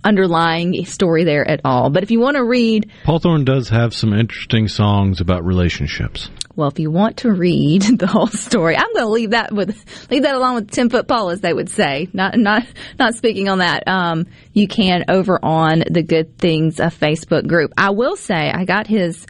underlying 0.04 0.86
story 0.86 1.24
there 1.24 1.48
at 1.48 1.62
all. 1.64 1.90
But 1.90 2.04
if 2.04 2.12
you 2.12 2.20
want 2.20 2.38
to 2.38 2.44
read, 2.44 2.92
Paul 3.04 3.20
Thorn 3.20 3.46
does 3.46 3.70
have 3.70 3.94
some 3.94 4.14
interesting 4.14 4.68
songs 4.68 5.22
about 5.22 5.46
relationships. 5.46 6.30
Well, 6.56 6.68
if 6.68 6.78
you 6.78 6.92
want 6.92 7.18
to 7.18 7.32
read 7.32 7.82
the 8.00 8.08
whole 8.08 8.28
story, 8.28 8.78
I'm 8.78 8.94
going 8.94 9.06
to 9.06 9.12
leave 9.12 9.32
that 9.32 9.52
with 9.52 10.10
leave 10.12 10.24
that 10.24 10.36
along 10.36 10.56
with 10.56 10.72
ten 10.72 10.90
foot 10.90 11.08
Paul, 11.08 11.30
as 11.30 11.42
they 11.42 11.54
would 11.54 11.70
say. 11.70 12.10
Not 12.14 12.38
not 12.38 12.64
not 13.00 13.16
speaking 13.16 13.50
on 13.50 13.60
that. 13.60 13.88
Um, 13.88 14.28
you 14.54 14.68
can 14.68 15.06
over 15.10 15.40
on 15.44 15.84
the 15.90 16.04
Good 16.04 16.38
Things 16.38 16.80
uh, 16.80 16.90
Facebook 16.90 17.48
group. 17.48 17.74
I 17.78 17.92
will 17.92 18.16
say 18.16 18.52
I 18.52 18.66
got 18.66 18.88
his 18.88 19.26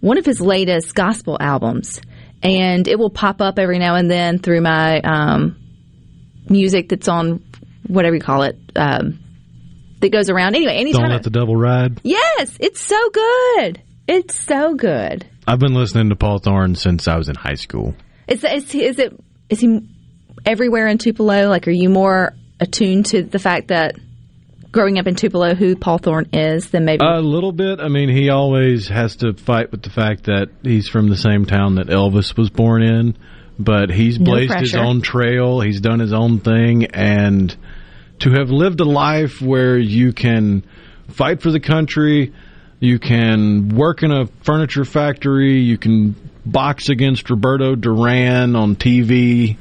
one 0.00 0.18
of 0.18 0.24
his 0.24 0.40
latest 0.40 0.94
gospel 0.94 1.36
albums, 1.40 2.00
and 2.42 2.86
it 2.88 2.98
will 2.98 3.10
pop 3.10 3.40
up 3.40 3.58
every 3.58 3.78
now 3.78 3.96
and 3.96 4.10
then 4.10 4.38
through 4.38 4.60
my 4.60 5.00
um, 5.00 5.56
music 6.48 6.88
that's 6.88 7.08
on 7.08 7.42
whatever 7.86 8.16
you 8.16 8.22
call 8.22 8.42
it. 8.42 8.58
Um, 8.76 9.18
that 10.04 10.12
goes 10.12 10.30
around 10.30 10.54
anyway. 10.54 10.76
Anytime 10.76 11.02
Don't 11.02 11.12
let 11.12 11.22
the 11.22 11.30
devil 11.30 11.56
ride. 11.56 12.00
Yes, 12.04 12.56
it's 12.60 12.80
so 12.80 13.10
good. 13.10 13.82
It's 14.06 14.38
so 14.38 14.74
good. 14.74 15.26
I've 15.46 15.58
been 15.58 15.74
listening 15.74 16.10
to 16.10 16.16
Paul 16.16 16.38
Thorn 16.38 16.74
since 16.74 17.08
I 17.08 17.16
was 17.16 17.28
in 17.28 17.34
high 17.34 17.54
school. 17.54 17.94
Is, 18.28 18.44
is, 18.44 18.74
is 18.74 18.98
it 18.98 19.18
is 19.48 19.60
he 19.60 19.80
everywhere 20.46 20.86
in 20.88 20.98
Tupelo? 20.98 21.48
Like, 21.48 21.66
are 21.68 21.72
you 21.72 21.88
more 21.88 22.34
attuned 22.60 23.06
to 23.06 23.22
the 23.22 23.38
fact 23.38 23.68
that 23.68 23.96
growing 24.70 24.98
up 24.98 25.06
in 25.06 25.14
Tupelo, 25.14 25.54
who 25.54 25.76
Paul 25.76 25.98
Thorn 25.98 26.28
is, 26.32 26.70
than 26.70 26.84
maybe 26.84 27.04
a 27.04 27.20
little 27.20 27.52
bit? 27.52 27.80
I 27.80 27.88
mean, 27.88 28.08
he 28.08 28.28
always 28.28 28.88
has 28.88 29.16
to 29.16 29.34
fight 29.34 29.70
with 29.70 29.82
the 29.82 29.90
fact 29.90 30.24
that 30.24 30.48
he's 30.62 30.88
from 30.88 31.08
the 31.08 31.16
same 31.16 31.46
town 31.46 31.76
that 31.76 31.86
Elvis 31.86 32.36
was 32.36 32.50
born 32.50 32.82
in, 32.82 33.16
but 33.58 33.90
he's 33.90 34.18
No 34.18 34.32
blazed 34.32 34.54
his 34.54 34.74
own 34.74 35.00
trail. 35.00 35.60
He's 35.60 35.80
done 35.80 36.00
his 36.00 36.12
own 36.12 36.40
thing, 36.40 36.86
and 36.86 37.54
to 38.20 38.30
have 38.30 38.50
lived 38.50 38.80
a 38.80 38.84
life 38.84 39.40
where 39.40 39.78
you 39.78 40.12
can 40.12 40.64
fight 41.08 41.42
for 41.42 41.50
the 41.50 41.60
country, 41.60 42.32
you 42.80 42.98
can 42.98 43.68
work 43.70 44.02
in 44.02 44.10
a 44.10 44.26
furniture 44.42 44.84
factory, 44.84 45.60
you 45.60 45.78
can 45.78 46.14
box 46.44 46.88
against 46.88 47.30
Roberto 47.30 47.74
Duran 47.74 48.56
on 48.56 48.76
TV, 48.76 49.56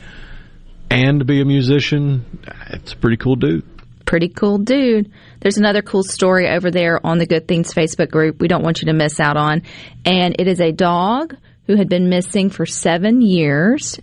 and 0.90 1.26
be 1.26 1.42
a 1.42 1.46
musician. 1.46 2.26
It's 2.70 2.94
a 2.94 2.98
pretty 2.98 3.18
cool 3.18 3.36
dude. 3.36 3.66
Pretty 4.06 4.30
cool 4.30 4.58
dude. 4.58 5.12
There's 5.40 5.58
another 5.58 5.82
cool 5.82 6.04
story 6.04 6.48
over 6.50 6.70
there 6.70 7.00
on 7.06 7.18
the 7.18 7.26
Good 7.26 7.48
Things 7.48 7.74
Facebook 7.74 8.12
group 8.12 8.40
we 8.40 8.48
don't 8.48 8.64
want 8.64 8.82
you 8.82 8.88
to 8.88 8.94
miss 8.94 9.20
out 9.20 9.38
on. 9.38 9.64
And 10.06 10.36
it 10.38 10.48
is 10.48 10.60
a 10.60 10.72
dog 10.72 11.36
who 11.66 11.76
had 11.78 11.90
been 11.90 12.10
missing 12.10 12.50
for 12.50 12.66
seven 12.66 13.22
years 13.22 14.00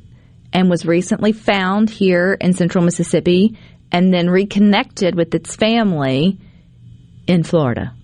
and 0.52 0.68
was 0.68 0.84
recently 0.84 1.32
found 1.32 1.90
here 1.90 2.36
in 2.40 2.54
central 2.54 2.84
Mississippi 2.84 3.56
and 3.92 4.12
then 4.12 4.28
reconnected 4.30 5.14
with 5.14 5.34
its 5.34 5.56
family 5.56 6.38
in 7.26 7.42
Florida. 7.42 7.94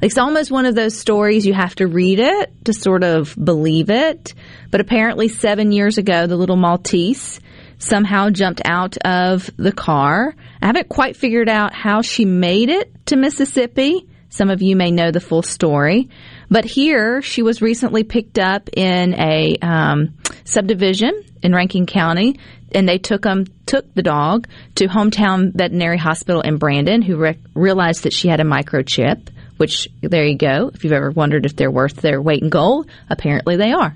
It's 0.00 0.18
almost 0.18 0.50
one 0.50 0.66
of 0.66 0.74
those 0.74 0.98
stories 0.98 1.46
you 1.46 1.54
have 1.54 1.74
to 1.76 1.86
read 1.86 2.18
it 2.18 2.64
to 2.66 2.74
sort 2.74 3.04
of 3.04 3.34
believe 3.42 3.88
it. 3.88 4.34
But 4.70 4.82
apparently, 4.82 5.28
seven 5.28 5.72
years 5.72 5.96
ago, 5.96 6.26
the 6.26 6.36
little 6.36 6.56
Maltese 6.56 7.40
somehow 7.78 8.30
jumped 8.30 8.60
out 8.64 8.98
of 8.98 9.48
the 9.56 9.72
car. 9.72 10.34
I 10.60 10.66
haven't 10.66 10.88
quite 10.88 11.16
figured 11.16 11.48
out 11.48 11.72
how 11.72 12.02
she 12.02 12.24
made 12.24 12.68
it 12.68 13.06
to 13.06 13.16
Mississippi. 13.16 14.06
Some 14.28 14.50
of 14.50 14.62
you 14.62 14.76
may 14.76 14.90
know 14.90 15.10
the 15.10 15.20
full 15.20 15.42
story. 15.42 16.10
But 16.50 16.64
here, 16.64 17.22
she 17.22 17.42
was 17.42 17.62
recently 17.62 18.04
picked 18.04 18.38
up 18.38 18.68
in 18.76 19.14
a 19.14 19.56
um, 19.62 20.18
subdivision 20.44 21.24
in 21.42 21.54
Rankin 21.54 21.86
County, 21.86 22.38
and 22.74 22.88
they 22.88 22.98
took 22.98 23.22
them 23.22 23.46
took 23.66 23.92
the 23.94 24.02
dog 24.02 24.48
to 24.76 24.86
hometown 24.86 25.52
veterinary 25.54 25.98
hospital 25.98 26.40
in 26.40 26.58
Brandon, 26.58 27.02
who 27.02 27.16
re- 27.16 27.38
realized 27.54 28.02
that 28.02 28.12
she 28.12 28.28
had 28.28 28.40
a 28.40 28.44
microchip. 28.44 29.28
Which 29.56 29.88
there 30.00 30.24
you 30.24 30.36
go. 30.36 30.72
If 30.74 30.82
you've 30.82 30.92
ever 30.92 31.12
wondered 31.12 31.46
if 31.46 31.54
they're 31.54 31.70
worth 31.70 31.96
their 31.96 32.20
weight 32.20 32.42
in 32.42 32.48
gold, 32.48 32.90
apparently 33.08 33.54
they 33.54 33.70
are. 33.70 33.94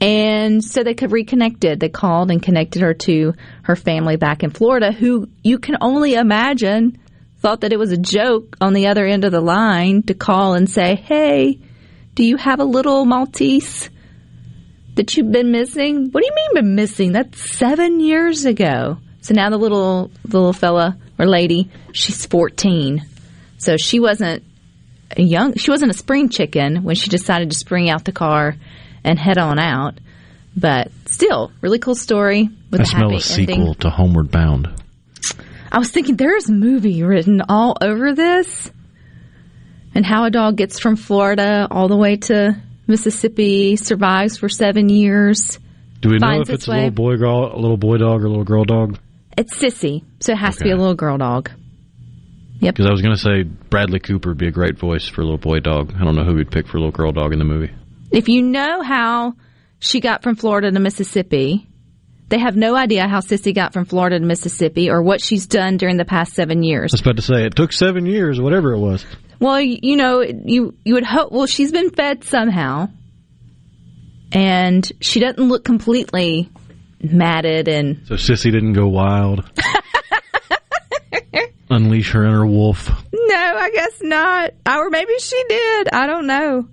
And 0.00 0.64
so 0.64 0.82
they 0.82 0.94
reconnected. 0.94 1.78
They 1.78 1.88
called 1.88 2.32
and 2.32 2.42
connected 2.42 2.82
her 2.82 2.92
to 2.92 3.34
her 3.62 3.76
family 3.76 4.16
back 4.16 4.42
in 4.42 4.50
Florida, 4.50 4.90
who 4.90 5.28
you 5.44 5.60
can 5.60 5.76
only 5.80 6.14
imagine 6.14 6.98
thought 7.38 7.60
that 7.60 7.72
it 7.72 7.78
was 7.78 7.92
a 7.92 7.96
joke 7.96 8.56
on 8.60 8.72
the 8.72 8.88
other 8.88 9.06
end 9.06 9.24
of 9.24 9.30
the 9.30 9.40
line 9.40 10.02
to 10.02 10.14
call 10.14 10.54
and 10.54 10.68
say, 10.68 10.96
"Hey, 10.96 11.60
do 12.16 12.24
you 12.24 12.36
have 12.36 12.58
a 12.58 12.64
little 12.64 13.04
Maltese 13.04 13.90
that 14.96 15.16
you've 15.16 15.30
been 15.30 15.52
missing? 15.52 16.10
What 16.10 16.20
do 16.22 16.26
you 16.26 16.34
mean 16.34 16.54
been 16.54 16.74
missing? 16.74 17.12
That's 17.12 17.56
seven 17.56 18.00
years 18.00 18.44
ago. 18.44 18.98
So 19.20 19.34
now 19.34 19.50
the 19.50 19.56
little 19.56 20.10
the 20.24 20.38
little 20.38 20.52
fella 20.52 20.98
or 21.18 21.26
lady, 21.26 21.70
she's 21.92 22.26
fourteen. 22.26 23.06
So 23.58 23.76
she 23.76 24.00
wasn't 24.00 24.42
a 25.16 25.22
young 25.22 25.54
she 25.54 25.70
wasn't 25.70 25.92
a 25.92 25.94
spring 25.94 26.28
chicken 26.28 26.82
when 26.82 26.96
she 26.96 27.08
decided 27.08 27.50
to 27.50 27.56
spring 27.56 27.88
out 27.88 28.04
the 28.04 28.12
car 28.12 28.56
and 29.04 29.18
head 29.18 29.38
on 29.38 29.58
out. 29.58 29.98
But 30.56 30.90
still, 31.06 31.52
really 31.60 31.78
cool 31.78 31.94
story 31.94 32.48
with 32.70 32.80
I 32.80 32.84
a 32.84 32.86
smell 32.86 33.14
a 33.14 33.20
sequel 33.20 33.54
ending. 33.54 33.74
to 33.76 33.90
Homeward 33.90 34.30
Bound. 34.30 34.68
I 35.70 35.78
was 35.78 35.90
thinking 35.90 36.16
there's 36.16 36.48
a 36.48 36.52
movie 36.52 37.02
written 37.02 37.42
all 37.48 37.76
over 37.82 38.14
this 38.14 38.70
and 39.94 40.06
how 40.06 40.24
a 40.24 40.30
dog 40.30 40.56
gets 40.56 40.78
from 40.78 40.96
Florida 40.96 41.66
all 41.70 41.88
the 41.88 41.96
way 41.96 42.16
to 42.16 42.56
Mississippi, 42.86 43.76
survives 43.76 44.38
for 44.38 44.48
seven 44.48 44.88
years. 44.88 45.58
Do 46.00 46.10
we 46.10 46.18
know 46.18 46.40
if 46.40 46.50
its 46.50 46.50
it's 46.50 46.68
a 46.68 46.72
little 46.72 46.90
boy 46.90 47.16
girl, 47.16 47.52
a 47.54 47.58
little 47.58 47.76
boy 47.76 47.96
dog, 47.96 48.22
or 48.22 48.26
a 48.26 48.28
little 48.28 48.44
girl 48.44 48.64
dog? 48.64 48.98
It's 49.36 49.56
sissy, 49.56 50.04
so 50.20 50.32
it 50.32 50.38
has 50.38 50.56
to 50.56 50.64
be 50.64 50.70
a 50.70 50.76
little 50.76 50.94
girl 50.94 51.18
dog. 51.18 51.50
Yep. 52.60 52.74
Because 52.74 52.86
I 52.86 52.92
was 52.92 53.02
going 53.02 53.14
to 53.14 53.20
say 53.20 53.42
Bradley 53.42 54.00
Cooper 54.00 54.30
would 54.30 54.38
be 54.38 54.48
a 54.48 54.52
great 54.52 54.78
voice 54.78 55.08
for 55.08 55.20
a 55.20 55.24
little 55.24 55.38
boy 55.38 55.60
dog. 55.60 55.92
I 55.94 56.04
don't 56.04 56.16
know 56.16 56.24
who 56.24 56.34
we'd 56.34 56.50
pick 56.50 56.66
for 56.66 56.78
a 56.78 56.80
little 56.80 56.92
girl 56.92 57.12
dog 57.12 57.32
in 57.32 57.38
the 57.38 57.44
movie. 57.44 57.72
If 58.10 58.28
you 58.28 58.42
know 58.42 58.82
how 58.82 59.34
she 59.78 60.00
got 60.00 60.22
from 60.22 60.36
Florida 60.36 60.70
to 60.70 60.80
Mississippi, 60.80 61.66
they 62.28 62.38
have 62.38 62.56
no 62.56 62.74
idea 62.74 63.06
how 63.08 63.20
Sissy 63.20 63.54
got 63.54 63.72
from 63.72 63.84
Florida 63.84 64.18
to 64.18 64.24
Mississippi 64.24 64.90
or 64.90 65.02
what 65.02 65.20
she's 65.20 65.46
done 65.46 65.76
during 65.76 65.96
the 65.96 66.04
past 66.04 66.34
seven 66.34 66.62
years. 66.62 66.92
I 66.92 66.94
was 66.94 67.00
about 67.02 67.16
to 67.16 67.22
say 67.22 67.44
it 67.44 67.54
took 67.54 67.72
seven 67.72 68.06
years, 68.06 68.40
whatever 68.40 68.72
it 68.72 68.78
was. 68.78 69.04
Well, 69.40 69.60
you 69.60 69.96
know, 69.96 70.20
you 70.22 70.74
you 70.84 70.94
would 70.94 71.04
hope. 71.04 71.30
Well, 71.32 71.46
she's 71.46 71.72
been 71.72 71.90
fed 71.90 72.24
somehow, 72.24 72.88
and 74.32 74.90
she 75.00 75.20
doesn't 75.20 75.46
look 75.48 75.64
completely 75.64 76.50
matted 77.02 77.68
and 77.68 78.00
So 78.06 78.14
Sissy 78.14 78.50
didn't 78.50 78.72
go 78.72 78.88
wild. 78.88 79.44
Unleash 81.68 82.12
her 82.12 82.24
inner 82.24 82.46
wolf. 82.46 82.88
no, 83.12 83.34
I 83.36 83.70
guess 83.70 84.00
not. 84.00 84.50
Or 84.68 84.88
maybe 84.88 85.12
she 85.18 85.42
did. 85.48 85.88
I 85.92 86.06
don't 86.06 86.26
know. 86.26 86.68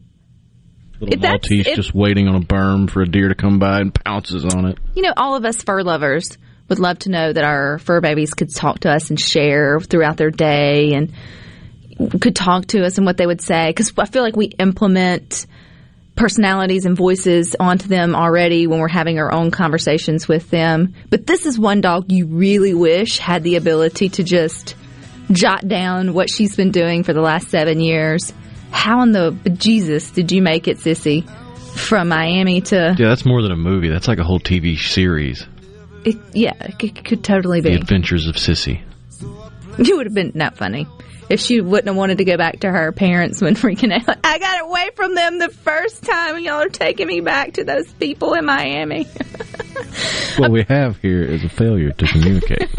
Little 0.99 1.15
If 1.15 1.19
Maltese 1.21 1.67
if- 1.67 1.75
just 1.75 1.93
waiting 1.95 2.27
on 2.27 2.35
a 2.35 2.41
berm 2.45 2.89
for 2.89 3.01
a 3.01 3.07
deer 3.07 3.29
to 3.29 3.35
come 3.35 3.57
by 3.59 3.79
and 3.81 3.93
pounces 3.93 4.45
on 4.45 4.65
it. 4.67 4.77
You 4.95 5.01
know, 5.01 5.13
all 5.17 5.35
of 5.35 5.45
us 5.45 5.63
fur 5.63 5.81
lovers 5.81 6.37
would 6.69 6.77
love 6.79 6.99
to 6.99 7.09
know 7.09 7.33
that 7.33 7.43
our 7.43 7.79
fur 7.79 8.01
babies 8.01 8.33
could 8.35 8.53
talk 8.55 8.81
to 8.81 8.91
us 8.91 9.09
and 9.09 9.19
share 9.19 9.79
throughout 9.79 10.17
their 10.17 10.29
day 10.31 10.93
and 10.93 11.11
could 12.19 12.35
talk 12.35 12.67
to 12.67 12.85
us 12.85 12.97
and 12.97 13.05
what 13.05 13.17
they 13.17 13.25
would 13.25 13.41
say. 13.41 13.69
Because 13.69 13.91
I 13.97 14.05
feel 14.05 14.23
like 14.23 14.35
we 14.35 14.47
implement 14.47 15.45
personalities 16.15 16.85
and 16.85 16.95
voices 16.95 17.55
onto 17.59 17.87
them 17.87 18.15
already 18.15 18.67
when 18.67 18.79
we're 18.79 18.87
having 18.87 19.17
our 19.19 19.33
own 19.33 19.49
conversations 19.51 20.27
with 20.27 20.49
them. 20.51 20.93
But 21.09 21.25
this 21.25 21.45
is 21.45 21.57
one 21.57 21.81
dog 21.81 22.11
you 22.11 22.27
really 22.27 22.73
wish 22.73 23.17
had 23.17 23.43
the 23.43 23.55
ability 23.55 24.09
to 24.09 24.23
just 24.23 24.75
jot 25.31 25.67
down 25.67 26.13
what 26.13 26.29
she's 26.29 26.55
been 26.55 26.71
doing 26.71 27.03
for 27.03 27.13
the 27.13 27.21
last 27.21 27.49
seven 27.49 27.79
years. 27.79 28.31
How 28.71 29.01
in 29.01 29.11
the 29.11 29.31
Jesus 29.57 30.11
did 30.11 30.31
you 30.31 30.41
make 30.41 30.67
it, 30.67 30.77
Sissy? 30.77 31.27
From 31.73 32.09
Miami 32.09 32.61
to 32.61 32.95
Yeah, 32.99 33.07
that's 33.07 33.25
more 33.25 33.41
than 33.41 33.51
a 33.51 33.55
movie. 33.57 33.89
That's 33.89 34.07
like 34.07 34.19
a 34.19 34.23
whole 34.23 34.39
TV 34.39 34.77
series. 34.77 35.47
it, 36.05 36.17
yeah, 36.31 36.53
it 36.59 36.77
could, 36.77 37.03
could 37.03 37.23
totally 37.23 37.61
The 37.61 37.69
be. 37.69 37.75
Adventures 37.75 38.27
of 38.27 38.35
Sissy. 38.35 38.83
You 39.83 39.97
would 39.97 40.05
have 40.05 40.13
been 40.13 40.31
not 40.35 40.55
funny 40.55 40.87
if 41.29 41.39
she 41.39 41.61
wouldn't 41.61 41.87
have 41.87 41.95
wanted 41.95 42.19
to 42.19 42.25
go 42.25 42.37
back 42.37 42.59
to 42.59 42.69
her 42.69 42.91
parents 42.91 43.41
when 43.41 43.55
freaking 43.55 43.91
out. 43.91 44.17
I 44.23 44.37
got 44.37 44.61
away 44.61 44.89
from 44.95 45.15
them 45.15 45.39
the 45.39 45.49
first 45.49 46.03
time, 46.03 46.35
and 46.35 46.45
y'all 46.45 46.61
are 46.61 46.69
taking 46.69 47.07
me 47.07 47.21
back 47.21 47.53
to 47.53 47.63
those 47.63 47.91
people 47.93 48.33
in 48.33 48.45
Miami. 48.45 49.07
What 50.37 50.51
we 50.51 50.63
have 50.67 50.97
here 50.97 51.23
is 51.23 51.43
a 51.43 51.49
failure 51.49 51.91
to 51.91 52.07
communicate. 52.07 52.69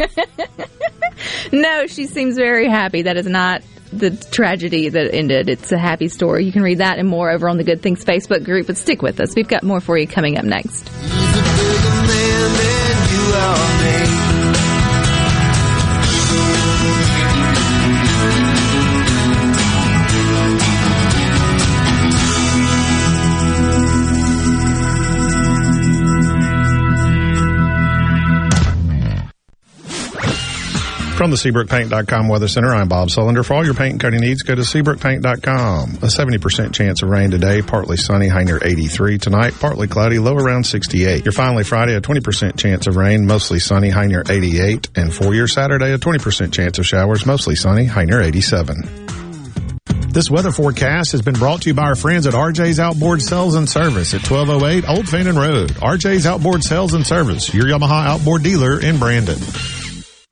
no, 1.51 1.87
she 1.87 2.05
seems 2.05 2.35
very 2.35 2.69
happy. 2.69 3.03
That 3.03 3.15
is 3.15 3.25
not 3.25 3.61
the 3.93 4.11
tragedy 4.11 4.89
that 4.89 5.13
ended. 5.13 5.49
It's 5.49 5.71
a 5.71 5.77
happy 5.77 6.09
story. 6.09 6.45
You 6.45 6.51
can 6.51 6.63
read 6.63 6.79
that 6.79 6.99
and 6.99 7.07
more 7.07 7.31
over 7.31 7.47
on 7.47 7.57
the 7.57 7.63
Good 7.63 7.81
Things 7.81 8.03
Facebook 8.03 8.43
group. 8.43 8.67
But 8.67 8.77
stick 8.77 9.01
with 9.01 9.19
us. 9.21 9.35
We've 9.35 9.47
got 9.47 9.63
more 9.63 9.79
for 9.79 9.97
you 9.97 10.07
coming 10.07 10.37
up 10.37 10.43
next. 10.43 10.89
From 31.15 31.31
the 31.31 31.37
SeabrookPaint.com 31.37 32.27
Weather 32.27 32.49
Center, 32.49 32.75
I'm 32.75 32.89
Bob 32.89 33.07
Sullender. 33.07 33.45
For 33.45 33.53
all 33.53 33.63
your 33.63 33.73
paint 33.73 33.93
and 33.93 34.01
coating 34.01 34.19
needs, 34.19 34.41
go 34.41 34.53
to 34.53 34.63
SeabrookPaint.com. 34.63 35.89
A 35.95 36.07
70% 36.07 36.73
chance 36.73 37.01
of 37.03 37.09
rain 37.09 37.31
today, 37.31 37.61
partly 37.61 37.95
sunny, 37.95 38.27
high 38.27 38.43
near 38.43 38.59
83. 38.61 39.17
Tonight, 39.19 39.53
partly 39.57 39.87
cloudy, 39.87 40.19
low 40.19 40.35
around 40.35 40.65
68. 40.65 41.23
Your 41.23 41.31
finally 41.31 41.63
Friday, 41.63 41.95
a 41.95 42.01
20% 42.01 42.57
chance 42.57 42.85
of 42.87 42.97
rain, 42.97 43.25
mostly 43.25 43.59
sunny, 43.59 43.89
high 43.89 44.07
near 44.07 44.23
88. 44.29 44.89
And 44.97 45.13
for 45.13 45.33
your 45.33 45.47
Saturday, 45.47 45.93
a 45.93 45.97
20% 45.97 46.51
chance 46.51 46.79
of 46.79 46.85
showers, 46.85 47.25
mostly 47.25 47.55
sunny, 47.55 47.85
high 47.85 48.03
near 48.03 48.21
87. 48.21 48.75
This 50.09 50.29
weather 50.29 50.51
forecast 50.51 51.13
has 51.13 51.21
been 51.21 51.35
brought 51.35 51.61
to 51.61 51.69
you 51.69 51.73
by 51.73 51.83
our 51.83 51.95
friends 51.95 52.27
at 52.27 52.33
RJ's 52.33 52.77
Outboard 52.77 53.21
Sales 53.21 53.55
and 53.55 53.69
Service 53.69 54.13
at 54.13 54.29
1208 54.29 54.89
Old 54.89 55.07
Fannin 55.07 55.37
Road. 55.37 55.69
RJ's 55.75 56.25
Outboard 56.25 56.61
Sales 56.61 56.93
and 56.93 57.07
Service, 57.07 57.53
your 57.53 57.67
Yamaha 57.67 58.05
outboard 58.05 58.43
dealer 58.43 58.81
in 58.81 58.99
Brandon. 58.99 59.39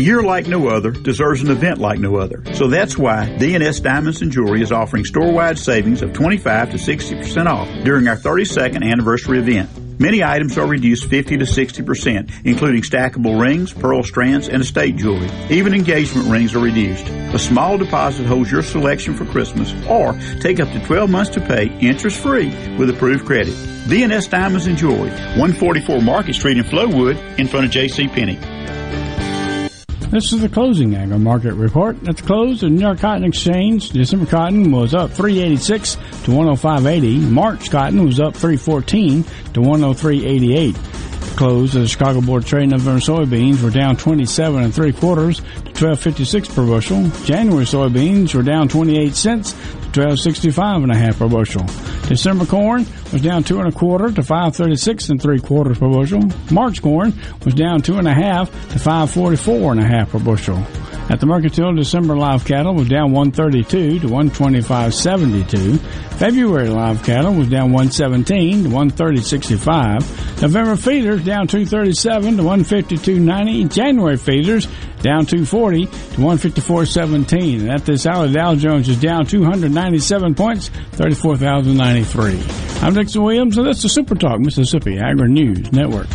A 0.00 0.02
year 0.02 0.22
like 0.22 0.46
no 0.46 0.68
other 0.68 0.92
deserves 0.92 1.42
an 1.42 1.50
event 1.50 1.76
like 1.76 1.98
no 1.98 2.16
other. 2.16 2.42
So 2.54 2.68
that's 2.68 2.96
why 2.96 3.36
DNS 3.38 3.82
Diamonds 3.82 4.22
and 4.22 4.32
Jewelry 4.32 4.62
is 4.62 4.72
offering 4.72 5.04
store-wide 5.04 5.58
savings 5.58 6.00
of 6.00 6.14
25 6.14 6.70
to 6.70 6.76
60% 6.78 7.46
off 7.46 7.68
during 7.84 8.08
our 8.08 8.16
32nd 8.16 8.82
anniversary 8.82 9.40
event. 9.40 9.68
Many 10.00 10.24
items 10.24 10.56
are 10.56 10.66
reduced 10.66 11.04
50 11.10 11.36
to 11.36 11.44
60%, 11.44 12.46
including 12.46 12.80
stackable 12.80 13.38
rings, 13.38 13.74
pearl 13.74 14.02
strands, 14.02 14.48
and 14.48 14.62
estate 14.62 14.96
jewelry. 14.96 15.28
Even 15.50 15.74
engagement 15.74 16.28
rings 16.28 16.54
are 16.54 16.60
reduced. 16.60 17.06
A 17.06 17.38
small 17.38 17.76
deposit 17.76 18.24
holds 18.24 18.50
your 18.50 18.62
selection 18.62 19.14
for 19.14 19.26
Christmas, 19.26 19.74
or 19.86 20.18
take 20.40 20.60
up 20.60 20.72
to 20.72 20.82
12 20.86 21.10
months 21.10 21.32
to 21.32 21.42
pay 21.42 21.66
interest-free 21.80 22.78
with 22.78 22.88
approved 22.88 23.26
credit. 23.26 23.52
DNS 23.84 24.30
Diamonds 24.30 24.66
and 24.66 24.78
Jewelry, 24.78 25.10
144 25.10 26.00
Market 26.00 26.36
Street 26.36 26.56
in 26.56 26.64
Flowood, 26.64 27.38
in 27.38 27.46
front 27.46 27.66
of 27.66 27.70
J.C. 27.70 28.08
Penney. 28.08 28.38
This 30.10 30.32
is 30.32 30.40
the 30.40 30.48
closing 30.48 30.96
agri 30.96 31.20
market 31.20 31.54
report. 31.54 31.96
At 32.08 32.16
the 32.16 32.22
close, 32.24 32.62
the 32.62 32.68
New 32.68 32.80
York 32.80 32.98
Cotton 32.98 33.22
Exchange, 33.22 33.90
December 33.90 34.26
cotton 34.26 34.72
was 34.72 34.92
up 34.92 35.12
386 35.12 35.94
to 35.94 36.00
105.80. 36.32 37.30
March 37.30 37.70
cotton 37.70 38.04
was 38.04 38.18
up 38.18 38.34
314 38.34 39.22
to 39.22 39.60
103.88. 39.60 41.36
Close 41.36 41.76
of 41.76 41.82
the 41.82 41.88
Chicago 41.88 42.20
Board 42.20 42.42
of 42.42 42.48
Trade 42.48 42.70
November 42.70 42.98
soybeans 42.98 43.62
were 43.62 43.70
down 43.70 43.96
27 43.96 44.60
and 44.60 44.74
three 44.74 44.92
quarters 44.92 45.38
to 45.38 45.72
12.56 45.72 46.54
per 46.56 46.66
bushel. 46.66 47.08
January 47.24 47.64
soybeans 47.64 48.34
were 48.34 48.42
down 48.42 48.68
28 48.68 49.14
cents 49.14 49.54
12.65 49.92 50.82
and 50.82 50.92
a 50.92 50.96
half 50.96 51.18
per 51.18 51.28
bushel. 51.28 51.64
December 52.08 52.46
corn 52.46 52.86
was 53.12 53.22
down 53.22 53.44
two 53.44 53.58
and 53.60 53.68
a 53.68 53.72
quarter 53.72 54.10
to 54.10 54.22
5.36 54.22 55.10
and 55.10 55.20
three 55.20 55.40
quarters 55.40 55.78
per 55.78 55.88
bushel. 55.88 56.22
March 56.50 56.82
corn 56.82 57.12
was 57.44 57.54
down 57.54 57.82
two 57.82 57.98
and 57.98 58.08
a 58.08 58.14
half 58.14 58.50
to 58.70 58.78
5.44 58.78 59.72
and 59.72 59.80
a 59.80 59.84
half 59.84 60.10
per 60.10 60.18
bushel. 60.18 60.56
At 61.10 61.18
the 61.18 61.26
Mercantile, 61.26 61.74
December 61.74 62.16
live 62.16 62.44
cattle 62.44 62.72
was 62.72 62.88
down 62.88 63.10
132 63.10 63.98
to 63.98 64.06
125.72. 64.06 65.80
February 66.20 66.68
live 66.68 67.02
cattle 67.02 67.34
was 67.34 67.48
down 67.48 67.72
117 67.72 68.62
to 68.62 68.68
130.65. 68.70 70.40
November 70.40 70.76
feeders 70.76 71.24
down 71.24 71.48
237 71.48 72.36
to 72.36 72.44
152.90. 72.44 73.72
January 73.74 74.16
feeders 74.16 74.68
down 75.02 75.26
240 75.26 75.86
to 75.86 75.90
154.17. 75.90 77.60
And 77.62 77.72
at 77.72 77.84
this 77.84 78.06
hour, 78.06 78.28
Dow 78.28 78.54
Jones 78.54 78.88
is 78.88 79.00
down 79.00 79.26
297 79.26 80.36
points, 80.36 80.68
34,093. 80.92 82.40
I'm 82.82 82.94
Dixon 82.94 83.24
Williams, 83.24 83.58
and 83.58 83.66
that's 83.66 83.82
the 83.82 83.88
Super 83.88 84.14
Talk 84.14 84.38
Mississippi 84.38 84.98
Agri 84.98 85.28
News 85.28 85.72
Network. 85.72 86.06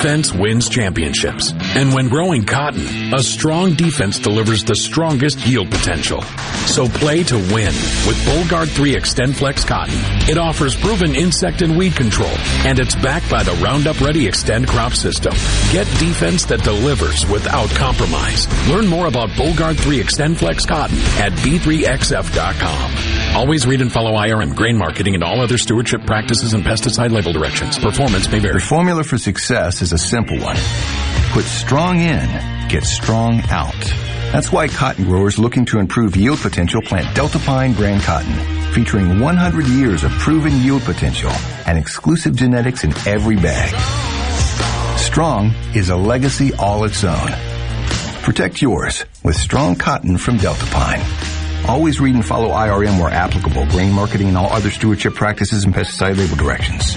Defense 0.00 0.32
wins 0.32 0.66
championships. 0.70 1.52
And 1.72 1.94
when 1.94 2.08
growing 2.08 2.44
cotton, 2.44 3.14
a 3.14 3.22
strong 3.22 3.74
defense 3.74 4.18
delivers 4.18 4.64
the 4.64 4.74
strongest 4.74 5.46
yield 5.46 5.70
potential. 5.70 6.22
So 6.66 6.88
play 6.88 7.22
to 7.24 7.36
win 7.36 7.72
with 8.06 8.16
Bollgard 8.26 8.68
3 8.68 8.96
XtendFlex 8.96 9.66
Cotton. 9.66 9.94
It 10.28 10.36
offers 10.36 10.74
proven 10.76 11.14
insect 11.14 11.62
and 11.62 11.76
weed 11.78 11.94
control, 11.94 12.30
and 12.66 12.78
it's 12.78 12.94
backed 12.96 13.30
by 13.30 13.42
the 13.42 13.52
Roundup 13.62 14.00
Ready 14.00 14.26
Xtend 14.26 14.66
crop 14.66 14.94
system. 14.94 15.32
Get 15.72 15.86
defense 15.98 16.44
that 16.46 16.62
delivers 16.64 17.28
without 17.28 17.70
compromise. 17.70 18.46
Learn 18.68 18.86
more 18.86 19.06
about 19.06 19.30
Bollgard 19.30 19.78
3 19.78 20.00
XtendFlex 20.00 20.66
Cotton 20.66 20.98
at 21.18 21.32
b3xf.com. 21.38 23.36
Always 23.36 23.66
read 23.66 23.80
and 23.80 23.92
follow 23.92 24.12
IRM 24.12 24.56
grain 24.56 24.76
marketing 24.76 25.14
and 25.14 25.22
all 25.22 25.40
other 25.40 25.56
stewardship 25.56 26.04
practices 26.04 26.52
and 26.52 26.64
pesticide 26.64 27.12
label 27.12 27.32
directions. 27.32 27.78
Performance 27.78 28.30
may 28.30 28.40
vary. 28.40 28.54
The 28.54 28.60
formula 28.60 29.04
for 29.04 29.18
success 29.18 29.82
is 29.82 29.92
a 29.92 29.98
simple 29.98 30.38
one. 30.40 30.56
Put 31.30 31.44
strong 31.44 32.00
in, 32.00 32.68
get 32.68 32.82
strong 32.82 33.40
out. 33.50 33.72
That's 34.32 34.50
why 34.50 34.66
cotton 34.66 35.04
growers 35.04 35.38
looking 35.38 35.64
to 35.66 35.78
improve 35.78 36.16
yield 36.16 36.40
potential 36.40 36.82
plant 36.82 37.06
Deltapine 37.16 37.76
brand 37.76 38.02
cotton, 38.02 38.32
featuring 38.72 39.20
100 39.20 39.66
years 39.68 40.02
of 40.02 40.10
proven 40.12 40.52
yield 40.60 40.82
potential 40.82 41.30
and 41.66 41.78
exclusive 41.78 42.34
genetics 42.34 42.82
in 42.82 42.92
every 43.06 43.36
bag. 43.36 43.70
Strong 44.98 45.54
is 45.72 45.90
a 45.90 45.96
legacy 45.96 46.52
all 46.54 46.82
its 46.82 47.04
own. 47.04 47.30
Protect 48.24 48.60
yours 48.60 49.04
with 49.22 49.36
strong 49.36 49.76
cotton 49.76 50.18
from 50.18 50.36
Deltapine. 50.36 51.68
Always 51.68 52.00
read 52.00 52.16
and 52.16 52.26
follow 52.26 52.48
IRM 52.48 53.00
where 53.00 53.08
applicable, 53.08 53.66
grain 53.66 53.92
marketing 53.92 54.26
and 54.26 54.36
all 54.36 54.52
other 54.52 54.70
stewardship 54.70 55.14
practices 55.14 55.62
and 55.62 55.72
pesticide 55.72 56.16
label 56.16 56.34
directions. 56.34 56.96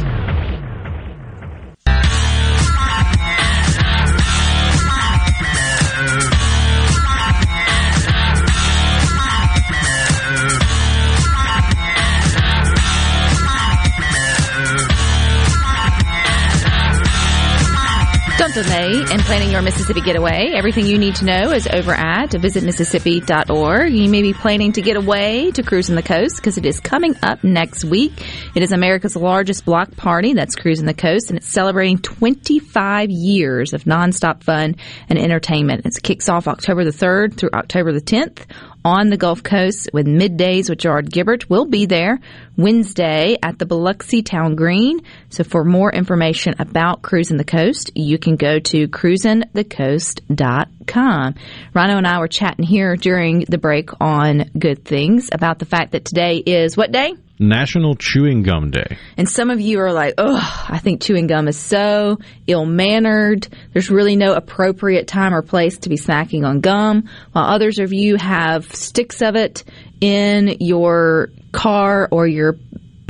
In 19.11 19.19
planning 19.19 19.51
your 19.51 19.61
Mississippi 19.61 19.99
getaway. 19.99 20.51
Everything 20.53 20.85
you 20.85 20.97
need 20.97 21.15
to 21.15 21.25
know 21.25 21.51
is 21.51 21.67
over 21.67 21.91
at 21.91 22.29
visitmississippi.org. 22.29 23.91
You 23.91 24.09
may 24.09 24.21
be 24.21 24.31
planning 24.31 24.71
to 24.71 24.81
get 24.81 24.95
away 24.95 25.51
to 25.51 25.63
cruising 25.63 25.95
the 25.95 26.01
coast 26.01 26.37
because 26.37 26.57
it 26.57 26.65
is 26.65 26.79
coming 26.79 27.15
up 27.21 27.43
next 27.43 27.83
week. 27.83 28.25
It 28.55 28.63
is 28.63 28.71
America's 28.71 29.17
largest 29.17 29.65
block 29.65 29.97
party 29.97 30.33
that's 30.33 30.55
cruising 30.55 30.85
the 30.85 30.93
coast 30.93 31.29
and 31.29 31.37
it's 31.37 31.49
celebrating 31.49 31.97
25 31.97 33.09
years 33.09 33.73
of 33.73 33.83
nonstop 33.83 34.43
fun 34.43 34.77
and 35.09 35.19
entertainment. 35.19 35.85
It 35.85 35.93
kicks 36.01 36.29
off 36.29 36.47
October 36.47 36.85
the 36.85 36.91
3rd 36.91 37.35
through 37.35 37.49
October 37.53 37.91
the 37.91 37.99
10th 37.99 38.45
on 38.83 39.09
the 39.09 39.17
Gulf 39.17 39.43
Coast 39.43 39.89
with 39.93 40.07
middays 40.07 40.69
with 40.69 40.79
Gerard 40.79 41.11
Gibert. 41.11 41.49
We'll 41.49 41.65
be 41.65 41.85
there 41.85 42.19
Wednesday 42.57 43.37
at 43.41 43.59
the 43.59 43.65
Biloxi 43.65 44.23
Town 44.23 44.55
Green. 44.55 45.01
So 45.29 45.43
for 45.43 45.63
more 45.63 45.91
information 45.91 46.55
about 46.59 47.01
Cruising 47.01 47.37
the 47.37 47.43
Coast, 47.43 47.91
you 47.95 48.17
can 48.17 48.35
go 48.35 48.59
to 48.59 48.87
cruisingthecoast.com. 48.87 51.35
Rhino 51.73 51.97
and 51.97 52.07
I 52.07 52.19
were 52.19 52.27
chatting 52.27 52.65
here 52.65 52.95
during 52.95 53.41
the 53.41 53.57
break 53.57 53.89
on 54.01 54.49
good 54.57 54.85
things 54.85 55.29
about 55.31 55.59
the 55.59 55.65
fact 55.65 55.91
that 55.93 56.05
today 56.05 56.37
is 56.37 56.75
what 56.75 56.91
day? 56.91 57.13
National 57.41 57.95
Chewing 57.95 58.43
Gum 58.43 58.69
Day. 58.69 58.97
And 59.17 59.27
some 59.27 59.49
of 59.49 59.59
you 59.59 59.79
are 59.79 59.91
like, 59.91 60.13
oh, 60.19 60.65
I 60.69 60.77
think 60.77 61.01
chewing 61.01 61.25
gum 61.25 61.47
is 61.47 61.57
so 61.57 62.19
ill 62.45 62.65
mannered. 62.65 63.47
There's 63.73 63.89
really 63.89 64.15
no 64.15 64.33
appropriate 64.35 65.07
time 65.07 65.33
or 65.33 65.41
place 65.41 65.79
to 65.79 65.89
be 65.89 65.97
snacking 65.97 66.47
on 66.47 66.61
gum. 66.61 67.09
While 67.31 67.45
others 67.45 67.79
of 67.79 67.93
you 67.93 68.15
have 68.17 68.71
sticks 68.75 69.23
of 69.23 69.35
it 69.35 69.63
in 69.99 70.57
your 70.59 71.31
car 71.51 72.07
or 72.11 72.27
your 72.27 72.57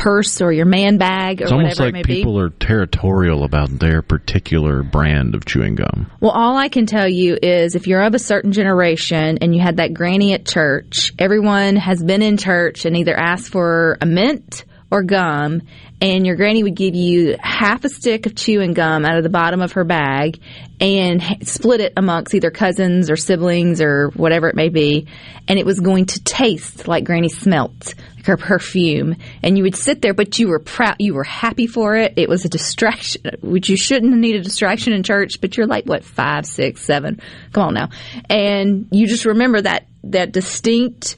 purse 0.02 0.42
or 0.42 0.52
your 0.52 0.66
man 0.66 0.98
bag 0.98 1.42
or 1.42 1.44
It's 1.44 1.52
whatever 1.52 1.68
almost 1.68 1.80
like 1.80 2.06
people 2.06 2.36
be. 2.36 2.42
are 2.42 2.50
territorial 2.50 3.44
about 3.44 3.70
their 3.70 4.02
particular 4.02 4.82
brand 4.82 5.36
of 5.36 5.46
chewing 5.46 5.76
gum. 5.76 6.10
Well, 6.20 6.32
all 6.32 6.58
I 6.58 6.70
can 6.70 6.88
tell 6.88 7.08
you 7.08 7.38
is 7.42 7.76
if 7.76 7.86
you're 7.86 8.02
of 8.02 8.16
a 8.16 8.20
certain 8.20 8.52
generation 8.52 9.38
and 9.42 9.54
you 9.54 9.62
had 9.62 9.78
that 9.78 9.94
granny 9.94 10.34
at 10.34 10.48
church, 10.48 11.14
everyone 11.20 11.76
has 11.76 12.02
been 12.04 12.24
in 12.24 12.38
church 12.38 12.86
and 12.86 12.98
either 12.98 13.16
asked 13.16 13.52
for 13.52 14.00
a 14.02 14.08
mint 14.08 14.66
or 14.92 15.04
gum, 15.04 15.62
and 16.02 16.28
your 16.28 16.36
granny 16.36 16.64
would 16.64 16.76
give 16.76 16.94
you 16.94 17.38
half 17.40 17.86
a 17.86 17.90
stick 17.90 18.26
of 18.26 18.36
chewing 18.36 18.74
gum 18.74 19.06
out 19.06 19.18
of 19.18 19.24
the 19.24 19.30
bottom 19.30 19.62
of 19.62 19.72
her 19.72 19.86
bag 19.86 20.40
and 20.82 21.24
split 21.48 21.80
it 21.80 21.94
amongst 21.96 22.36
either 22.36 22.52
cousins 22.52 23.10
or 23.10 23.16
siblings 23.16 23.82
or 23.82 24.10
whatever 24.10 24.50
it 24.50 24.56
may 24.56 24.68
be, 24.68 25.08
and 25.48 25.58
it 25.58 25.66
was 25.66 25.80
going 25.80 26.06
to 26.08 26.22
taste 26.24 26.88
like 26.88 27.06
granny 27.06 27.30
smelt, 27.30 27.94
like 28.18 28.26
her 28.26 28.36
perfume. 28.36 29.16
And 29.42 29.58
you 29.58 29.64
would 29.64 29.76
sit 29.76 30.02
there, 30.02 30.14
but 30.14 30.38
you 30.40 30.50
were 30.50 30.60
proud, 30.60 30.98
you 31.00 31.14
were 31.14 31.24
happy 31.24 31.68
for 31.68 31.96
it. 31.96 32.14
It 32.18 32.28
was 32.28 32.44
a 32.44 32.50
distraction, 32.50 33.22
which 33.42 33.70
you 33.70 33.78
shouldn't 33.78 34.14
need 34.14 34.36
a 34.36 34.42
distraction 34.42 34.92
in 34.92 35.04
church, 35.04 35.40
but 35.40 35.56
you're 35.56 35.68
like, 35.68 35.86
what, 35.86 36.04
five, 36.04 36.46
six, 36.46 36.84
seven? 36.84 37.22
Come 37.54 37.70
on 37.70 37.74
now. 37.76 37.90
And 38.30 38.88
you 38.92 39.08
just 39.08 39.26
remember 39.26 39.62
that, 39.62 39.88
that 40.04 40.34
distinct, 40.34 41.16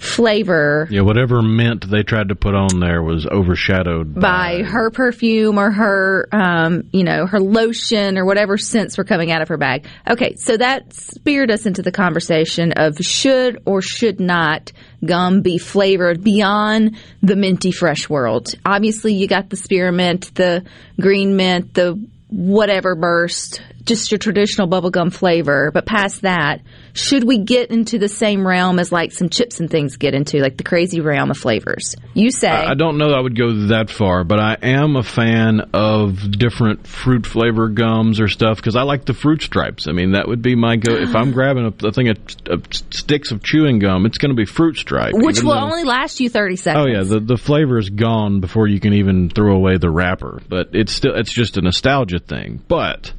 flavor 0.00 0.88
Yeah, 0.90 1.02
whatever 1.02 1.42
mint 1.42 1.88
they 1.88 2.02
tried 2.02 2.30
to 2.30 2.34
put 2.34 2.54
on 2.54 2.80
there 2.80 3.02
was 3.02 3.26
overshadowed 3.26 4.18
by 4.18 4.62
her 4.62 4.90
perfume 4.90 5.58
or 5.58 5.70
her, 5.70 6.26
um, 6.32 6.88
you 6.90 7.04
know, 7.04 7.26
her 7.26 7.38
lotion 7.38 8.16
or 8.16 8.24
whatever 8.24 8.56
scents 8.56 8.96
were 8.96 9.04
coming 9.04 9.30
out 9.30 9.42
of 9.42 9.48
her 9.48 9.58
bag. 9.58 9.86
Okay, 10.10 10.36
so 10.36 10.56
that 10.56 10.94
speared 10.94 11.50
us 11.50 11.66
into 11.66 11.82
the 11.82 11.92
conversation 11.92 12.72
of 12.72 12.96
should 12.96 13.62
or 13.66 13.82
should 13.82 14.20
not 14.20 14.72
gum 15.04 15.42
be 15.42 15.58
flavored 15.58 16.24
beyond 16.24 16.96
the 17.22 17.36
minty 17.36 17.70
fresh 17.70 18.08
world. 18.08 18.54
Obviously, 18.64 19.12
you 19.12 19.28
got 19.28 19.50
the 19.50 19.56
spearmint, 19.56 20.34
the 20.34 20.64
green 20.98 21.36
mint, 21.36 21.74
the 21.74 22.02
whatever 22.28 22.94
burst, 22.94 23.60
just 23.90 24.12
your 24.12 24.18
traditional 24.18 24.68
bubblegum 24.68 25.12
flavor. 25.12 25.72
But 25.72 25.84
past 25.84 26.22
that, 26.22 26.62
should 26.92 27.24
we 27.24 27.38
get 27.38 27.70
into 27.70 27.98
the 27.98 28.08
same 28.08 28.46
realm 28.46 28.78
as 28.78 28.92
like 28.92 29.10
some 29.10 29.28
chips 29.28 29.58
and 29.58 29.68
things 29.68 29.96
get 29.96 30.14
into, 30.14 30.38
like 30.38 30.56
the 30.56 30.62
crazy 30.62 31.00
realm 31.00 31.30
of 31.30 31.36
flavors? 31.36 31.96
You 32.14 32.30
say. 32.30 32.48
I 32.48 32.70
I 32.70 32.74
don't 32.74 32.98
know 32.98 33.08
that 33.08 33.18
I 33.18 33.20
would 33.20 33.36
go 33.36 33.66
that 33.66 33.90
far, 33.90 34.22
but 34.22 34.38
I 34.38 34.56
am 34.62 34.94
a 34.94 35.02
fan 35.02 35.70
of 35.74 36.30
different 36.30 36.86
fruit 36.86 37.26
flavor 37.26 37.68
gums 37.68 38.20
or 38.20 38.28
stuff 38.28 38.58
because 38.58 38.76
I 38.76 38.82
like 38.82 39.06
the 39.06 39.12
fruit 39.12 39.42
stripes. 39.42 39.88
I 39.88 39.92
mean, 39.92 40.12
that 40.12 40.28
would 40.28 40.40
be 40.40 40.54
my 40.54 40.76
go. 40.76 40.94
If 40.94 41.16
I'm 41.16 41.32
grabbing 41.32 41.66
a, 41.66 41.86
a 41.88 41.92
thing 41.92 42.10
of, 42.10 42.18
of 42.46 42.66
sticks 42.72 43.32
of 43.32 43.42
chewing 43.42 43.80
gum, 43.80 44.06
it's 44.06 44.18
going 44.18 44.30
to 44.30 44.36
be 44.36 44.46
fruit 44.46 44.76
stripe. 44.76 45.14
Which 45.14 45.42
will 45.42 45.54
though- 45.54 45.64
only 45.64 45.82
last 45.82 46.20
you 46.20 46.30
30 46.30 46.56
seconds. 46.56 46.86
Oh 46.86 46.88
yeah, 46.88 47.02
the 47.02 47.18
the 47.18 47.36
flavor 47.36 47.76
is 47.76 47.90
gone 47.90 48.40
before 48.40 48.68
you 48.68 48.78
can 48.78 48.92
even 48.92 49.30
throw 49.30 49.56
away 49.56 49.78
the 49.78 49.90
wrapper. 49.90 50.40
But 50.48 50.70
it's 50.74 50.92
still 50.92 51.16
it's 51.16 51.32
just 51.32 51.56
a 51.56 51.60
nostalgia 51.60 52.20
thing. 52.20 52.62
But 52.68 53.12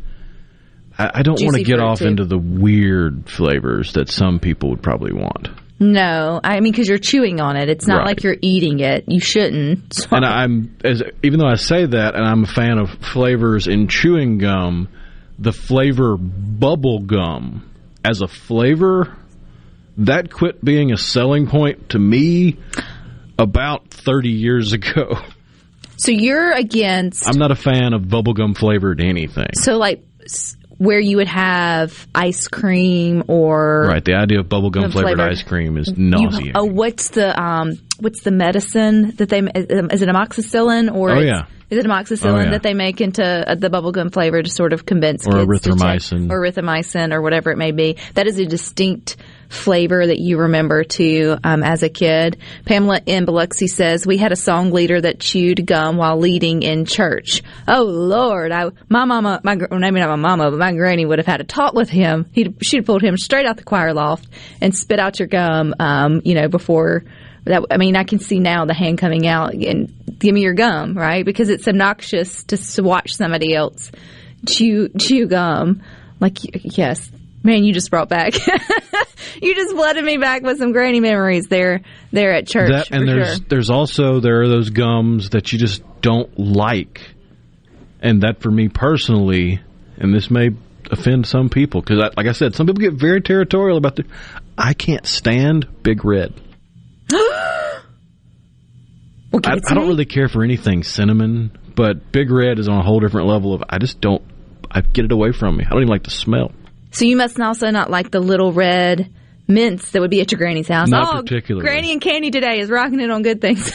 I, 1.05 1.19
I 1.19 1.21
don't 1.23 1.39
want 1.41 1.55
to 1.57 1.63
get 1.63 1.79
off 1.79 1.99
too. 1.99 2.07
into 2.07 2.25
the 2.25 2.37
weird 2.37 3.29
flavors 3.29 3.93
that 3.93 4.09
some 4.09 4.39
people 4.39 4.69
would 4.71 4.81
probably 4.83 5.13
want. 5.13 5.49
No, 5.79 6.39
I 6.43 6.59
mean, 6.59 6.71
because 6.71 6.87
you're 6.87 6.99
chewing 6.99 7.39
on 7.41 7.55
it. 7.57 7.67
It's 7.67 7.87
not 7.87 7.99
Right. 7.99 8.05
like 8.07 8.23
you're 8.23 8.37
eating 8.41 8.79
it. 8.81 9.05
You 9.07 9.19
shouldn't. 9.19 9.93
So- 9.95 10.07
And 10.11 10.23
I'm 10.25 10.77
as 10.83 11.01
even 11.23 11.39
though 11.39 11.47
I 11.47 11.55
say 11.55 11.85
that, 11.85 12.15
and 12.15 12.23
I'm 12.25 12.43
a 12.43 12.47
fan 12.47 12.77
of 12.77 12.89
flavors 12.91 13.67
in 13.67 13.87
chewing 13.87 14.37
gum, 14.37 14.89
the 15.39 15.51
flavor 15.51 16.17
bubble 16.17 16.99
gum 16.99 17.67
as 18.05 18.21
a 18.21 18.27
flavor 18.27 19.15
that 19.97 20.31
quit 20.31 20.63
being 20.63 20.91
a 20.91 20.97
selling 20.97 21.47
point 21.47 21.89
to 21.89 21.99
me 21.99 22.57
about 23.39 23.89
30 23.89 24.29
years 24.29 24.73
ago. 24.73 25.17
so 25.97 26.11
you're 26.11 26.51
against. 26.51 27.27
I'm 27.27 27.37
not 27.39 27.49
a 27.51 27.55
fan 27.55 27.93
of 27.93 28.03
bubblegum 28.03 28.55
flavored 28.55 29.01
anything. 29.01 29.49
so, 29.55 29.77
like, 29.77 30.03
where 30.81 30.99
you 30.99 31.17
would 31.17 31.27
have 31.27 32.07
ice 32.15 32.47
cream 32.47 33.23
or. 33.27 33.85
Right, 33.87 34.03
the 34.03 34.15
idea 34.15 34.39
of 34.39 34.47
bubblegum 34.47 34.87
The 34.87 34.89
flavored 34.89 35.19
ice 35.19 35.43
cream 35.43 35.77
is 35.77 35.89
You- 35.89 35.95
nauseating. 35.97 36.53
oh, 36.55 36.65
what's 36.65 37.09
the 37.11 37.39
um, 37.39 37.73
what's 37.99 38.21
the 38.23 38.31
medicine 38.31 39.11
that 39.17 39.29
they 39.29 39.39
is 39.39 40.01
it 40.01 40.09
amoxicillin 40.09 40.91
or 40.91 41.11
Oh, 41.11 41.19
yeah. 41.19 41.43
is 41.69 41.77
it 41.77 41.85
amoxicillin 41.85 42.33
Oh, 42.33 42.39
yeah. 42.45 42.49
that 42.51 42.63
they 42.63 42.73
make 42.73 42.99
into 42.99 43.23
uh, 43.23 43.53
the 43.53 43.69
bubblegum 43.69 44.11
flavor 44.11 44.41
to 44.41 44.49
sort 44.49 44.73
of 44.73 44.85
convince 44.87 45.27
Or 45.27 45.45
kids 45.45 45.61
to 45.61 45.69
take- 45.69 45.77
erythromycin. 45.79 46.31
or 46.31 46.41
erythromycin 46.41 47.13
or 47.13 47.21
whatever 47.21 47.51
it 47.51 47.57
may 47.59 47.71
be 47.71 47.97
that 48.15 48.25
is 48.25 48.39
a 48.39 48.45
distinct 48.45 49.17
flavor 49.51 50.07
that 50.07 50.19
you 50.19 50.37
remember 50.37 50.83
too 50.83 51.37
um, 51.43 51.63
as 51.63 51.83
a 51.83 51.89
kid 51.89 52.37
Pamela 52.65 53.01
in 53.05 53.25
Biloxi 53.25 53.67
says 53.67 54.07
we 54.07 54.17
had 54.17 54.31
a 54.31 54.35
song 54.35 54.71
leader 54.71 54.99
that 54.99 55.19
chewed 55.19 55.65
gum 55.65 55.97
while 55.97 56.17
leading 56.17 56.63
in 56.63 56.85
church 56.85 57.43
oh 57.67 57.83
lord 57.83 58.51
I 58.51 58.69
my 58.89 59.05
mama 59.05 59.41
my 59.43 59.55
maybe 59.55 59.99
not 59.99 60.09
my 60.09 60.15
mama 60.15 60.51
but 60.51 60.59
my 60.59 60.71
granny 60.73 61.05
would 61.05 61.19
have 61.19 61.27
had 61.27 61.41
a 61.41 61.45
talk 61.45 61.73
with 61.73 61.89
him 61.89 62.27
he'd 62.31 62.55
she'd 62.61 62.85
pulled 62.85 63.01
him 63.01 63.17
straight 63.17 63.45
out 63.45 63.57
the 63.57 63.63
choir 63.63 63.93
loft 63.93 64.27
and 64.61 64.75
spit 64.75 64.99
out 64.99 65.19
your 65.19 65.27
gum 65.27 65.75
um, 65.79 66.21
you 66.23 66.33
know 66.33 66.47
before 66.47 67.03
that 67.43 67.65
I 67.71 67.77
mean, 67.77 67.95
I 67.95 68.03
can 68.03 68.19
see 68.19 68.39
now 68.39 68.65
the 68.65 68.73
hand 68.75 68.99
coming 68.99 69.27
out 69.27 69.53
and 69.53 70.19
give 70.19 70.33
me 70.33 70.41
your 70.41 70.53
gum, 70.53 70.95
right? 70.95 71.25
Because 71.25 71.49
it's 71.49 71.67
obnoxious 71.67 72.43
to 72.43 72.83
watch 72.83 73.15
somebody 73.15 73.55
else 73.55 73.91
chew 74.47 74.89
chew 74.89 75.27
gum. 75.27 75.81
Like, 76.19 76.37
yes, 76.77 77.11
man, 77.43 77.63
you 77.63 77.73
just 77.73 77.89
brought 77.89 78.09
back. 78.09 78.33
you 79.41 79.55
just 79.55 79.75
flooded 79.75 80.03
me 80.03 80.17
back 80.17 80.43
with 80.43 80.57
some 80.57 80.71
granny 80.71 80.99
memories 80.99 81.47
there, 81.47 81.81
there 82.11 82.33
at 82.33 82.47
church. 82.47 82.71
that 82.71 82.91
and 82.91 83.07
there's 83.07 83.37
sure. 83.37 83.45
there's 83.49 83.69
also 83.69 84.19
there 84.19 84.41
are 84.41 84.47
those 84.47 84.69
gums 84.69 85.31
that 85.31 85.51
you 85.51 85.59
just 85.59 85.83
don't 86.01 86.37
like, 86.37 87.01
and 88.01 88.21
that 88.21 88.41
for 88.41 88.51
me 88.51 88.67
personally, 88.67 89.59
and 89.97 90.13
this 90.13 90.29
may 90.29 90.49
offend 90.91 91.25
some 91.25 91.49
people 91.49 91.81
because, 91.81 91.97
like 92.17 92.27
I 92.27 92.33
said, 92.33 92.55
some 92.55 92.67
people 92.67 92.81
get 92.81 92.93
very 92.93 93.21
territorial 93.21 93.77
about 93.77 93.95
the. 93.95 94.05
I 94.57 94.73
can't 94.73 95.07
stand 95.07 95.67
Big 95.83 96.03
Red. 96.05 96.39
I, 99.33 99.59
I 99.65 99.73
don't 99.73 99.87
really 99.87 100.05
care 100.05 100.27
for 100.27 100.43
anything 100.43 100.83
cinnamon, 100.83 101.57
but 101.75 102.11
Big 102.11 102.29
Red 102.29 102.59
is 102.59 102.67
on 102.67 102.77
a 102.77 102.83
whole 102.83 102.99
different 102.99 103.27
level 103.27 103.53
of. 103.53 103.63
I 103.69 103.77
just 103.77 104.01
don't. 104.01 104.21
I 104.69 104.81
get 104.81 105.05
it 105.05 105.11
away 105.11 105.31
from 105.31 105.57
me. 105.57 105.65
I 105.65 105.69
don't 105.69 105.79
even 105.79 105.89
like 105.89 106.03
the 106.03 106.11
smell. 106.11 106.51
So 106.91 107.05
you 107.05 107.15
must 107.17 107.39
also 107.39 107.69
not 107.71 107.89
like 107.89 108.11
the 108.11 108.19
little 108.19 108.51
red 108.51 109.11
mints 109.51 109.91
that 109.91 110.01
would 110.01 110.09
be 110.09 110.21
at 110.21 110.31
your 110.31 110.39
granny's 110.39 110.67
house. 110.67 110.89
Not 110.89 111.15
oh, 111.15 111.21
particularly. 111.21 111.67
Granny 111.67 111.91
and 111.91 112.01
Candy 112.01 112.31
today 112.31 112.59
is 112.59 112.69
rocking 112.69 112.99
it 112.99 113.11
on 113.11 113.21
good 113.21 113.41
things. 113.41 113.71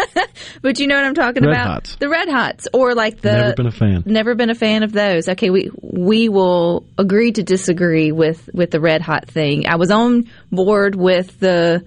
but 0.62 0.78
you 0.78 0.86
know 0.86 0.96
what 0.96 1.04
I'm 1.04 1.14
talking 1.14 1.44
Red 1.44 1.52
about? 1.52 1.66
Hots. 1.66 1.96
The 1.96 2.08
red 2.08 2.28
hots, 2.28 2.68
or 2.72 2.94
like 2.94 3.20
the 3.20 3.32
Never 3.32 3.54
been 3.54 3.66
a 3.66 3.72
fan. 3.72 4.02
Never 4.06 4.34
been 4.34 4.50
a 4.50 4.54
fan 4.54 4.82
of 4.82 4.92
those. 4.92 5.28
Okay, 5.28 5.50
we 5.50 5.70
we 5.80 6.28
will 6.28 6.86
agree 6.98 7.32
to 7.32 7.42
disagree 7.42 8.12
with 8.12 8.48
with 8.52 8.70
the 8.70 8.80
red 8.80 9.02
hot 9.02 9.28
thing. 9.28 9.66
I 9.66 9.76
was 9.76 9.90
on 9.90 10.30
board 10.50 10.94
with 10.94 11.38
the 11.40 11.84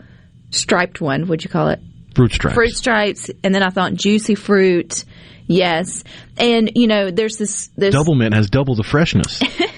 striped 0.49 1.01
one. 1.01 1.27
What'd 1.27 1.43
you 1.43 1.49
call 1.49 1.69
it? 1.69 1.79
Fruit 2.15 2.33
stripes. 2.33 2.55
Fruit 2.55 2.75
stripes, 2.75 3.31
and 3.43 3.53
then 3.53 3.63
I 3.63 3.69
thought 3.69 3.93
juicy 3.93 4.35
fruit. 4.35 5.05
Yes, 5.47 6.03
and 6.37 6.71
you 6.75 6.87
know, 6.87 7.09
there's 7.09 7.37
this 7.37 7.69
this 7.75 7.93
Double 7.93 8.13
mint 8.15 8.35
has 8.35 8.49
double 8.49 8.75
the 8.75 8.83
freshness. 8.83 9.41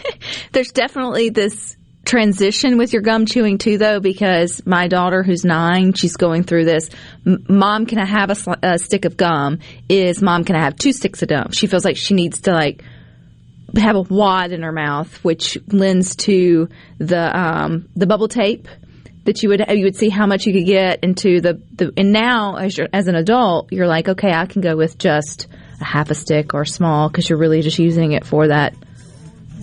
there's 0.51 0.71
definitely 0.71 1.29
this 1.29 1.75
transition 2.05 2.77
with 2.77 2.93
your 2.93 3.01
gum 3.01 3.25
chewing 3.25 3.57
too, 3.57 3.77
though, 3.77 3.99
because 3.99 4.65
my 4.65 4.87
daughter, 4.87 5.23
who's 5.23 5.45
nine, 5.45 5.93
she's 5.93 6.17
going 6.17 6.43
through 6.43 6.65
this. 6.65 6.89
Mom, 7.25 7.85
can 7.85 7.99
I 7.99 8.05
have 8.05 8.29
a, 8.29 8.33
sli- 8.33 8.59
a 8.63 8.79
stick 8.79 9.05
of 9.05 9.17
gum? 9.17 9.59
Is 9.87 10.21
mom, 10.21 10.43
can 10.43 10.55
I 10.55 10.63
have 10.63 10.75
two 10.75 10.93
sticks 10.93 11.21
of 11.21 11.29
gum? 11.29 11.51
She 11.51 11.67
feels 11.67 11.85
like 11.85 11.97
she 11.97 12.13
needs 12.13 12.41
to 12.41 12.51
like 12.51 12.83
have 13.75 13.95
a 13.95 14.01
wad 14.01 14.51
in 14.51 14.63
her 14.63 14.71
mouth, 14.71 15.23
which 15.23 15.57
lends 15.67 16.15
to 16.17 16.69
the 16.97 17.39
um, 17.39 17.87
the 17.95 18.07
bubble 18.07 18.27
tape 18.27 18.67
that 19.25 19.43
you 19.43 19.49
would 19.49 19.63
you 19.69 19.83
would 19.83 19.95
see 19.95 20.09
how 20.09 20.25
much 20.25 20.45
you 20.45 20.53
could 20.53 20.65
get 20.65 21.03
into 21.03 21.41
the, 21.41 21.61
the 21.73 21.93
and 21.95 22.11
now 22.11 22.55
as 22.55 22.77
you're, 22.77 22.87
as 22.91 23.07
an 23.07 23.15
adult 23.15 23.71
you're 23.71 23.87
like 23.87 24.09
okay 24.09 24.31
I 24.31 24.45
can 24.47 24.61
go 24.61 24.75
with 24.75 24.97
just 24.97 25.47
a 25.79 25.83
half 25.83 26.09
a 26.09 26.15
stick 26.15 26.53
or 26.53 26.65
small 26.65 27.07
because 27.07 27.29
you're 27.29 27.39
really 27.39 27.61
just 27.61 27.79
using 27.79 28.13
it 28.13 28.25
for 28.25 28.47
that 28.47 28.75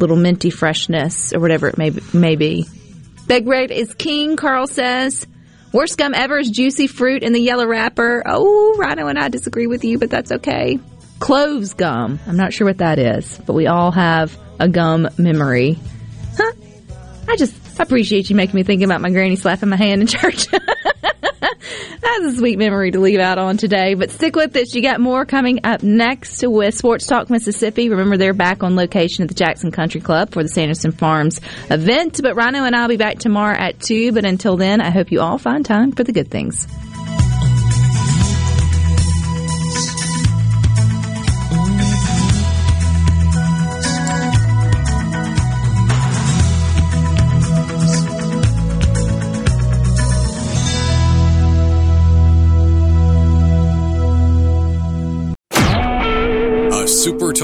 little 0.01 0.17
minty 0.17 0.51
freshness 0.51 1.33
or 1.33 1.41
whatever 1.41 1.69
it 1.69 1.79
may 1.79 1.91
be. 1.91 2.03
May 2.13 2.37
be. 2.37 2.67
Big 3.27 3.47
Red 3.47 3.71
is 3.71 3.93
king, 3.95 4.37
Carl 4.37 4.67
says. 4.67 5.27
Worst 5.73 5.99
gum 5.99 6.15
ever 6.15 6.39
is 6.39 6.51
juicy 6.51 6.87
fruit 6.87 7.23
in 7.23 7.33
the 7.35 7.41
yellow 7.41 7.67
wrapper. 7.67 8.23
Oh, 8.25 8.77
Rhino 8.79 9.07
and 9.07 9.19
I 9.19 9.29
disagree 9.29 9.67
with 9.67 9.85
you, 9.85 9.99
but 9.99 10.09
that's 10.09 10.33
okay. 10.33 10.79
Cloves 11.19 11.75
gum. 11.75 12.19
I'm 12.27 12.37
not 12.37 12.55
sure 12.55 12.67
what 12.67 12.79
that 12.79 12.99
is, 12.99 13.39
but 13.45 13.53
we 13.53 13.67
all 13.67 13.91
have 13.91 14.37
a 14.59 14.69
gum 14.69 15.09
memory. 15.19 15.79
Huh? 16.37 16.53
I 17.29 17.37
just 17.37 17.55
appreciate 17.79 18.31
you 18.31 18.37
making 18.37 18.55
me 18.55 18.63
think 18.63 18.83
about 18.83 19.01
my 19.03 19.11
granny 19.11 19.37
slapping 19.37 19.69
my 19.69 19.77
hand 19.77 20.01
in 20.01 20.07
church. 20.07 20.47
That's 22.01 22.35
a 22.35 22.37
sweet 22.37 22.59
memory 22.59 22.91
to 22.93 23.01
leave 23.01 23.21
out 23.21 23.39
on 23.39 23.57
today. 23.57 23.95
But 23.95 24.11
stick 24.11 24.37
with 24.37 24.53
this. 24.53 24.75
You 24.75 24.83
got 24.83 25.01
more 25.01 25.25
coming 25.25 25.61
up 25.65 25.83
next 25.83 26.43
with 26.47 26.75
Sports 26.75 27.07
Talk 27.07 27.31
Mississippi. 27.31 27.89
Remember, 27.89 28.17
they're 28.17 28.35
back 28.35 28.63
on 28.63 28.77
location 28.77 29.23
at 29.23 29.29
the 29.29 29.35
Jackson 29.35 29.71
Country 29.71 30.01
Club 30.01 30.31
for 30.31 30.43
the 30.43 30.49
Sanderson 30.49 30.93
Farms 30.93 31.41
event. 31.71 32.21
But 32.23 32.37
Rhino 32.37 32.65
and 32.65 32.75
I'll 32.75 32.89
be 32.89 32.97
back 32.97 33.19
tomorrow 33.19 33.57
at 33.57 33.81
2. 33.81 34.13
But 34.13 34.25
until 34.25 34.57
then, 34.57 34.81
I 34.81 34.91
hope 34.91 35.11
you 35.11 35.21
all 35.21 35.39
find 35.39 35.65
time 35.65 35.93
for 35.93 36.05
the 36.05 36.13
good 36.13 36.31
things. 36.31 36.67